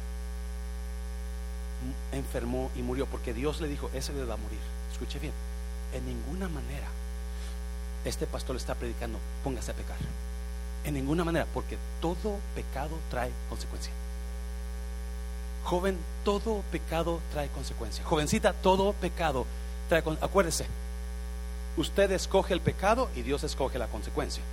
Enfermó 2.11 2.69
y 2.75 2.81
murió 2.81 3.05
porque 3.05 3.33
Dios 3.33 3.59
le 3.59 3.67
dijo, 3.67 3.89
ese 3.93 4.11
bebé 4.13 4.25
va 4.25 4.35
a 4.35 4.37
morir. 4.37 4.59
Escuche 4.91 5.19
bien, 5.19 5.33
en 5.93 6.05
ninguna 6.05 6.47
manera 6.47 6.87
este 8.05 8.25
pastor 8.25 8.55
le 8.55 8.59
está 8.59 8.75
predicando, 8.75 9.19
póngase 9.43 9.71
a 9.71 9.75
pecar. 9.75 9.97
En 10.83 10.95
ninguna 10.95 11.23
manera, 11.23 11.45
porque 11.53 11.77
todo 12.01 12.37
pecado 12.55 12.97
trae 13.09 13.31
consecuencia. 13.49 13.91
Joven, 15.63 15.97
todo 16.23 16.63
pecado 16.71 17.19
trae 17.31 17.49
consecuencia. 17.49 18.03
Jovencita, 18.03 18.53
todo 18.53 18.93
pecado 18.93 19.45
trae 19.87 20.01
consecuencia. 20.01 20.27
Acuérdese, 20.27 20.65
Usted 21.77 22.11
escoge 22.11 22.53
el 22.53 22.61
pecado 22.61 23.09
y 23.15 23.21
Dios 23.21 23.43
escoge 23.43 23.79
la 23.79 23.87
consecuencia. 23.87 24.43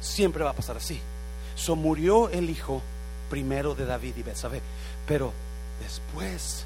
Siempre 0.00 0.42
va 0.42 0.50
a 0.50 0.54
pasar 0.54 0.76
así. 0.76 1.00
So 1.54 1.76
murió 1.76 2.30
el 2.30 2.48
hijo 2.48 2.80
primero 3.28 3.74
de 3.74 3.84
David 3.84 4.16
y 4.16 4.22
Betsabé, 4.22 4.62
pero 5.06 5.32
después 5.80 6.64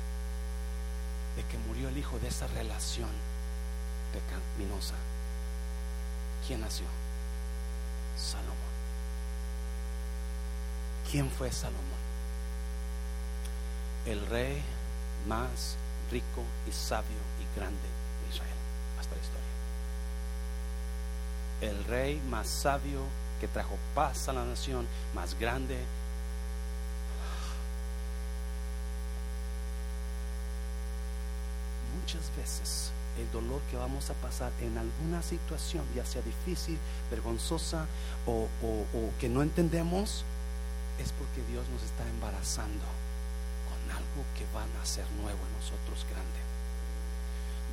de 1.36 1.42
que 1.42 1.58
murió 1.66 1.88
el 1.88 1.98
hijo 1.98 2.18
de 2.20 2.28
esa 2.28 2.46
relación 2.46 3.10
pecaminosa, 4.12 4.94
¿quién 6.46 6.60
nació? 6.60 6.86
Salomón. 8.16 8.63
¿Quién 11.14 11.30
fue 11.30 11.52
Salomón? 11.52 11.80
El 14.04 14.26
rey 14.26 14.60
más 15.28 15.76
rico 16.10 16.42
y 16.68 16.72
sabio 16.72 17.06
y 17.40 17.56
grande 17.56 17.78
de 17.78 18.34
Israel 18.34 18.50
hasta 18.98 19.14
la 19.14 19.22
historia 19.22 19.44
el 21.60 21.84
rey 21.84 22.20
más 22.28 22.48
sabio 22.48 22.98
que 23.40 23.46
trajo 23.46 23.78
paz 23.94 24.28
a 24.28 24.32
la 24.32 24.44
nación, 24.44 24.88
más 25.14 25.38
grande. 25.38 25.78
Muchas 32.00 32.28
veces 32.36 32.90
el 33.20 33.30
dolor 33.30 33.60
que 33.70 33.76
vamos 33.76 34.10
a 34.10 34.14
pasar 34.14 34.50
en 34.60 34.76
alguna 34.78 35.22
situación, 35.22 35.84
ya 35.94 36.04
sea 36.04 36.22
difícil, 36.22 36.76
vergonzosa 37.08 37.86
o, 38.26 38.48
o 38.64 39.10
que 39.20 39.28
no 39.28 39.42
entendemos, 39.42 40.24
es 40.98 41.12
porque 41.12 41.42
Dios 41.50 41.66
nos 41.68 41.82
está 41.82 42.06
embarazando 42.08 42.84
con 43.68 43.96
algo 43.96 44.24
que 44.36 44.46
va 44.54 44.64
a 44.82 44.86
ser 44.86 45.04
nuevo 45.20 45.38
en 45.38 45.52
nosotros 45.58 46.06
grande. 46.10 46.44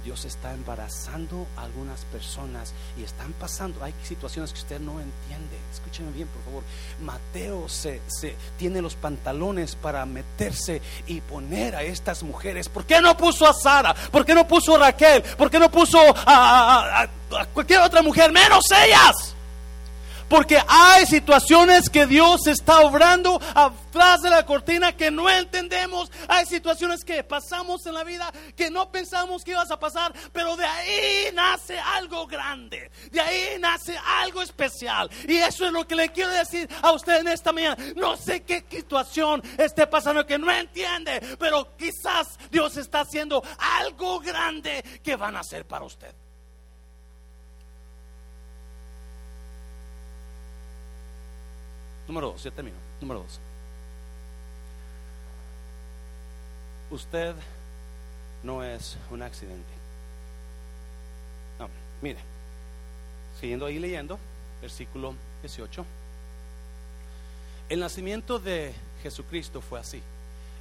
Dios 0.03 0.25
está 0.25 0.53
embarazando 0.53 1.47
a 1.55 1.63
algunas 1.63 2.05
personas 2.05 2.73
y 2.97 3.03
están 3.03 3.33
pasando. 3.33 3.83
Hay 3.83 3.93
situaciones 4.03 4.51
que 4.51 4.59
usted 4.59 4.79
no 4.79 4.99
entiende. 4.99 5.57
Escúcheme 5.71 6.11
bien, 6.11 6.27
por 6.27 6.43
favor. 6.43 6.63
Mateo 7.01 7.69
se, 7.69 8.01
tiene 8.57 8.81
los 8.81 8.95
pantalones 8.95 9.75
para 9.75 10.05
meterse 10.05 10.81
y 11.05 11.21
poner 11.21 11.75
a 11.75 11.83
estas 11.83 12.23
mujeres. 12.23 12.67
¿Por 12.67 12.85
qué 12.85 12.99
no 12.99 13.15
puso 13.15 13.47
a 13.47 13.53
Sara? 13.53 13.93
¿Por 13.93 14.25
qué 14.25 14.33
no 14.33 14.47
puso 14.47 14.75
a 14.75 14.79
Raquel? 14.79 15.21
¿Por 15.21 15.51
qué 15.51 15.59
no 15.59 15.69
puso 15.69 15.99
a 16.25 17.07
cualquier 17.53 17.81
otra 17.81 18.01
mujer? 18.01 18.31
Menos 18.31 18.65
ellas. 18.71 19.35
Porque 20.31 20.57
hay 20.65 21.05
situaciones 21.07 21.89
que 21.89 22.07
Dios 22.07 22.47
está 22.47 22.79
obrando 22.79 23.37
atrás 23.53 24.21
de 24.21 24.29
la 24.29 24.45
cortina 24.45 24.95
que 24.95 25.11
no 25.11 25.29
entendemos. 25.29 26.09
Hay 26.29 26.45
situaciones 26.45 27.03
que 27.03 27.21
pasamos 27.25 27.85
en 27.85 27.95
la 27.95 28.05
vida 28.05 28.31
que 28.55 28.71
no 28.71 28.89
pensamos 28.93 29.43
que 29.43 29.51
ibas 29.51 29.69
a 29.71 29.77
pasar, 29.77 30.13
pero 30.31 30.55
de 30.55 30.63
ahí 30.63 31.33
nace 31.33 31.77
algo 31.77 32.27
grande. 32.27 32.89
De 33.11 33.19
ahí 33.19 33.59
nace 33.59 33.93
algo 34.21 34.41
especial. 34.41 35.11
Y 35.27 35.35
eso 35.35 35.65
es 35.65 35.73
lo 35.73 35.85
que 35.85 35.95
le 35.95 36.07
quiero 36.13 36.31
decir 36.31 36.69
a 36.81 36.93
usted 36.93 37.19
en 37.19 37.27
esta 37.27 37.51
mañana. 37.51 37.75
No 37.97 38.15
sé 38.15 38.43
qué 38.43 38.63
situación 38.71 39.43
esté 39.57 39.85
pasando 39.85 40.25
que 40.25 40.39
no 40.39 40.49
entiende, 40.49 41.19
pero 41.39 41.75
quizás 41.75 42.39
Dios 42.49 42.77
está 42.77 43.01
haciendo 43.01 43.43
algo 43.81 44.21
grande 44.21 44.81
que 45.03 45.17
van 45.17 45.35
a 45.35 45.41
hacer 45.41 45.67
para 45.67 45.83
usted. 45.83 46.15
Número 52.11 52.27
dos, 52.27 52.43
ya 52.43 52.51
termino. 52.51 52.75
Número 52.99 53.21
dos. 53.21 53.39
Usted 56.89 57.33
no 58.43 58.61
es 58.65 58.97
un 59.09 59.21
accidente. 59.21 59.71
No, 61.57 61.69
mire, 62.01 62.19
siguiendo 63.39 63.65
ahí 63.65 63.79
leyendo, 63.79 64.19
versículo 64.61 65.15
18. 65.41 65.85
El 67.69 67.79
nacimiento 67.79 68.39
de 68.39 68.73
Jesucristo 69.01 69.61
fue 69.61 69.79
así. 69.79 70.03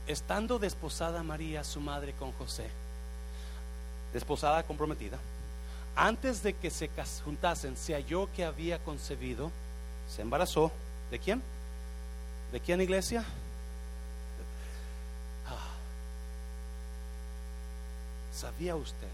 Estando 0.07 0.61
desposada 0.61 1.24
María, 1.24 1.64
su 1.64 1.80
madre, 1.80 2.12
con 2.12 2.30
José, 2.34 2.68
desposada 4.12 4.62
comprometida, 4.62 5.18
antes 5.96 6.44
de 6.44 6.53
que 6.53 6.70
se 6.70 6.88
juntasen, 7.24 7.76
se 7.76 7.94
halló 7.94 8.28
que 8.36 8.44
había 8.44 8.78
concebido, 8.78 9.51
se 10.09 10.22
embarazó 10.22 10.70
¿De 11.11 11.18
quién? 11.18 11.42
¿De 12.52 12.61
quién 12.61 12.80
iglesia? 12.80 13.24
Ah. 15.48 15.74
¿Sabía 18.32 18.76
usted? 18.76 19.08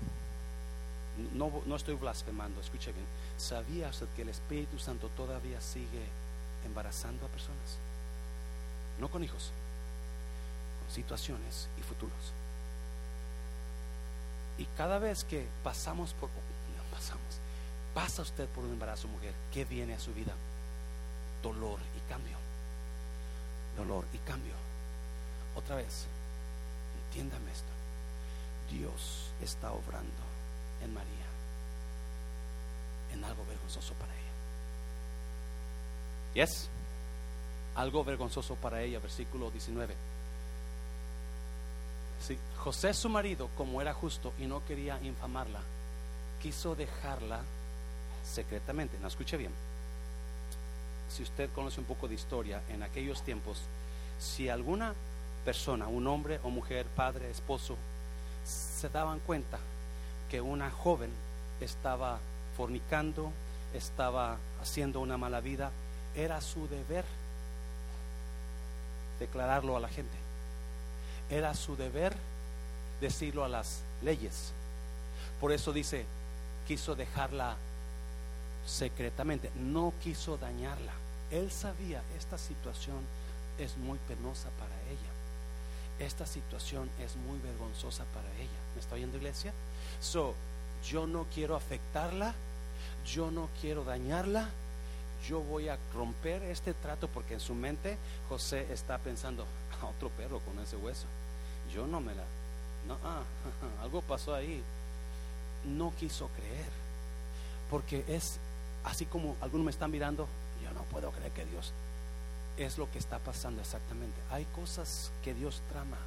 No, 1.32 1.50
no 1.64 1.76
estoy 1.76 1.94
blasfemando, 1.94 2.60
escuche 2.60 2.92
bien. 2.92 3.06
¿Sabía 3.38 3.88
usted 3.88 4.06
que 4.14 4.22
el 4.22 4.28
Espíritu 4.28 4.78
Santo 4.78 5.08
todavía 5.16 5.60
sigue 5.60 6.06
embarazando 6.66 7.24
a 7.24 7.28
personas. 7.28 7.78
No 9.00 9.08
con 9.08 9.24
hijos, 9.24 9.50
con 10.82 10.94
situaciones 10.94 11.68
y 11.78 11.82
futuros. 11.82 12.32
Y 14.58 14.64
cada 14.76 14.98
vez 14.98 15.24
que 15.24 15.46
pasamos 15.62 16.12
por, 16.14 16.28
no 16.28 16.82
pasamos, 16.90 17.40
pasa 17.94 18.22
usted 18.22 18.48
por 18.48 18.64
un 18.64 18.72
embarazo, 18.72 19.08
mujer, 19.08 19.34
¿qué 19.52 19.64
viene 19.64 19.94
a 19.94 20.00
su 20.00 20.12
vida? 20.12 20.32
Dolor 21.42 21.78
y 21.96 22.10
cambio. 22.10 22.36
Dolor 23.76 24.04
y 24.12 24.18
cambio. 24.18 24.54
Otra 25.54 25.76
vez, 25.76 26.06
entiéndame 27.06 27.50
esto. 27.50 27.66
Dios 28.70 29.30
está 29.40 29.72
obrando 29.72 30.22
en 30.82 30.92
María 30.92 31.26
en 33.12 33.24
algo 33.24 33.44
vergonzoso 33.46 33.94
para 33.94 34.12
ella. 34.12 34.22
Yes. 36.34 36.68
Algo 37.76 38.04
vergonzoso 38.04 38.54
para 38.56 38.82
ella, 38.82 38.98
versículo 38.98 39.50
19. 39.50 39.94
Sí, 42.26 42.38
José 42.58 42.94
su 42.94 43.08
marido, 43.08 43.48
como 43.56 43.80
era 43.80 43.92
justo 43.92 44.32
y 44.38 44.46
no 44.46 44.64
quería 44.64 44.98
infamarla, 45.02 45.60
quiso 46.40 46.74
dejarla 46.74 47.40
secretamente. 48.24 48.98
No 48.98 49.08
escuche 49.08 49.36
bien. 49.36 49.52
Si 51.16 51.22
usted 51.22 51.48
conoce 51.54 51.80
un 51.80 51.86
poco 51.86 52.08
de 52.08 52.14
historia, 52.14 52.60
en 52.68 52.82
aquellos 52.82 53.22
tiempos, 53.22 53.62
si 54.20 54.50
alguna 54.50 54.92
persona, 55.46 55.88
un 55.88 56.06
hombre 56.08 56.40
o 56.42 56.50
mujer, 56.50 56.84
padre, 56.94 57.30
esposo, 57.30 57.78
se 58.44 58.90
daban 58.90 59.20
cuenta 59.20 59.58
que 60.30 60.42
una 60.42 60.70
joven 60.70 61.08
estaba 61.58 62.18
fornicando, 62.54 63.32
estaba 63.72 64.36
haciendo 64.60 65.00
una 65.00 65.16
mala 65.16 65.40
vida, 65.40 65.70
era 66.14 66.42
su 66.42 66.68
deber 66.68 67.06
declararlo 69.18 69.74
a 69.74 69.80
la 69.80 69.88
gente. 69.88 70.18
Era 71.30 71.54
su 71.54 71.76
deber 71.76 72.14
decirlo 73.00 73.42
a 73.42 73.48
las 73.48 73.80
leyes. 74.02 74.52
Por 75.40 75.50
eso 75.50 75.72
dice, 75.72 76.04
quiso 76.68 76.94
dejarla 76.94 77.56
secretamente, 78.66 79.50
no 79.54 79.94
quiso 80.02 80.36
dañarla. 80.36 81.05
Él 81.30 81.50
sabía, 81.50 82.02
esta 82.16 82.38
situación 82.38 82.98
es 83.58 83.76
muy 83.76 83.98
penosa 84.06 84.48
para 84.58 84.74
ella. 84.90 85.16
Esta 85.98 86.26
situación 86.26 86.90
es 87.00 87.16
muy 87.16 87.38
vergonzosa 87.38 88.04
para 88.14 88.30
ella. 88.34 88.60
¿Me 88.74 88.80
está 88.80 88.94
oyendo 88.94 89.16
iglesia? 89.16 89.52
So, 90.00 90.34
yo 90.88 91.06
no 91.06 91.26
quiero 91.34 91.56
afectarla, 91.56 92.34
yo 93.06 93.30
no 93.30 93.48
quiero 93.60 93.82
dañarla, 93.84 94.48
yo 95.26 95.40
voy 95.40 95.68
a 95.68 95.78
romper 95.94 96.42
este 96.42 96.74
trato 96.74 97.08
porque 97.08 97.34
en 97.34 97.40
su 97.40 97.54
mente 97.54 97.96
José 98.28 98.66
está 98.72 98.98
pensando, 98.98 99.46
a 99.80 99.86
otro 99.86 100.10
perro 100.10 100.40
con 100.40 100.58
ese 100.60 100.76
hueso. 100.76 101.06
Yo 101.72 101.86
no 101.86 102.00
me 102.00 102.14
la... 102.14 102.22
No, 102.86 102.98
ah, 103.04 103.22
algo 103.82 104.02
pasó 104.02 104.34
ahí. 104.34 104.62
No 105.64 105.92
quiso 105.98 106.28
creer. 106.28 106.70
Porque 107.70 108.04
es 108.06 108.38
así 108.84 109.06
como 109.06 109.36
algunos 109.40 109.64
me 109.64 109.70
están 109.72 109.90
mirando, 109.90 110.28
yo 110.62 110.72
no 110.72 110.82
puedo 110.84 111.10
creer 111.10 111.32
que 111.32 111.44
Dios 111.46 111.72
es 112.56 112.78
lo 112.78 112.90
que 112.90 112.98
está 112.98 113.18
pasando 113.18 113.60
exactamente. 113.60 114.20
Hay 114.30 114.44
cosas 114.46 115.10
que 115.22 115.34
Dios 115.34 115.62
trama. 115.70 115.98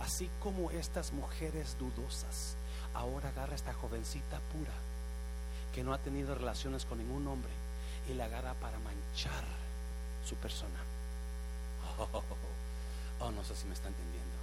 Así 0.00 0.28
como 0.42 0.70
estas 0.70 1.12
mujeres 1.12 1.76
dudosas, 1.78 2.56
ahora 2.94 3.28
agarra 3.28 3.54
esta 3.54 3.72
jovencita 3.74 4.40
pura 4.52 4.72
que 5.72 5.84
no 5.84 5.92
ha 5.92 5.98
tenido 5.98 6.34
relaciones 6.34 6.84
con 6.84 6.98
ningún 6.98 7.26
hombre 7.26 7.50
y 8.08 8.14
la 8.14 8.26
agarra 8.26 8.54
para 8.54 8.78
manchar 8.78 9.44
su 10.24 10.36
persona. 10.36 10.80
Oh, 13.20 13.30
no 13.30 13.44
sé 13.44 13.54
si 13.54 13.64
me 13.66 13.74
está 13.74 13.88
entendiendo. 13.88 14.34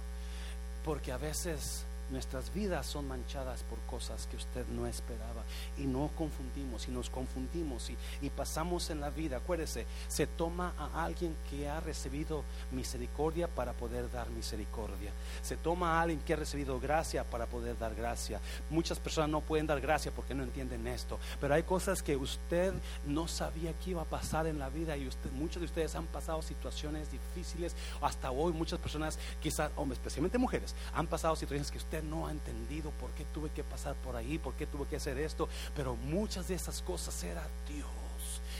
Porque 0.82 1.12
a 1.12 1.18
veces 1.18 1.84
Nuestras 2.12 2.52
vidas 2.52 2.84
son 2.84 3.08
manchadas 3.08 3.62
por 3.62 3.78
cosas 3.80 4.26
que 4.26 4.36
usted 4.36 4.66
no 4.66 4.86
esperaba 4.86 5.44
y 5.78 5.86
no 5.86 6.10
confundimos 6.14 6.86
y 6.86 6.90
nos 6.90 7.08
confundimos 7.08 7.90
y, 8.20 8.28
pasamos 8.28 8.90
en 8.90 9.00
la 9.00 9.08
vida. 9.08 9.38
Acuérdese, 9.38 9.86
se 10.08 10.26
toma 10.26 10.74
a 10.78 11.04
alguien 11.04 11.34
que 11.48 11.70
ha 11.70 11.80
recibido 11.80 12.44
misericordia 12.70 13.48
para 13.48 13.72
poder 13.72 14.10
dar 14.10 14.28
misericordia. 14.28 15.10
Se 15.40 15.56
toma 15.56 15.98
a 15.98 16.02
alguien 16.02 16.20
que 16.20 16.34
ha 16.34 16.36
recibido 16.36 16.78
gracia 16.78 17.24
para 17.24 17.46
poder 17.46 17.78
dar 17.78 17.94
gracia. 17.94 18.40
Muchas 18.68 18.98
personas 18.98 19.30
no 19.30 19.40
pueden 19.40 19.66
dar 19.66 19.80
gracia 19.80 20.12
porque 20.12 20.34
no 20.34 20.42
entienden 20.42 20.86
esto, 20.88 21.18
pero 21.40 21.54
hay 21.54 21.62
cosas 21.62 22.02
que 22.02 22.14
usted 22.14 22.74
no 23.06 23.26
sabía 23.26 23.72
que 23.72 23.90
iba 23.90 24.02
a 24.02 24.06
pasar 24.06 24.46
en 24.46 24.58
la 24.58 24.68
vida 24.68 24.98
y 24.98 25.08
usted, 25.08 25.30
muchos 25.32 25.60
de 25.60 25.66
ustedes 25.66 25.94
han 25.94 26.06
pasado 26.06 26.42
situaciones 26.42 27.10
difíciles. 27.10 27.74
Hasta 28.02 28.30
hoy 28.30 28.52
muchas 28.52 28.78
personas, 28.78 29.18
quizás, 29.40 29.70
especialmente 29.92 30.36
mujeres, 30.36 30.74
han 30.92 31.06
pasado 31.06 31.36
situaciones 31.36 31.70
que 31.70 31.78
usted 31.78 32.01
no 32.02 32.26
ha 32.26 32.30
entendido 32.30 32.90
por 32.92 33.10
qué 33.10 33.24
tuve 33.26 33.50
que 33.50 33.64
pasar 33.64 33.94
por 33.96 34.16
ahí, 34.16 34.38
por 34.38 34.54
qué 34.54 34.66
tuve 34.66 34.86
que 34.86 34.96
hacer 34.96 35.18
esto, 35.18 35.48
pero 35.74 35.96
muchas 35.96 36.48
de 36.48 36.54
esas 36.54 36.82
cosas 36.82 37.22
era 37.24 37.46
Dios. 37.68 37.88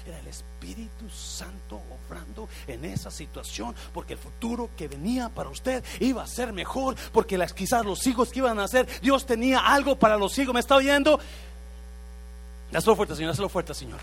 Era 0.07 0.19
el 0.19 0.27
Espíritu 0.27 1.09
Santo 1.11 1.81
obrando 2.09 2.49
en 2.67 2.85
esa 2.85 3.11
situación, 3.11 3.75
porque 3.93 4.15
el 4.15 4.19
futuro 4.19 4.71
que 4.77 4.89
venía 4.89 5.29
para 5.29 5.49
usted 5.49 5.85
iba 6.01 6.23
a 6.23 6.27
ser 6.27 6.53
mejor, 6.53 6.97
porque 7.13 7.39
las, 7.39 7.53
quizás 7.53 7.85
los 7.85 8.05
hijos 8.07 8.31
que 8.31 8.41
iban 8.41 8.59
a 8.59 8.63
nacer, 8.63 8.89
Dios 9.01 9.25
tenía 9.27 9.61
algo 9.61 9.97
para 9.97 10.17
los 10.17 10.37
hijos. 10.39 10.55
¿Me 10.55 10.61
está 10.61 10.77
oyendo? 10.77 11.21
Hazlo 12.73 12.97
fuerte, 12.97 13.15
Señor, 13.15 13.33
hazlo 13.33 13.49
fuerte, 13.49 13.75
Señor. 13.75 14.01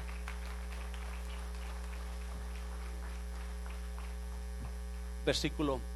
Versículo 5.25 5.73
20. 5.73 5.88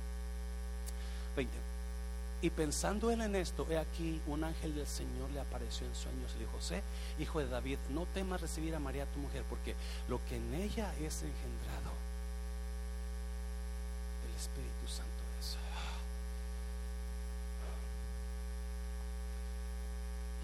Y 2.44 2.50
pensando 2.50 3.10
él 3.10 3.22
en 3.22 3.38
esto, 3.38 3.66
he 3.70 3.78
aquí 3.78 4.22
un 4.28 4.44
ángel 4.44 4.76
del 4.76 4.86
Señor 4.86 5.32
le 5.32 5.40
apareció 5.40 5.88
en 5.88 5.96
sueños 5.96 6.30
y 6.32 6.40
le 6.40 6.40
dijo, 6.42 6.58
José, 6.58 6.84
hijo 7.18 7.40
de 7.40 7.48
David, 7.48 7.78
no 7.92 8.06
temas 8.08 8.42
recibir 8.42 8.76
a 8.76 8.80
María 8.80 9.06
tu 9.06 9.20
mujer, 9.20 9.46
porque 9.50 9.76
lo 10.10 10.20
que 10.26 10.36
en 10.36 10.54
ella 10.56 10.94
es 10.96 11.24
engendrado, 11.24 11.94
el 14.28 14.36
Espíritu 14.36 14.88
Santo 14.88 15.24
es. 15.40 15.56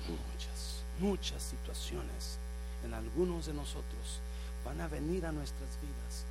Muchas, 0.07 0.83
muchas 0.99 1.43
situaciones 1.43 2.37
en 2.85 2.93
algunos 2.93 3.47
de 3.47 3.53
nosotros 3.53 4.21
van 4.63 4.79
a 4.79 4.87
venir 4.87 5.25
a 5.25 5.33
nuestras 5.33 5.69
vidas 5.81 6.23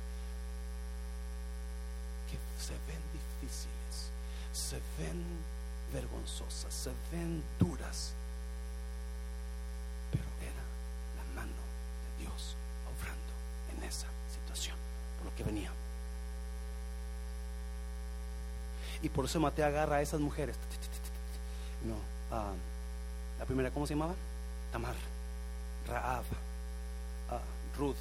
que 2.27 2.39
se 2.59 2.73
ven 2.73 3.03
difíciles, 3.13 4.09
se 4.51 4.81
ven 4.97 5.58
vergonzosas, 5.93 6.73
se 6.73 6.91
ven 7.11 7.43
duras, 7.59 8.13
pero 10.11 10.23
era 10.41 10.63
la 11.17 11.41
mano 11.41 11.51
de 11.51 12.23
Dios 12.23 12.55
obrando 12.85 13.33
en 13.75 13.83
esa 13.87 14.07
situación, 14.33 14.75
por 15.17 15.31
lo 15.31 15.35
que 15.35 15.43
venía. 15.43 15.71
Y 19.01 19.09
por 19.09 19.25
eso 19.25 19.39
Mateo 19.39 19.65
agarra 19.65 19.97
a 19.97 20.01
esas 20.01 20.19
mujeres. 20.19 20.55
No, 21.85 21.95
ah, 22.31 22.51
la 23.39 23.45
primera, 23.45 23.71
¿cómo 23.71 23.87
se 23.87 23.93
llamaba? 23.93 24.13
Tamar, 24.71 24.95
Raab, 25.87 26.25
uh, 27.31 27.77
Ruth, 27.79 27.95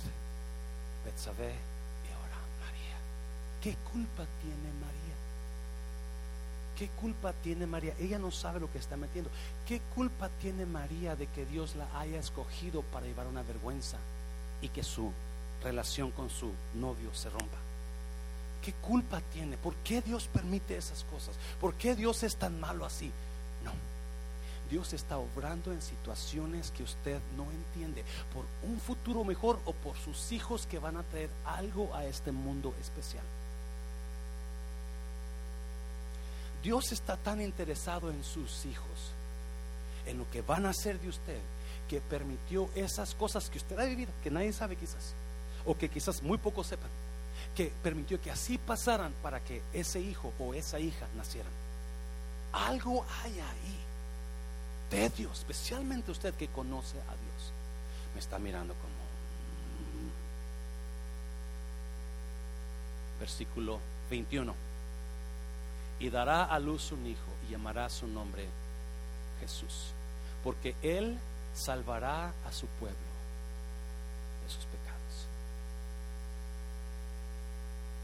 Betsabé 1.04 1.52
y 1.52 2.12
ahora 2.12 2.36
María. 2.60 2.96
¿Qué 3.62 3.76
culpa 3.92 4.26
tiene 4.42 4.72
María? 4.80 5.07
¿Qué 6.78 6.88
culpa 6.90 7.32
tiene 7.32 7.66
María? 7.66 7.92
Ella 7.98 8.20
no 8.20 8.30
sabe 8.30 8.60
lo 8.60 8.70
que 8.70 8.78
está 8.78 8.96
metiendo. 8.96 9.30
¿Qué 9.66 9.80
culpa 9.96 10.28
tiene 10.40 10.64
María 10.64 11.16
de 11.16 11.26
que 11.26 11.44
Dios 11.44 11.74
la 11.74 11.88
haya 11.98 12.20
escogido 12.20 12.82
para 12.82 13.06
llevar 13.06 13.26
una 13.26 13.42
vergüenza 13.42 13.96
y 14.62 14.68
que 14.68 14.84
su 14.84 15.12
relación 15.60 16.12
con 16.12 16.30
su 16.30 16.52
novio 16.74 17.12
se 17.12 17.30
rompa? 17.30 17.58
¿Qué 18.62 18.72
culpa 18.74 19.20
tiene? 19.32 19.56
¿Por 19.56 19.74
qué 19.76 20.02
Dios 20.02 20.28
permite 20.32 20.76
esas 20.76 21.02
cosas? 21.02 21.34
¿Por 21.60 21.74
qué 21.74 21.96
Dios 21.96 22.22
es 22.22 22.36
tan 22.36 22.60
malo 22.60 22.84
así? 22.84 23.10
No. 23.64 23.72
Dios 24.70 24.92
está 24.92 25.18
obrando 25.18 25.72
en 25.72 25.82
situaciones 25.82 26.70
que 26.70 26.84
usted 26.84 27.20
no 27.36 27.50
entiende 27.50 28.04
por 28.32 28.44
un 28.62 28.78
futuro 28.78 29.24
mejor 29.24 29.58
o 29.64 29.72
por 29.72 29.96
sus 29.96 30.30
hijos 30.30 30.66
que 30.66 30.78
van 30.78 30.96
a 30.96 31.02
traer 31.02 31.30
algo 31.44 31.92
a 31.96 32.04
este 32.04 32.30
mundo 32.30 32.72
especial. 32.80 33.24
Dios 36.62 36.92
está 36.92 37.16
tan 37.16 37.40
interesado 37.40 38.10
en 38.10 38.22
sus 38.24 38.66
hijos, 38.66 39.12
en 40.06 40.18
lo 40.18 40.30
que 40.30 40.42
van 40.42 40.66
a 40.66 40.70
hacer 40.70 41.00
de 41.00 41.08
usted, 41.08 41.38
que 41.88 42.00
permitió 42.00 42.68
esas 42.74 43.14
cosas 43.14 43.48
que 43.48 43.58
usted 43.58 43.78
ha 43.78 43.84
vivido, 43.84 44.12
que 44.22 44.30
nadie 44.30 44.52
sabe 44.52 44.76
quizás, 44.76 45.14
o 45.64 45.76
que 45.76 45.88
quizás 45.88 46.22
muy 46.22 46.38
pocos 46.38 46.66
sepan, 46.66 46.90
que 47.54 47.72
permitió 47.82 48.20
que 48.20 48.30
así 48.30 48.58
pasaran 48.58 49.12
para 49.22 49.40
que 49.40 49.62
ese 49.72 50.00
hijo 50.00 50.32
o 50.38 50.54
esa 50.54 50.80
hija 50.80 51.06
nacieran. 51.16 51.52
Algo 52.52 53.04
hay 53.22 53.32
ahí 53.32 53.78
de 54.90 55.10
Dios, 55.10 55.38
especialmente 55.38 56.10
usted 56.10 56.34
que 56.34 56.48
conoce 56.48 56.98
a 56.98 57.14
Dios. 57.14 57.52
Me 58.14 58.20
está 58.20 58.38
mirando 58.38 58.74
como... 58.74 58.94
Versículo 63.20 63.80
21. 64.10 64.67
Y 66.00 66.10
dará 66.10 66.44
a 66.44 66.58
luz 66.58 66.92
un 66.92 67.06
hijo 67.06 67.32
y 67.46 67.52
llamará 67.52 67.88
su 67.88 68.06
nombre 68.06 68.46
Jesús, 69.40 69.92
porque 70.44 70.74
él 70.82 71.18
salvará 71.54 72.32
a 72.46 72.52
su 72.52 72.66
pueblo 72.66 72.96
de 74.44 74.48
sus 74.52 74.64
pecados. 74.66 75.26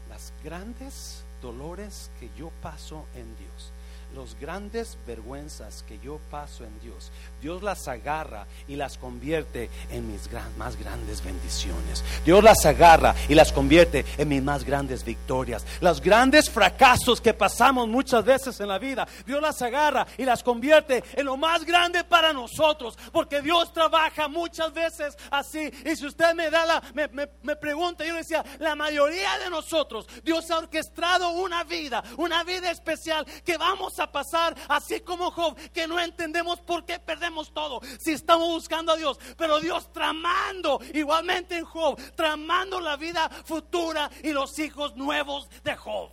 Las 0.09 0.33
grandes 0.43 1.23
dolores 1.41 2.09
que 2.19 2.29
yo 2.37 2.51
paso 2.61 3.05
en 3.15 3.35
Dios 3.37 3.71
los 4.13 4.37
grandes 4.39 4.97
vergüenzas 5.05 5.83
que 5.87 5.99
yo 5.99 6.19
paso 6.29 6.63
en 6.63 6.79
Dios, 6.79 7.11
Dios 7.41 7.63
las 7.63 7.87
agarra 7.87 8.47
y 8.67 8.75
las 8.75 8.97
convierte 8.97 9.69
en 9.91 10.11
mis 10.11 10.29
más 10.57 10.77
grandes 10.77 11.23
bendiciones. 11.23 12.03
Dios 12.23 12.43
las 12.43 12.65
agarra 12.65 13.15
y 13.27 13.35
las 13.35 13.51
convierte 13.51 14.05
en 14.17 14.27
mis 14.27 14.41
más 14.41 14.63
grandes 14.63 15.03
victorias. 15.03 15.65
Los 15.81 16.01
grandes 16.01 16.49
fracasos 16.49 17.21
que 17.21 17.33
pasamos 17.33 17.87
muchas 17.87 18.23
veces 18.23 18.59
en 18.59 18.67
la 18.67 18.79
vida, 18.79 19.07
Dios 19.25 19.41
las 19.41 19.61
agarra 19.61 20.07
y 20.17 20.25
las 20.25 20.43
convierte 20.43 21.03
en 21.13 21.25
lo 21.25 21.37
más 21.37 21.63
grande 21.63 22.03
para 22.03 22.33
nosotros, 22.33 22.97
porque 23.11 23.41
Dios 23.41 23.73
trabaja 23.73 24.27
muchas 24.27 24.73
veces 24.73 25.17
así. 25.31 25.71
Y 25.85 25.95
si 25.95 26.05
usted 26.05 26.33
me 26.33 26.49
da 26.49 26.81
me, 26.93 27.07
me 27.43 27.55
pregunta, 27.55 28.05
yo 28.05 28.15
decía, 28.15 28.43
la 28.59 28.75
mayoría 28.75 29.37
de 29.39 29.49
nosotros, 29.49 30.07
Dios 30.23 30.49
ha 30.51 30.57
orquestado 30.57 31.31
una 31.31 31.63
vida, 31.63 32.03
una 32.17 32.43
vida 32.43 32.71
especial 32.71 33.25
que 33.43 33.57
vamos 33.57 33.99
a 33.99 34.04
pasar 34.11 34.55
así 34.69 35.01
como 35.01 35.31
Job, 35.31 35.55
que 35.71 35.87
no 35.87 35.99
entendemos 35.99 36.59
por 36.59 36.85
qué 36.85 36.99
perdemos 36.99 37.53
todo 37.53 37.81
si 37.99 38.11
estamos 38.11 38.47
buscando 38.49 38.91
a 38.91 38.97
Dios. 38.97 39.19
Pero 39.37 39.59
Dios 39.59 39.91
tramando, 39.91 40.79
igualmente 40.93 41.57
en 41.57 41.65
Job, 41.65 41.99
tramando 42.15 42.79
la 42.79 42.97
vida 42.97 43.29
futura 43.45 44.09
y 44.23 44.31
los 44.31 44.57
hijos 44.59 44.95
nuevos 44.95 45.49
de 45.63 45.75
Job. 45.75 46.09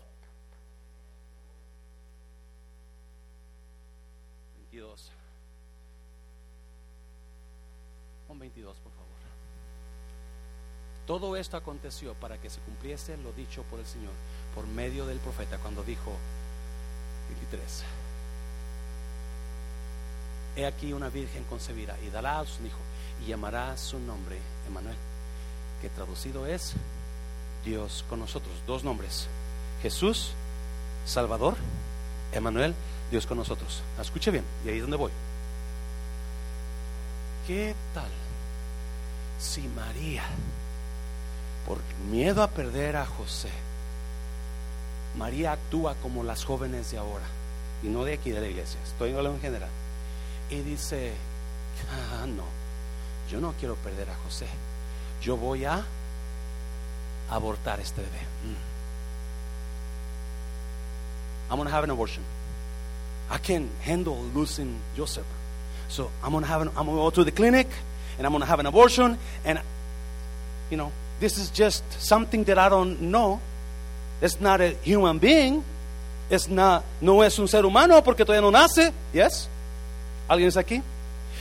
22. 4.72 5.12
Pon 8.26 8.38
22, 8.38 8.76
por 8.78 8.92
favor. 8.92 9.02
Todo 11.06 11.36
esto 11.36 11.56
aconteció 11.56 12.14
para 12.14 12.40
que 12.40 12.48
se 12.48 12.60
cumpliese 12.60 13.16
lo 13.18 13.32
dicho 13.32 13.64
por 13.64 13.80
el 13.80 13.86
Señor 13.86 14.12
por 14.54 14.66
medio 14.66 15.04
del 15.06 15.18
profeta 15.18 15.58
cuando 15.58 15.82
dijo, 15.82 16.12
23. 17.28 17.84
He 20.56 20.66
aquí 20.66 20.92
una 20.92 21.08
virgen 21.08 21.44
concebirá 21.44 21.96
y 22.06 22.10
dará 22.10 22.40
a 22.40 22.46
su 22.46 22.64
hijo 22.64 22.78
y 23.22 23.28
llamará 23.28 23.76
su 23.76 23.98
nombre 23.98 24.38
Emanuel, 24.66 24.96
que 25.80 25.88
traducido 25.88 26.46
es 26.46 26.74
Dios 27.64 28.04
con 28.08 28.20
nosotros. 28.20 28.54
Dos 28.66 28.84
nombres. 28.84 29.28
Jesús, 29.82 30.32
Salvador, 31.06 31.56
Emanuel, 32.32 32.74
Dios 33.10 33.26
con 33.26 33.38
nosotros. 33.38 33.82
Escuche 34.00 34.30
bien, 34.30 34.44
y 34.64 34.68
ahí 34.68 34.76
es 34.76 34.82
donde 34.82 34.96
voy. 34.96 35.12
¿Qué 37.46 37.74
tal 37.94 38.10
si 39.42 39.62
María, 39.68 40.22
por 41.66 41.78
miedo 42.10 42.42
a 42.42 42.48
perder 42.48 42.96
a 42.96 43.04
José, 43.04 43.50
María 45.16 45.52
actúa 45.52 45.94
como 46.02 46.24
las 46.24 46.44
jóvenes 46.44 46.90
de 46.90 46.98
ahora, 46.98 47.24
y 47.82 47.88
no 47.88 48.04
de 48.04 48.14
aquí 48.14 48.30
de 48.30 48.40
la 48.40 48.48
iglesia, 48.48 48.80
estoy 48.84 49.10
hablando 49.10 49.34
en 49.34 49.40
general. 49.40 49.70
Y 50.50 50.60
dice, 50.60 51.12
ah, 51.90 52.26
no, 52.26 52.44
yo 53.30 53.40
no 53.40 53.52
quiero 53.58 53.74
perder 53.76 54.10
a 54.10 54.14
José, 54.24 54.46
yo 55.20 55.36
voy 55.36 55.64
a 55.64 55.84
abortar 57.30 57.80
este 57.80 58.02
bebé. 58.02 58.20
Mm. 58.44 58.72
I'm 61.50 61.56
going 61.58 61.68
to 61.68 61.74
have 61.74 61.84
an 61.84 61.90
abortion. 61.90 62.22
I 63.30 63.36
can 63.36 63.68
handle 63.82 64.18
losing 64.34 64.80
Joseph. 64.96 65.26
So 65.88 66.10
I'm 66.22 66.32
going 66.32 66.44
have 66.44 66.62
an, 66.62 66.68
I'm 66.68 66.86
going 66.86 66.96
to 66.96 67.02
go 67.02 67.10
to 67.10 67.24
the 67.24 67.30
clinic 67.30 67.68
and 68.16 68.26
I'm 68.26 68.32
going 68.32 68.40
to 68.40 68.46
have 68.46 68.60
an 68.60 68.66
abortion 68.66 69.18
and 69.44 69.60
you 70.70 70.78
know, 70.78 70.90
this 71.20 71.36
is 71.36 71.50
just 71.50 71.84
something 72.00 72.44
that 72.44 72.58
I 72.58 72.70
don't 72.70 73.02
know 73.02 73.40
It's 74.22 74.40
not 74.40 74.60
a 74.60 74.76
human 74.84 75.18
being. 75.18 75.64
It's 76.30 76.48
not, 76.48 76.84
no 77.00 77.22
es 77.24 77.38
un 77.40 77.48
ser 77.48 77.66
humano 77.66 78.02
porque 78.04 78.24
todavía 78.24 78.40
no 78.40 78.52
nace. 78.52 78.92
Yes? 79.12 79.48
¿Alguien 80.28 80.48
está 80.48 80.60
aquí? 80.60 80.80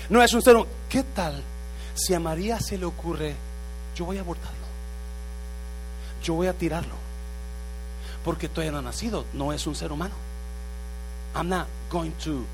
No 0.10 0.22
es 0.22 0.34
un 0.34 0.42
ser 0.42 0.56
humano. 0.56 0.72
¿Qué 0.90 1.04
tal 1.04 1.42
si 1.94 2.16
a 2.16 2.20
María 2.20 2.60
se 2.60 2.80
le 2.80 2.86
ocurre, 2.86 3.36
yo 3.96 4.06
voy 4.06 4.18
a 4.18 4.22
abortarlo? 4.22 4.66
Yo 6.24 6.34
voy 6.34 6.48
a 6.48 6.54
tirarlo. 6.54 6.96
Porque 8.26 8.50
todavía 8.50 8.72
no 8.72 8.80
ha 8.80 8.82
nacido. 8.82 9.26
No 9.34 9.54
es 9.54 9.68
un 9.68 9.76
ser 9.76 9.92
humano. 9.92 10.16
I'm 11.36 11.50
not 11.50 11.68
going 11.92 12.12
to 12.24 12.46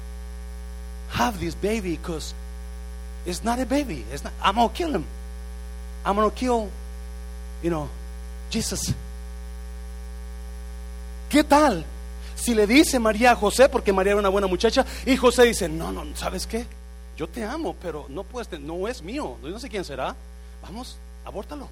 have 1.14 1.40
this 1.40 1.56
baby 1.56 1.96
because 1.96 2.34
it's 3.26 3.44
not 3.46 3.60
a 3.60 3.66
baby. 3.66 4.04
It's 4.12 4.26
not, 4.26 4.34
I'm 4.44 4.56
going 4.56 4.70
to 4.70 4.76
kill 4.76 4.92
him. 4.94 5.06
I'm 6.06 6.16
going 6.16 6.30
to 6.30 6.36
kill, 6.36 6.70
you 7.64 7.70
know, 7.70 7.90
Jesus. 8.50 8.94
¿Qué 11.30 11.44
tal 11.44 11.86
si 12.36 12.54
le 12.54 12.68
dice 12.68 13.00
María 13.00 13.32
a 13.32 13.36
José, 13.36 13.68
porque 13.68 13.92
María 13.92 14.12
era 14.12 14.20
una 14.20 14.30
buena 14.30 14.48
muchacha, 14.48 14.86
y 15.06 15.18
José 15.18 15.44
dice, 15.44 15.68
no, 15.68 15.92
no, 15.92 16.16
¿sabes 16.16 16.48
qué? 16.48 16.66
Yo 17.18 17.28
te 17.28 17.44
amo, 17.44 17.76
pero 17.82 18.06
no 18.10 18.24
puedes, 18.24 18.60
no 18.60 18.88
es 18.88 19.02
mío, 19.02 19.38
no 19.42 19.60
sé 19.60 19.70
quién 19.70 19.84
será. 19.84 20.16
Vamos, 20.62 20.98
abórtalo. 21.26 21.68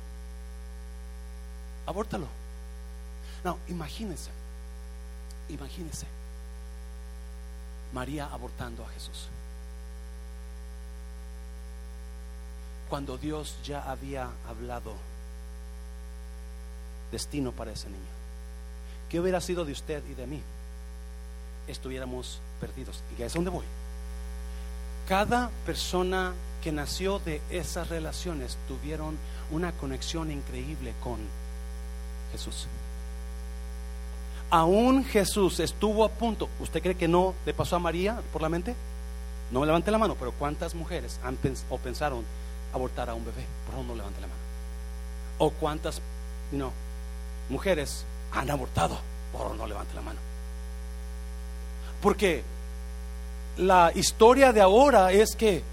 Abórtalo. 1.86 2.28
No, 3.44 3.60
imagínense, 3.68 4.32
imagínense. 5.50 6.08
María 7.94 8.26
abortando 8.26 8.84
a 8.84 8.90
Jesús. 8.90 9.28
Cuando 12.90 13.18
Dios 13.18 13.56
ya 13.64 13.84
había 13.90 14.30
hablado 14.50 14.96
destino 17.12 17.52
para 17.52 17.72
ese 17.72 17.88
niño. 17.88 18.15
¿Qué 19.16 19.22
hubiera 19.22 19.40
sido 19.40 19.64
de 19.64 19.72
usted 19.72 20.04
y 20.12 20.14
de 20.14 20.28
mí? 20.28 20.42
Estuviéramos 21.70 22.42
perdidos. 22.60 23.02
¿Y 23.18 23.22
a 23.22 23.28
es 23.28 23.34
donde 23.34 23.50
voy? 23.50 23.64
Cada 25.08 25.52
persona 25.66 26.34
que 26.62 26.74
nació 26.74 27.20
de 27.20 27.42
esas 27.50 27.88
relaciones 27.88 28.58
tuvieron 28.68 29.18
una 29.52 29.72
conexión 29.72 30.32
increíble 30.32 30.94
con 31.02 31.20
Jesús. 32.34 32.68
Aún 34.50 35.06
Jesús 35.06 35.62
estuvo 35.62 36.04
a 36.04 36.10
punto. 36.10 36.50
¿Usted 36.60 36.84
cree 36.84 36.96
que 36.96 37.08
no 37.08 37.36
le 37.46 37.54
pasó 37.54 37.78
a 37.78 37.80
María 37.80 38.22
por 38.34 38.42
la 38.42 38.50
mente? 38.50 38.76
No 39.50 39.62
me 39.62 39.66
levante 39.66 39.92
la 39.92 39.98
mano, 39.98 40.18
pero 40.20 40.34
¿cuántas 40.34 40.76
mujeres 40.76 41.22
han 41.24 41.38
o 41.70 41.78
pensaron 41.78 42.26
abortar 42.74 43.10
a 43.10 43.14
un 43.14 43.24
bebé? 43.24 43.46
Por 43.66 43.76
favor, 43.76 43.86
no 43.86 43.96
levante 43.96 44.20
la 44.20 44.28
mano. 44.28 44.42
¿O 45.38 45.52
cuántas 45.52 46.02
no, 46.52 46.74
mujeres 47.48 48.04
han 48.36 48.52
abortado. 48.52 49.00
Por 49.32 49.56
no 49.56 49.66
levante 49.66 49.94
la 49.96 50.02
mano. 50.02 50.20
Porque 52.02 52.44
la 53.58 53.92
historia 53.96 54.54
de 54.54 54.62
ahora 54.62 55.12
es 55.12 55.36
que 55.36 55.64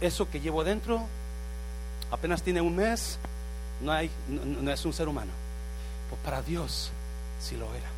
eso 0.00 0.28
que 0.28 0.40
llevo 0.40 0.64
dentro 0.64 1.06
apenas 2.10 2.42
tiene 2.42 2.60
un 2.60 2.76
mes, 2.76 3.18
no, 3.80 3.98
es 3.98 4.84
un 4.84 4.92
ser 4.92 5.08
humano. 5.08 5.32
Pues 6.10 6.20
para 6.22 6.42
Dios 6.42 6.90
sí 7.40 7.56
lo 7.56 7.66
era. 7.74 7.88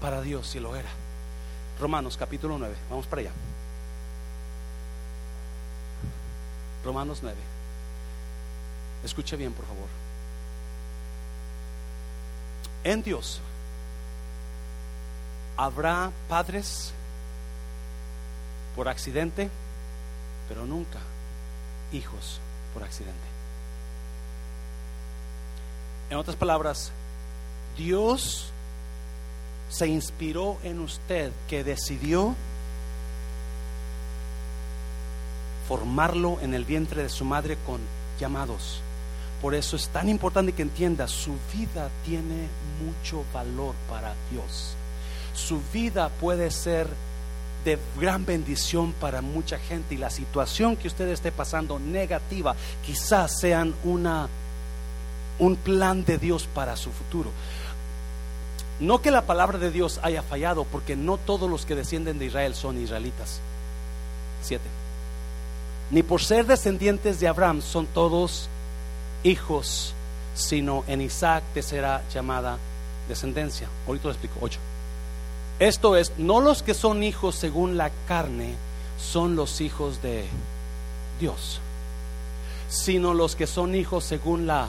Para 0.00 0.20
Dios 0.20 0.46
sí 0.48 0.60
lo 0.60 0.76
era. 0.76 0.90
Romanos 1.80 2.16
capítulo 2.16 2.58
9, 2.58 2.74
vamos 2.90 3.06
para 3.06 3.22
allá. 3.22 3.32
Romanos 6.84 7.20
9. 7.22 7.36
Escuche 9.04 9.36
bien, 9.36 9.52
por 9.52 9.66
favor 9.66 9.99
en 12.84 13.02
Dios 13.02 13.40
habrá 15.56 16.10
padres 16.28 16.92
por 18.74 18.88
accidente, 18.88 19.50
pero 20.48 20.64
nunca 20.64 20.98
hijos 21.92 22.40
por 22.72 22.82
accidente. 22.82 23.18
En 26.08 26.16
otras 26.16 26.36
palabras, 26.36 26.92
Dios 27.76 28.50
se 29.68 29.86
inspiró 29.86 30.58
en 30.64 30.80
usted 30.80 31.30
que 31.48 31.62
decidió 31.62 32.34
formarlo 35.68 36.38
en 36.40 36.54
el 36.54 36.64
vientre 36.64 37.02
de 37.02 37.08
su 37.08 37.24
madre 37.24 37.56
con 37.64 37.80
llamados 38.18 38.82
por 39.40 39.54
eso 39.54 39.76
es 39.76 39.88
tan 39.88 40.08
importante 40.08 40.52
que 40.52 40.62
entienda, 40.62 41.08
su 41.08 41.32
vida 41.54 41.88
tiene 42.04 42.48
mucho 42.84 43.24
valor 43.32 43.74
para 43.88 44.14
Dios. 44.30 44.74
Su 45.34 45.60
vida 45.72 46.08
puede 46.08 46.50
ser 46.50 46.88
de 47.64 47.78
gran 47.98 48.24
bendición 48.24 48.92
para 48.94 49.22
mucha 49.22 49.58
gente 49.58 49.94
y 49.94 49.98
la 49.98 50.10
situación 50.10 50.76
que 50.76 50.88
usted 50.88 51.08
esté 51.08 51.30
pasando 51.30 51.78
negativa 51.78 52.54
quizás 52.84 53.38
sean 53.38 53.74
una 53.84 54.28
un 55.38 55.56
plan 55.56 56.04
de 56.04 56.18
Dios 56.18 56.46
para 56.54 56.76
su 56.76 56.90
futuro. 56.90 57.30
No 58.78 59.02
que 59.02 59.10
la 59.10 59.22
palabra 59.22 59.58
de 59.58 59.70
Dios 59.70 59.98
haya 60.02 60.22
fallado, 60.22 60.64
porque 60.64 60.96
no 60.96 61.16
todos 61.18 61.50
los 61.50 61.66
que 61.66 61.74
descienden 61.74 62.18
de 62.18 62.26
Israel 62.26 62.54
son 62.54 62.80
israelitas. 62.80 63.40
Siete. 64.42 64.64
Ni 65.90 66.02
por 66.02 66.22
ser 66.22 66.46
descendientes 66.46 67.20
de 67.20 67.28
Abraham 67.28 67.62
son 67.62 67.86
todos 67.86 68.48
hijos, 69.22 69.94
sino 70.34 70.84
en 70.86 71.00
Isaac 71.00 71.44
te 71.54 71.62
será 71.62 72.02
llamada 72.12 72.58
descendencia. 73.08 73.68
Ahorita 73.86 74.08
lo 74.08 74.12
explico. 74.12 74.38
Ocho. 74.40 74.58
Esto 75.58 75.96
es, 75.96 76.12
no 76.16 76.40
los 76.40 76.62
que 76.62 76.72
son 76.74 77.02
hijos 77.02 77.34
según 77.34 77.76
la 77.76 77.90
carne 78.08 78.54
son 78.98 79.36
los 79.36 79.60
hijos 79.60 80.00
de 80.02 80.26
Dios, 81.18 81.60
sino 82.68 83.12
los 83.12 83.36
que 83.36 83.46
son 83.46 83.74
hijos 83.74 84.04
según 84.04 84.46
la 84.46 84.68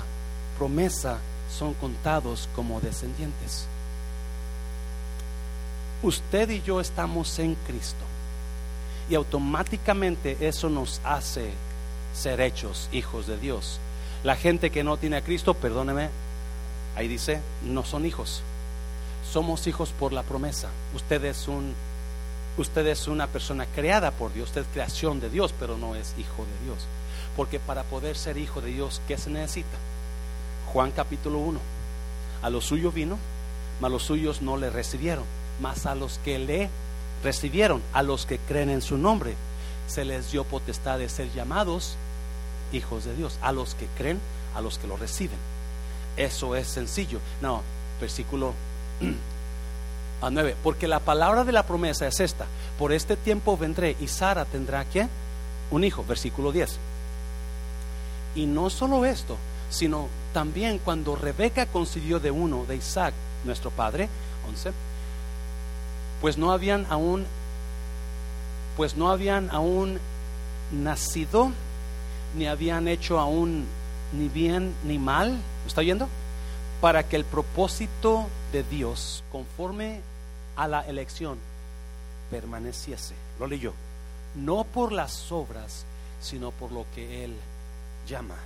promesa 0.57 1.19
son 1.57 1.73
contados 1.75 2.49
como 2.55 2.81
descendientes. 2.81 3.67
Usted 6.03 6.49
y 6.49 6.61
yo 6.61 6.81
estamos 6.81 7.37
en 7.39 7.55
Cristo 7.55 8.03
y 9.09 9.15
automáticamente 9.15 10.37
eso 10.41 10.69
nos 10.69 10.99
hace 11.03 11.51
ser 12.13 12.41
hechos 12.41 12.89
hijos 12.91 13.27
de 13.27 13.37
Dios. 13.37 13.79
La 14.23 14.35
gente 14.35 14.69
que 14.69 14.83
no 14.83 14.97
tiene 14.97 15.17
a 15.17 15.23
Cristo, 15.23 15.53
perdóneme, 15.53 16.09
ahí 16.95 17.07
dice, 17.07 17.41
no 17.63 17.83
son 17.83 18.05
hijos. 18.05 18.41
Somos 19.31 19.65
hijos 19.67 19.93
por 19.97 20.13
la 20.13 20.23
promesa. 20.23 20.69
Usted 20.95 21.23
es 21.25 21.47
un 21.47 21.73
usted 22.57 22.85
es 22.87 23.07
una 23.07 23.27
persona 23.27 23.65
creada 23.65 24.11
por 24.11 24.33
Dios, 24.33 24.49
usted 24.49 24.61
es 24.61 24.67
creación 24.73 25.21
de 25.21 25.29
Dios, 25.29 25.53
pero 25.57 25.77
no 25.77 25.95
es 25.95 26.13
hijo 26.17 26.45
de 26.45 26.65
Dios. 26.65 26.79
Porque 27.35 27.59
para 27.59 27.83
poder 27.83 28.17
ser 28.17 28.37
hijo 28.37 28.61
de 28.61 28.71
Dios, 28.71 29.01
¿qué 29.07 29.17
se 29.17 29.29
necesita? 29.29 29.77
Juan 30.73 30.91
capítulo 30.91 31.39
1. 31.39 31.59
A 32.43 32.49
los 32.49 32.65
suyos 32.65 32.93
vino, 32.93 33.17
mas 33.79 33.91
los 33.91 34.03
suyos 34.03 34.41
no 34.41 34.57
le 34.57 34.69
recibieron 34.69 35.25
mas 35.61 35.85
a 35.85 35.95
los 35.95 36.19
que 36.19 36.39
le 36.39 36.69
recibieron, 37.23 37.81
a 37.93 38.03
los 38.03 38.25
que 38.25 38.39
creen 38.39 38.69
en 38.69 38.81
su 38.81 38.97
nombre, 38.97 39.35
se 39.87 40.03
les 40.05 40.31
dio 40.31 40.43
potestad 40.43 40.97
de 40.97 41.07
ser 41.07 41.31
llamados 41.33 41.95
hijos 42.71 43.05
de 43.05 43.15
Dios, 43.15 43.37
a 43.41 43.51
los 43.51 43.75
que 43.75 43.87
creen, 43.97 44.19
a 44.55 44.61
los 44.61 44.77
que 44.77 44.87
lo 44.87 44.97
reciben. 44.97 45.37
Eso 46.17 46.55
es 46.55 46.67
sencillo. 46.67 47.19
No, 47.41 47.61
versículo 47.99 48.53
a 50.21 50.29
9, 50.29 50.55
porque 50.63 50.87
la 50.87 50.99
palabra 50.99 51.43
de 51.43 51.51
la 51.51 51.63
promesa 51.63 52.07
es 52.07 52.19
esta, 52.19 52.45
por 52.77 52.91
este 52.91 53.15
tiempo 53.15 53.57
vendré 53.57 53.95
y 53.99 54.07
Sara 54.07 54.45
tendrá 54.45 54.85
¿quién? 54.85 55.09
Un 55.71 55.83
hijo, 55.83 56.03
versículo 56.07 56.51
10. 56.51 56.77
Y 58.35 58.45
no 58.45 58.69
solo 58.69 59.05
esto, 59.05 59.37
sino 59.69 60.07
también 60.33 60.79
cuando 60.79 61.15
Rebeca 61.15 61.65
concibió 61.65 62.19
de 62.19 62.31
uno, 62.31 62.65
de 62.65 62.75
Isaac, 62.75 63.13
nuestro 63.43 63.71
padre, 63.71 64.09
11, 64.47 64.71
pues 66.21 66.37
no 66.37 66.51
habían 66.51 66.85
aún 66.89 67.25
pues 68.77 68.95
no 68.95 69.11
habían 69.11 69.49
aún 69.51 69.99
nacido 70.71 71.51
ni 72.35 72.47
habían 72.47 72.87
hecho 72.87 73.19
aún 73.19 73.65
ni 74.13 74.27
bien 74.29 74.73
ni 74.83 74.97
mal, 74.97 75.31
¿me 75.31 75.67
está 75.67 75.81
oyendo? 75.81 76.07
Para 76.79 77.07
que 77.07 77.15
el 77.15 77.25
propósito 77.25 78.27
de 78.51 78.63
Dios 78.63 79.23
conforme 79.31 80.01
a 80.55 80.67
la 80.67 80.81
elección 80.81 81.37
permaneciese. 82.29 83.13
Lo 83.39 83.47
leyó. 83.47 83.73
No 84.35 84.63
por 84.63 84.91
las 84.91 85.31
obras, 85.31 85.85
sino 86.21 86.51
por 86.51 86.71
lo 86.71 86.85
que 86.95 87.25
él 87.25 87.35
llama. 88.07 88.37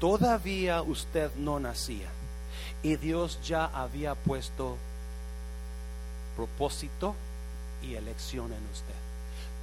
Todavía 0.00 0.82
usted 0.82 1.30
no 1.36 1.58
nacía 1.60 2.08
y 2.82 2.96
Dios 2.96 3.38
ya 3.42 3.64
había 3.66 4.14
puesto 4.14 4.76
propósito 6.36 7.14
y 7.82 7.94
elección 7.94 8.52
en 8.52 8.62
usted. 8.72 9.03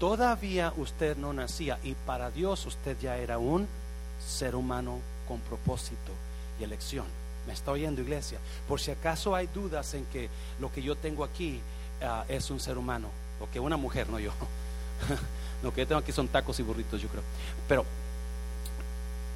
Todavía 0.01 0.73
usted 0.77 1.15
no 1.15 1.31
nacía 1.31 1.77
y 1.83 1.93
para 1.93 2.31
Dios 2.31 2.65
usted 2.65 2.97
ya 2.99 3.17
era 3.17 3.37
un 3.37 3.67
ser 4.19 4.55
humano 4.55 4.97
con 5.27 5.39
propósito 5.41 6.11
y 6.59 6.63
elección. 6.63 7.05
¿Me 7.45 7.53
está 7.53 7.69
oyendo 7.69 8.01
iglesia? 8.01 8.39
Por 8.67 8.81
si 8.81 8.89
acaso 8.89 9.35
hay 9.35 9.45
dudas 9.45 9.93
en 9.93 10.05
que 10.05 10.27
lo 10.59 10.71
que 10.71 10.81
yo 10.81 10.95
tengo 10.95 11.23
aquí 11.23 11.61
ah, 12.01 12.25
es 12.27 12.49
un 12.49 12.59
ser 12.59 12.79
humano, 12.79 13.09
lo 13.39 13.47
que 13.51 13.59
una 13.59 13.77
mujer, 13.77 14.09
no 14.09 14.17
yo. 14.17 14.31
lo 15.61 15.71
que 15.71 15.81
yo 15.81 15.87
tengo 15.87 16.01
aquí 16.01 16.11
son 16.11 16.29
tacos 16.29 16.59
y 16.59 16.63
burritos, 16.63 16.99
yo 16.99 17.07
creo. 17.07 17.23
Pero 17.67 17.85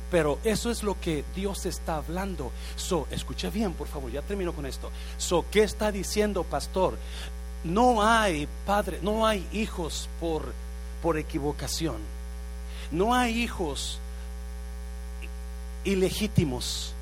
pero 0.09 0.39
eso 0.43 0.72
es 0.72 0.82
lo 0.82 0.99
que 0.99 1.24
Dios 1.36 1.68
está 1.68 1.97
hablando. 1.97 2.51
So, 2.76 3.07
escuche 3.11 3.51
bien, 3.51 3.74
por 3.74 3.88
favor, 3.88 4.11
ya 4.11 4.24
termino 4.24 4.51
con 4.51 4.66
esto. 4.66 4.89
So, 5.20 5.45
¿qué 5.51 5.61
está 5.61 5.91
diciendo, 5.91 6.43
pastor? 6.43 6.97
No 7.66 8.07
hay 8.07 8.47
padre, 8.66 8.99
no 9.01 9.26
hay 9.26 9.45
hijos 9.51 10.07
por, 10.20 10.53
por 11.01 11.18
equivocación. 11.18 11.97
No 12.91 13.13
hay 13.13 13.41
hijos 13.41 13.99
ilegítimos. 15.84 16.93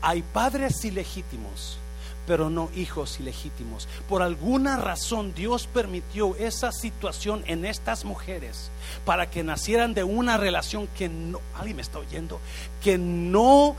Hay 0.00 0.22
padres 0.22 0.84
ilegítimos 0.84 1.78
pero 2.26 2.50
no 2.50 2.70
hijos 2.74 3.20
ilegítimos. 3.20 3.88
Por 4.08 4.22
alguna 4.22 4.76
razón 4.76 5.32
Dios 5.34 5.66
permitió 5.66 6.36
esa 6.36 6.72
situación 6.72 7.42
en 7.46 7.64
estas 7.64 8.04
mujeres 8.04 8.70
para 9.04 9.30
que 9.30 9.44
nacieran 9.44 9.94
de 9.94 10.04
una 10.04 10.36
relación 10.36 10.88
que 10.98 11.08
no, 11.08 11.40
alguien 11.56 11.76
me 11.76 11.82
está 11.82 11.98
oyendo, 11.98 12.40
que 12.82 12.98
no 12.98 13.76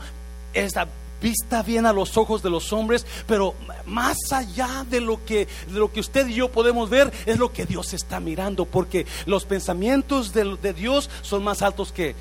está 0.54 0.88
vista 1.20 1.62
bien 1.62 1.86
a 1.86 1.92
los 1.92 2.16
ojos 2.16 2.42
de 2.42 2.50
los 2.50 2.72
hombres, 2.72 3.06
pero 3.26 3.54
más 3.86 4.16
allá 4.30 4.84
de 4.88 5.00
lo 5.00 5.24
que 5.24 5.48
de 5.66 5.78
lo 5.78 5.92
que 5.92 6.00
usted 6.00 6.26
y 6.28 6.34
yo 6.34 6.50
podemos 6.50 6.90
ver 6.90 7.12
es 7.26 7.38
lo 7.38 7.52
que 7.52 7.66
Dios 7.66 7.92
está 7.92 8.20
mirando, 8.20 8.64
porque 8.64 9.06
los 9.26 9.44
pensamientos 9.44 10.32
de, 10.32 10.56
de 10.60 10.72
Dios 10.72 11.10
son 11.22 11.44
más 11.44 11.62
altos 11.62 11.92
que 11.92 12.14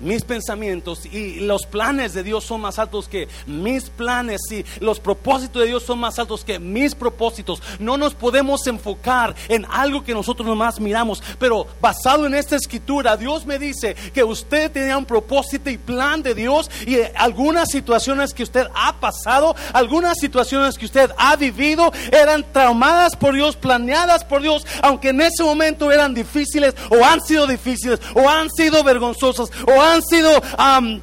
mis 0.00 0.24
pensamientos 0.24 1.06
y 1.06 1.40
los 1.40 1.66
planes 1.66 2.14
de 2.14 2.22
Dios 2.22 2.44
son 2.44 2.60
más 2.60 2.78
altos 2.78 3.08
que 3.08 3.28
mis 3.46 3.90
planes 3.90 4.40
y 4.50 4.64
los 4.80 5.00
propósitos 5.00 5.62
de 5.62 5.68
Dios 5.68 5.82
son 5.82 5.98
más 5.98 6.18
altos 6.18 6.44
que 6.44 6.58
mis 6.58 6.94
propósitos. 6.94 7.62
No 7.78 7.96
nos 7.96 8.14
podemos 8.14 8.66
enfocar 8.66 9.34
en 9.48 9.66
algo 9.66 10.04
que 10.04 10.14
nosotros 10.14 10.46
nomás 10.46 10.80
miramos, 10.80 11.22
pero 11.38 11.66
basado 11.80 12.26
en 12.26 12.34
esta 12.34 12.56
escritura, 12.56 13.16
Dios 13.16 13.46
me 13.46 13.58
dice 13.58 13.94
que 14.12 14.24
usted 14.24 14.70
tenía 14.70 14.96
un 14.96 15.04
propósito 15.04 15.70
y 15.70 15.78
plan 15.78 16.22
de 16.22 16.34
Dios 16.34 16.70
y 16.86 16.98
algunas 17.14 17.70
situaciones 17.70 18.34
que 18.34 18.42
usted 18.42 18.66
ha 18.74 18.94
pasado, 19.00 19.54
algunas 19.72 20.18
situaciones 20.18 20.76
que 20.76 20.86
usted 20.86 21.10
ha 21.16 21.36
vivido 21.36 21.92
eran 22.12 22.44
traumadas 22.52 23.16
por 23.16 23.34
Dios, 23.34 23.56
planeadas 23.56 24.24
por 24.24 24.42
Dios, 24.42 24.66
aunque 24.82 25.10
en 25.10 25.20
ese 25.20 25.42
momento 25.42 25.90
eran 25.92 26.14
difíciles 26.14 26.74
o 26.90 27.04
han 27.04 27.20
sido 27.20 27.46
difíciles 27.46 28.00
o 28.14 28.28
han 28.28 28.50
sido 28.50 28.82
vergonzosas 28.84 29.50
o 29.66 29.80
han 29.80 29.87
han 29.88 30.02
sido 30.02 30.42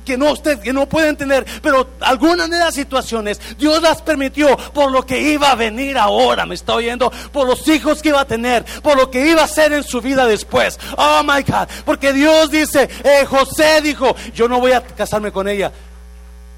que 0.05 0.17
no 0.17 0.31
usted 0.31 0.59
que 0.59 0.73
no 0.73 0.87
puede 0.87 1.09
entender, 1.09 1.45
pero 1.61 1.89
algunas 2.01 2.49
de 2.49 2.57
las 2.57 2.73
situaciones 2.73 3.39
Dios 3.57 3.81
las 3.81 4.01
permitió 4.01 4.55
por 4.73 4.91
lo 4.91 5.05
que 5.05 5.19
iba 5.19 5.51
a 5.51 5.55
venir 5.55 5.97
ahora, 5.97 6.45
me 6.45 6.55
está 6.55 6.75
oyendo, 6.75 7.11
por 7.31 7.47
los 7.47 7.67
hijos 7.67 8.01
que 8.01 8.09
iba 8.09 8.21
a 8.21 8.25
tener, 8.25 8.65
por 8.81 8.97
lo 8.97 9.09
que 9.09 9.27
iba 9.27 9.41
a 9.41 9.45
hacer 9.45 9.73
en 9.73 9.83
su 9.83 10.01
vida 10.01 10.25
después. 10.25 10.79
Oh 10.97 11.21
my 11.23 11.41
God, 11.43 11.67
porque 11.85 12.13
Dios 12.13 12.51
dice, 12.51 12.89
eh, 13.03 13.25
José 13.25 13.81
dijo, 13.81 14.15
yo 14.33 14.47
no 14.47 14.59
voy 14.59 14.73
a 14.73 14.81
casarme 14.81 15.31
con 15.31 15.47
ella. 15.47 15.71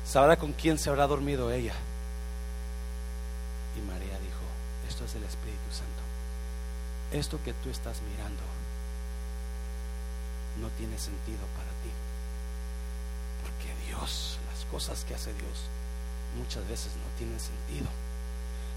Sabrá 0.06 0.38
con 0.38 0.54
quién 0.54 0.78
se 0.78 0.90
habrá 0.90 1.06
dormido 1.06 1.52
ella. 1.52 1.74
Y 3.76 3.82
María 3.88 4.18
dijo, 4.20 4.44
esto 4.88 5.04
es 5.06 5.16
el 5.16 5.24
Espíritu 5.24 5.70
Santo. 5.72 6.02
Esto 7.12 7.40
que 7.44 7.54
tú 7.54 7.70
estás 7.70 7.98
mirando 8.10 8.42
no 10.62 10.70
tiene 10.78 10.98
sentido 10.98 11.46
para 11.56 11.68
las 14.50 14.57
cosas 14.72 15.04
que 15.06 15.16
hace 15.16 15.34
Dios 15.34 15.70
muchas 16.38 16.68
veces 16.68 16.92
no 16.96 17.18
tienen 17.18 17.40
sentido. 17.40 17.88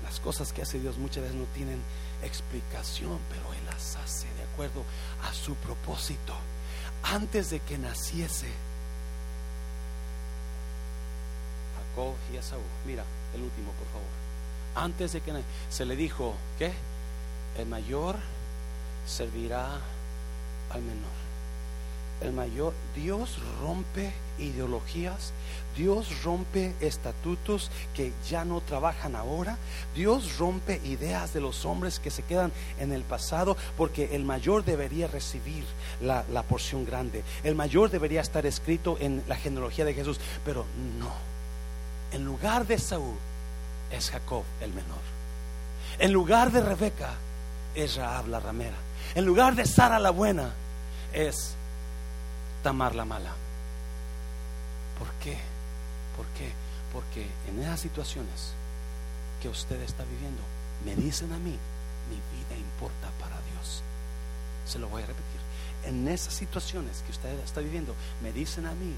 Las 0.03 0.18
cosas 0.20 0.53
que 0.53 0.62
hace 0.62 0.78
Dios 0.80 0.97
muchas 0.97 1.22
veces 1.22 1.36
no 1.36 1.45
tienen 1.55 1.80
explicación, 2.22 3.18
pero 3.28 3.53
Él 3.53 3.64
las 3.66 3.97
hace 3.97 4.26
de 4.34 4.43
acuerdo 4.53 4.82
a 5.22 5.32
su 5.32 5.55
propósito. 5.57 6.34
Antes 7.03 7.51
de 7.51 7.61
que 7.61 7.78
naciese 7.78 8.49
Jacob 11.76 12.14
y 12.32 12.36
Esaú, 12.36 12.61
mira, 12.86 13.05
el 13.34 13.43
último, 13.43 13.72
por 13.72 13.86
favor. 13.88 14.09
Antes 14.74 15.12
de 15.12 15.20
que 15.20 15.32
se 15.68 15.84
le 15.84 15.97
dijo, 15.97 16.34
¿qué? 16.59 16.72
El 17.59 17.66
mayor 17.66 18.16
servirá 19.07 19.80
al 20.70 20.82
menor 20.82 21.20
el 22.21 22.33
mayor, 22.33 22.75
Dios 22.95 23.39
rompe 23.62 24.12
ideologías, 24.39 25.33
Dios 25.77 26.23
rompe 26.23 26.75
estatutos 26.81 27.71
que 27.95 28.12
ya 28.29 28.45
no 28.45 28.61
trabajan 28.61 29.16
ahora, 29.16 29.57
Dios 29.95 30.39
rompe 30.39 30.81
ideas 30.85 31.33
de 31.33 31.41
los 31.41 31.64
hombres 31.64 32.01
que 32.01 32.11
se 32.11 32.23
quedan 32.23 32.53
en 32.79 32.93
el 32.93 33.03
pasado, 33.03 33.57
porque 33.77 34.14
el 34.14 34.25
mayor 34.25 34.64
debería 34.64 35.07
recibir 35.07 35.64
la, 36.01 36.25
porción 36.43 36.85
grande, 36.85 37.23
el 37.45 37.55
mayor 37.55 37.91
debería 37.91 38.21
estar 38.21 38.45
escrito 38.47 38.97
en 39.01 39.23
la 39.29 39.37
genealogía 39.37 39.85
de 39.85 39.95
Jesús, 39.95 40.18
pero 40.45 40.66
no. 40.99 41.12
En 42.12 42.25
lugar 42.25 42.66
de 42.66 42.79
Saúl 42.79 43.16
es 43.93 44.11
Jacob 44.11 44.43
el 44.61 44.71
menor. 44.71 44.99
En 45.99 46.12
lugar 46.12 46.51
de 46.51 46.61
Rebeca 46.61 47.14
es 47.75 47.97
Raab 47.97 48.27
la 48.29 48.41
ramera. 48.41 48.77
En 49.14 49.25
lugar 49.25 49.55
de 49.55 49.66
Sara 49.66 49.99
la 49.99 50.11
buena 50.11 50.53
es 51.12 51.55
Tamar 52.63 52.95
la 52.95 53.05
mala. 53.05 53.33
¿Por 54.99 55.09
qué? 55.23 55.39
¿Por 56.17 56.27
qué? 56.37 56.53
Porque 56.93 57.27
en 57.49 57.63
esas 57.63 57.81
situaciones 57.81 58.53
que 59.41 59.49
usted 59.49 59.81
está 59.81 60.05
viviendo, 60.05 60.43
me 60.85 60.95
dicen 60.95 61.33
a 61.33 61.39
mí, 61.39 61.57
mi 62.11 62.17
vida 62.17 62.59
importa 62.59 63.11
para 63.19 63.41
Dios. 63.53 63.83
Se 64.67 64.79
lo 64.79 64.89
voy 64.89 65.03
a 65.03 65.07
repetir. 65.07 65.41
En 65.85 66.07
esas 66.09 66.35
situaciones 66.35 67.03
que 67.07 67.13
usted 67.13 67.39
está 67.41 67.61
viviendo, 67.61 67.95
me 68.23 68.33
dicen 68.33 68.67
a 68.67 68.75
mí, 68.75 68.95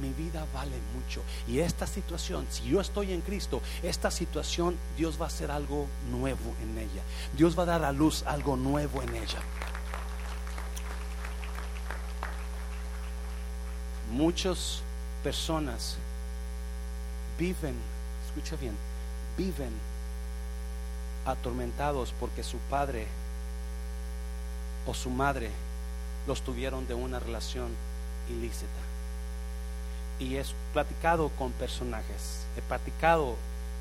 mi 0.00 0.12
vida 0.12 0.46
vale 0.52 0.76
mucho. 0.94 1.22
Y 1.46 1.60
esta 1.60 1.86
situación, 1.86 2.46
si 2.50 2.64
yo 2.64 2.80
estoy 2.80 3.12
en 3.12 3.20
Cristo, 3.20 3.62
esta 3.82 4.10
situación 4.10 4.76
Dios 4.96 5.20
va 5.20 5.26
a 5.26 5.28
hacer 5.28 5.50
algo 5.50 5.86
nuevo 6.10 6.54
en 6.62 6.78
ella. 6.78 7.02
Dios 7.36 7.56
va 7.56 7.62
a 7.62 7.66
dar 7.66 7.84
a 7.84 7.92
luz 7.92 8.24
algo 8.26 8.56
nuevo 8.56 9.02
en 9.02 9.14
ella. 9.14 9.38
Muchas 14.14 14.80
personas 15.24 15.96
viven, 17.36 17.74
escucha 18.28 18.54
bien, 18.54 18.76
viven 19.36 19.72
atormentados 21.26 22.14
porque 22.20 22.44
su 22.44 22.58
padre 22.70 23.08
o 24.86 24.94
su 24.94 25.10
madre 25.10 25.50
los 26.28 26.42
tuvieron 26.42 26.86
de 26.86 26.94
una 26.94 27.18
relación 27.18 27.70
ilícita. 28.30 28.68
Y 30.20 30.36
he 30.36 30.44
platicado 30.72 31.30
con 31.30 31.50
personajes, 31.50 32.46
he 32.56 32.62
platicado 32.62 33.34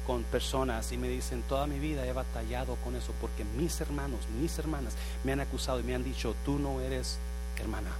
con 0.08 0.24
personas 0.24 0.92
y 0.92 0.98
me 0.98 1.10
dicen, 1.10 1.44
toda 1.44 1.68
mi 1.68 1.78
vida 1.78 2.08
he 2.08 2.12
batallado 2.12 2.76
con 2.78 2.96
eso 2.96 3.14
porque 3.22 3.46
mis 3.46 3.80
hermanos, 3.82 4.22
mis 4.42 4.58
hermanas 4.58 4.96
me 5.24 5.32
han 5.32 5.42
acusado 5.42 5.80
y 5.80 5.84
me 5.84 5.94
han 5.94 6.04
dicho, 6.04 6.36
tú 6.44 6.58
no 6.58 6.82
eres 6.82 7.20
hermana, 7.60 7.92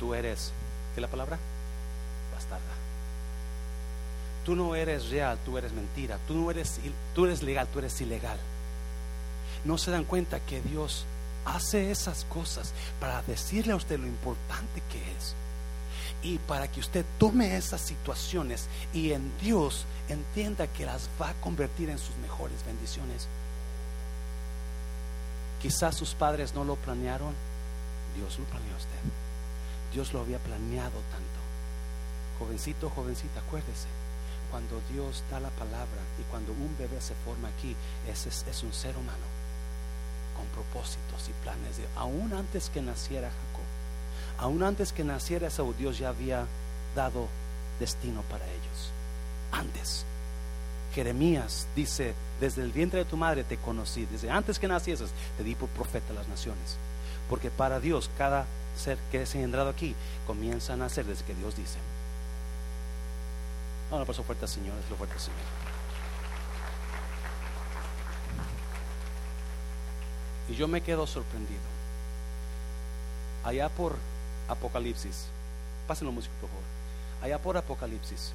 tú 0.00 0.12
eres, 0.12 0.52
¿qué 0.94 1.00
es 1.00 1.02
la 1.02 1.08
palabra? 1.08 1.38
Bastarda. 2.34 2.80
Tú 4.44 4.56
no 4.56 4.74
eres 4.74 5.10
real, 5.10 5.38
tú 5.44 5.58
eres 5.58 5.72
mentira, 5.72 6.18
tú 6.26 6.34
no 6.34 6.50
eres, 6.50 6.80
tú 7.14 7.26
eres 7.26 7.42
legal, 7.42 7.68
tú 7.72 7.78
eres 7.78 8.00
ilegal. 8.00 8.38
No 9.64 9.76
se 9.76 9.90
dan 9.90 10.04
cuenta 10.04 10.40
que 10.40 10.60
Dios 10.62 11.04
hace 11.44 11.90
esas 11.90 12.24
cosas 12.24 12.72
para 12.98 13.22
decirle 13.22 13.72
a 13.72 13.76
usted 13.76 13.98
lo 13.98 14.06
importante 14.06 14.82
que 14.90 14.98
es. 14.98 15.34
Y 16.22 16.38
para 16.38 16.68
que 16.68 16.80
usted 16.80 17.04
tome 17.18 17.56
esas 17.56 17.80
situaciones 17.80 18.66
y 18.92 19.12
en 19.12 19.32
Dios 19.40 19.84
entienda 20.08 20.66
que 20.66 20.84
las 20.84 21.08
va 21.20 21.30
a 21.30 21.34
convertir 21.34 21.88
en 21.88 21.98
sus 21.98 22.16
mejores 22.16 22.64
bendiciones. 22.66 23.26
Quizás 25.62 25.94
sus 25.94 26.14
padres 26.14 26.54
no 26.54 26.64
lo 26.64 26.76
planearon, 26.76 27.34
Dios 28.16 28.38
lo 28.38 28.44
planeó 28.46 28.74
a 28.74 28.78
usted. 28.78 29.19
Dios 29.92 30.12
lo 30.12 30.20
había 30.20 30.38
planeado 30.38 30.98
tanto. 31.10 31.40
Jovencito, 32.38 32.90
jovencita, 32.90 33.40
acuérdese, 33.40 33.88
cuando 34.50 34.80
Dios 34.92 35.22
da 35.30 35.40
la 35.40 35.50
palabra 35.50 36.02
y 36.18 36.22
cuando 36.30 36.52
un 36.52 36.74
bebé 36.78 37.00
se 37.00 37.14
forma 37.24 37.48
aquí, 37.48 37.76
ese 38.08 38.28
es 38.28 38.62
un 38.62 38.72
ser 38.72 38.96
humano 38.96 39.40
con 40.36 40.46
propósitos 40.48 41.28
y 41.28 41.32
planes. 41.44 41.76
De, 41.76 41.86
aún 41.96 42.32
antes 42.32 42.70
que 42.70 42.80
naciera 42.80 43.28
Jacob, 43.28 43.64
aún 44.38 44.62
antes 44.62 44.92
que 44.92 45.04
naciera 45.04 45.48
Esaú, 45.48 45.74
Dios 45.74 45.98
ya 45.98 46.08
había 46.08 46.46
dado 46.94 47.28
destino 47.78 48.22
para 48.22 48.46
ellos. 48.46 48.90
Antes. 49.52 50.04
Jeremías 50.94 51.68
dice, 51.76 52.14
desde 52.40 52.62
el 52.62 52.72
vientre 52.72 52.98
de 52.98 53.04
tu 53.04 53.16
madre 53.16 53.44
te 53.44 53.58
conocí, 53.58 54.06
desde 54.06 54.28
antes 54.28 54.58
que 54.58 54.66
nacieses 54.66 55.10
te 55.36 55.44
di 55.44 55.54
por 55.54 55.68
profeta 55.68 56.12
a 56.12 56.16
las 56.16 56.26
naciones. 56.26 56.78
Porque 57.30 57.50
para 57.50 57.78
Dios 57.78 58.10
cada 58.18 58.44
ser 58.76 58.98
que 59.12 59.22
es 59.22 59.34
engendrado 59.34 59.70
aquí 59.70 59.94
comienza 60.26 60.72
a 60.72 60.76
nacer 60.76 61.06
desde 61.06 61.24
que 61.24 61.34
Dios 61.34 61.56
dice. 61.56 61.78
No, 63.90 64.04
por 64.04 64.14
fuerte 64.14 64.48
Señor, 64.48 64.76
es 64.84 64.90
lo 64.90 64.96
fuerte 64.96 65.18
Señor. 65.18 65.38
Y 70.48 70.56
yo 70.56 70.66
me 70.66 70.80
quedo 70.80 71.06
sorprendido. 71.06 71.60
Allá 73.44 73.68
por 73.68 73.96
Apocalipsis, 74.48 75.26
pásenlo 75.86 76.12
música 76.12 76.34
por 76.40 76.50
favor. 76.50 76.64
Allá 77.22 77.38
por 77.38 77.56
Apocalipsis, 77.56 78.32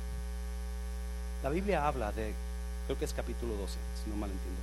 la 1.44 1.50
Biblia 1.50 1.86
habla 1.86 2.12
de, 2.12 2.34
creo 2.86 2.98
que 2.98 3.06
es 3.06 3.14
capítulo 3.14 3.56
12, 3.56 3.74
si 4.04 4.10
no 4.10 4.16
mal 4.16 4.32
entiendo, 4.32 4.62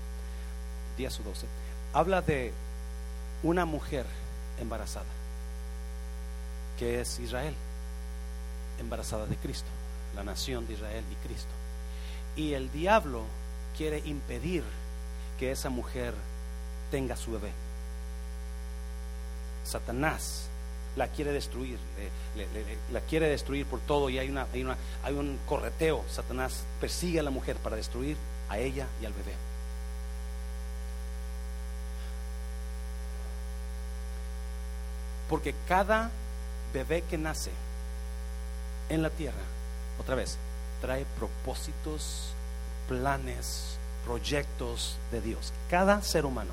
10 0.96 1.20
o 1.20 1.22
12, 1.24 1.46
habla 1.92 2.22
de 2.22 2.52
una 3.42 3.64
mujer 3.64 4.06
embarazada, 4.62 5.06
que 6.78 7.00
es 7.00 7.18
Israel, 7.18 7.54
embarazada 8.78 9.26
de 9.26 9.36
Cristo, 9.36 9.68
la 10.14 10.24
nación 10.24 10.66
de 10.66 10.74
Israel 10.74 11.04
y 11.10 11.26
Cristo. 11.26 11.50
Y 12.36 12.54
el 12.54 12.72
diablo 12.72 13.24
quiere 13.76 14.00
impedir 14.04 14.64
que 15.38 15.50
esa 15.50 15.70
mujer 15.70 16.14
tenga 16.90 17.16
su 17.16 17.32
bebé. 17.32 17.52
Satanás 19.64 20.48
la 20.96 21.08
quiere 21.08 21.32
destruir, 21.32 21.78
la 22.92 23.00
quiere 23.00 23.28
destruir 23.28 23.66
por 23.66 23.80
todo 23.80 24.10
y 24.10 24.18
hay, 24.18 24.28
una, 24.28 24.46
hay, 24.52 24.62
una, 24.62 24.76
hay 25.02 25.14
un 25.14 25.38
correteo. 25.46 26.04
Satanás 26.10 26.64
persigue 26.80 27.20
a 27.20 27.22
la 27.22 27.30
mujer 27.30 27.56
para 27.56 27.76
destruir 27.76 28.16
a 28.48 28.58
ella 28.58 28.86
y 29.00 29.06
al 29.06 29.12
bebé. 29.12 29.32
Porque 35.32 35.54
cada 35.66 36.10
bebé 36.74 37.00
que 37.08 37.16
nace 37.16 37.50
en 38.90 39.00
la 39.00 39.08
tierra, 39.08 39.40
otra 39.98 40.14
vez, 40.14 40.36
trae 40.82 41.06
propósitos, 41.18 42.34
planes, 42.86 43.78
proyectos 44.04 44.98
de 45.10 45.22
Dios. 45.22 45.54
Cada 45.70 46.02
ser 46.02 46.26
humano. 46.26 46.52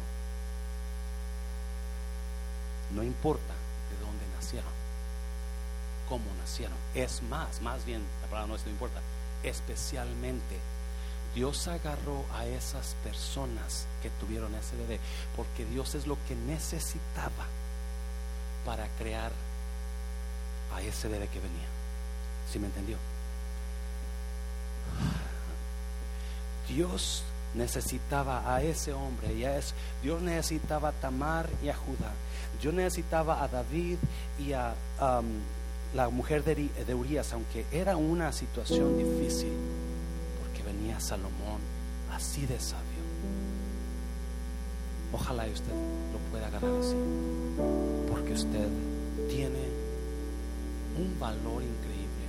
No 2.96 3.04
importa 3.04 3.54
de 3.92 4.06
dónde 4.06 4.24
nacieron, 4.38 4.72
cómo 6.08 6.34
nacieron. 6.40 6.78
Es 6.96 7.22
más, 7.24 7.62
más 7.62 7.84
bien, 7.84 8.02
la 8.22 8.28
palabra 8.28 8.48
no 8.48 8.56
es 8.56 8.64
no 8.64 8.72
importa, 8.72 9.02
especialmente 9.44 10.58
Dios 11.36 11.68
agarró 11.68 12.24
a 12.34 12.46
esas 12.46 12.96
personas 13.04 13.88
que 14.02 14.10
tuvieron 14.10 14.56
ese 14.56 14.78
bebé, 14.78 15.02
porque 15.36 15.66
Dios 15.66 15.96
es 15.96 16.08
lo 16.08 16.18
que 16.30 16.36
necesitaba 16.36 17.46
para 18.70 18.88
crear 18.99 19.32
a 20.76 20.80
ese 20.84 21.07
bebé 21.07 21.28
que 21.30 21.39
venía. 21.39 21.67
¿Sí 22.53 22.59
me 22.59 22.67
entendió? 22.67 22.97
Dios 26.67 27.24
necesitaba 27.55 28.53
a 28.53 28.61
ese 28.61 28.93
hombre 28.93 29.34
y 29.34 29.43
a 29.43 29.59
Dios 30.03 30.22
necesitaba 30.22 30.89
a 30.89 30.91
Tamar 30.91 31.49
y 31.63 31.70
a 31.70 31.76
Judá. 31.76 32.11
Yo 32.61 32.72
necesitaba 32.72 33.43
a 33.43 33.47
David 33.47 33.97
y 34.38 34.53
a 34.53 34.76
la 35.95 36.09
mujer 36.09 36.43
de, 36.43 36.70
de 36.86 36.93
Urias, 36.93 37.34
aunque 37.34 37.65
era 37.72 37.97
una 37.97 38.32
situación 38.32 38.99
difícil, 38.99 39.51
porque 40.43 40.61
venía 40.61 40.99
Salomón 40.99 41.59
así 42.11 42.45
de 42.45 42.59
sabio. 42.59 42.89
Ojalá 45.12 45.45
usted 45.45 45.74
lo 46.14 46.20
pueda 46.32 46.47
agarrar 46.47 46.72
así, 46.80 46.95
porque 48.10 48.34
usted 48.34 48.68
tiene 49.30 49.64
un 50.97 51.20
valor 51.20 51.64
increíble. 51.64 52.26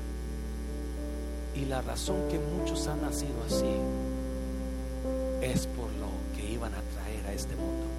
Y 1.55 1.65
la 1.67 1.83
razón 1.83 2.17
que 2.31 2.39
muchos 2.39 2.87
han 2.87 3.03
nacido 3.03 3.43
así 3.47 3.75
es 5.43 5.67
por 5.67 5.91
lo 5.93 6.09
que 6.37 6.53
iban 6.53 6.73
a 6.73 6.83
traer 6.95 7.27
a 7.27 7.33
este 7.33 7.55
mundo 7.57 7.91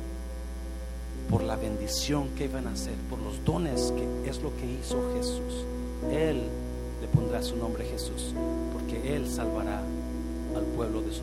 por 1.32 1.44
la 1.44 1.56
bendición 1.56 2.28
que 2.38 2.44
iban 2.44 2.68
a 2.68 2.74
hacer, 2.74 2.94
por 3.10 3.18
los 3.20 3.44
dones 3.46 3.94
que 3.96 4.30
es 4.30 4.42
lo 4.42 4.54
que 4.58 4.66
hizo 4.66 5.02
Jesús. 5.16 5.66
Él 6.12 6.42
le 7.00 7.08
pondrá 7.08 7.42
su 7.42 7.56
nombre 7.56 7.86
Jesús, 7.86 8.34
porque 8.74 9.16
Él 9.16 9.30
salvará 9.30 9.82
al 10.56 10.66
pueblo 10.76 11.02
de 11.02 11.14
su. 11.14 11.22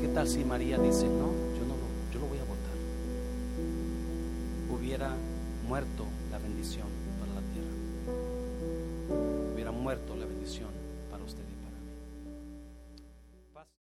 ¿Qué 0.00 0.08
tal 0.08 0.26
si 0.26 0.42
María 0.42 0.78
dice, 0.78 1.06
no, 1.06 1.35
Hubiera 4.76 5.10
muerto 5.66 6.04
la 6.30 6.38
bendición 6.38 6.86
para 7.18 7.32
la 7.32 7.40
tierra. 7.52 7.72
Hubiera 9.54 9.72
muerto 9.72 10.14
la 10.14 10.26
bendición 10.26 10.75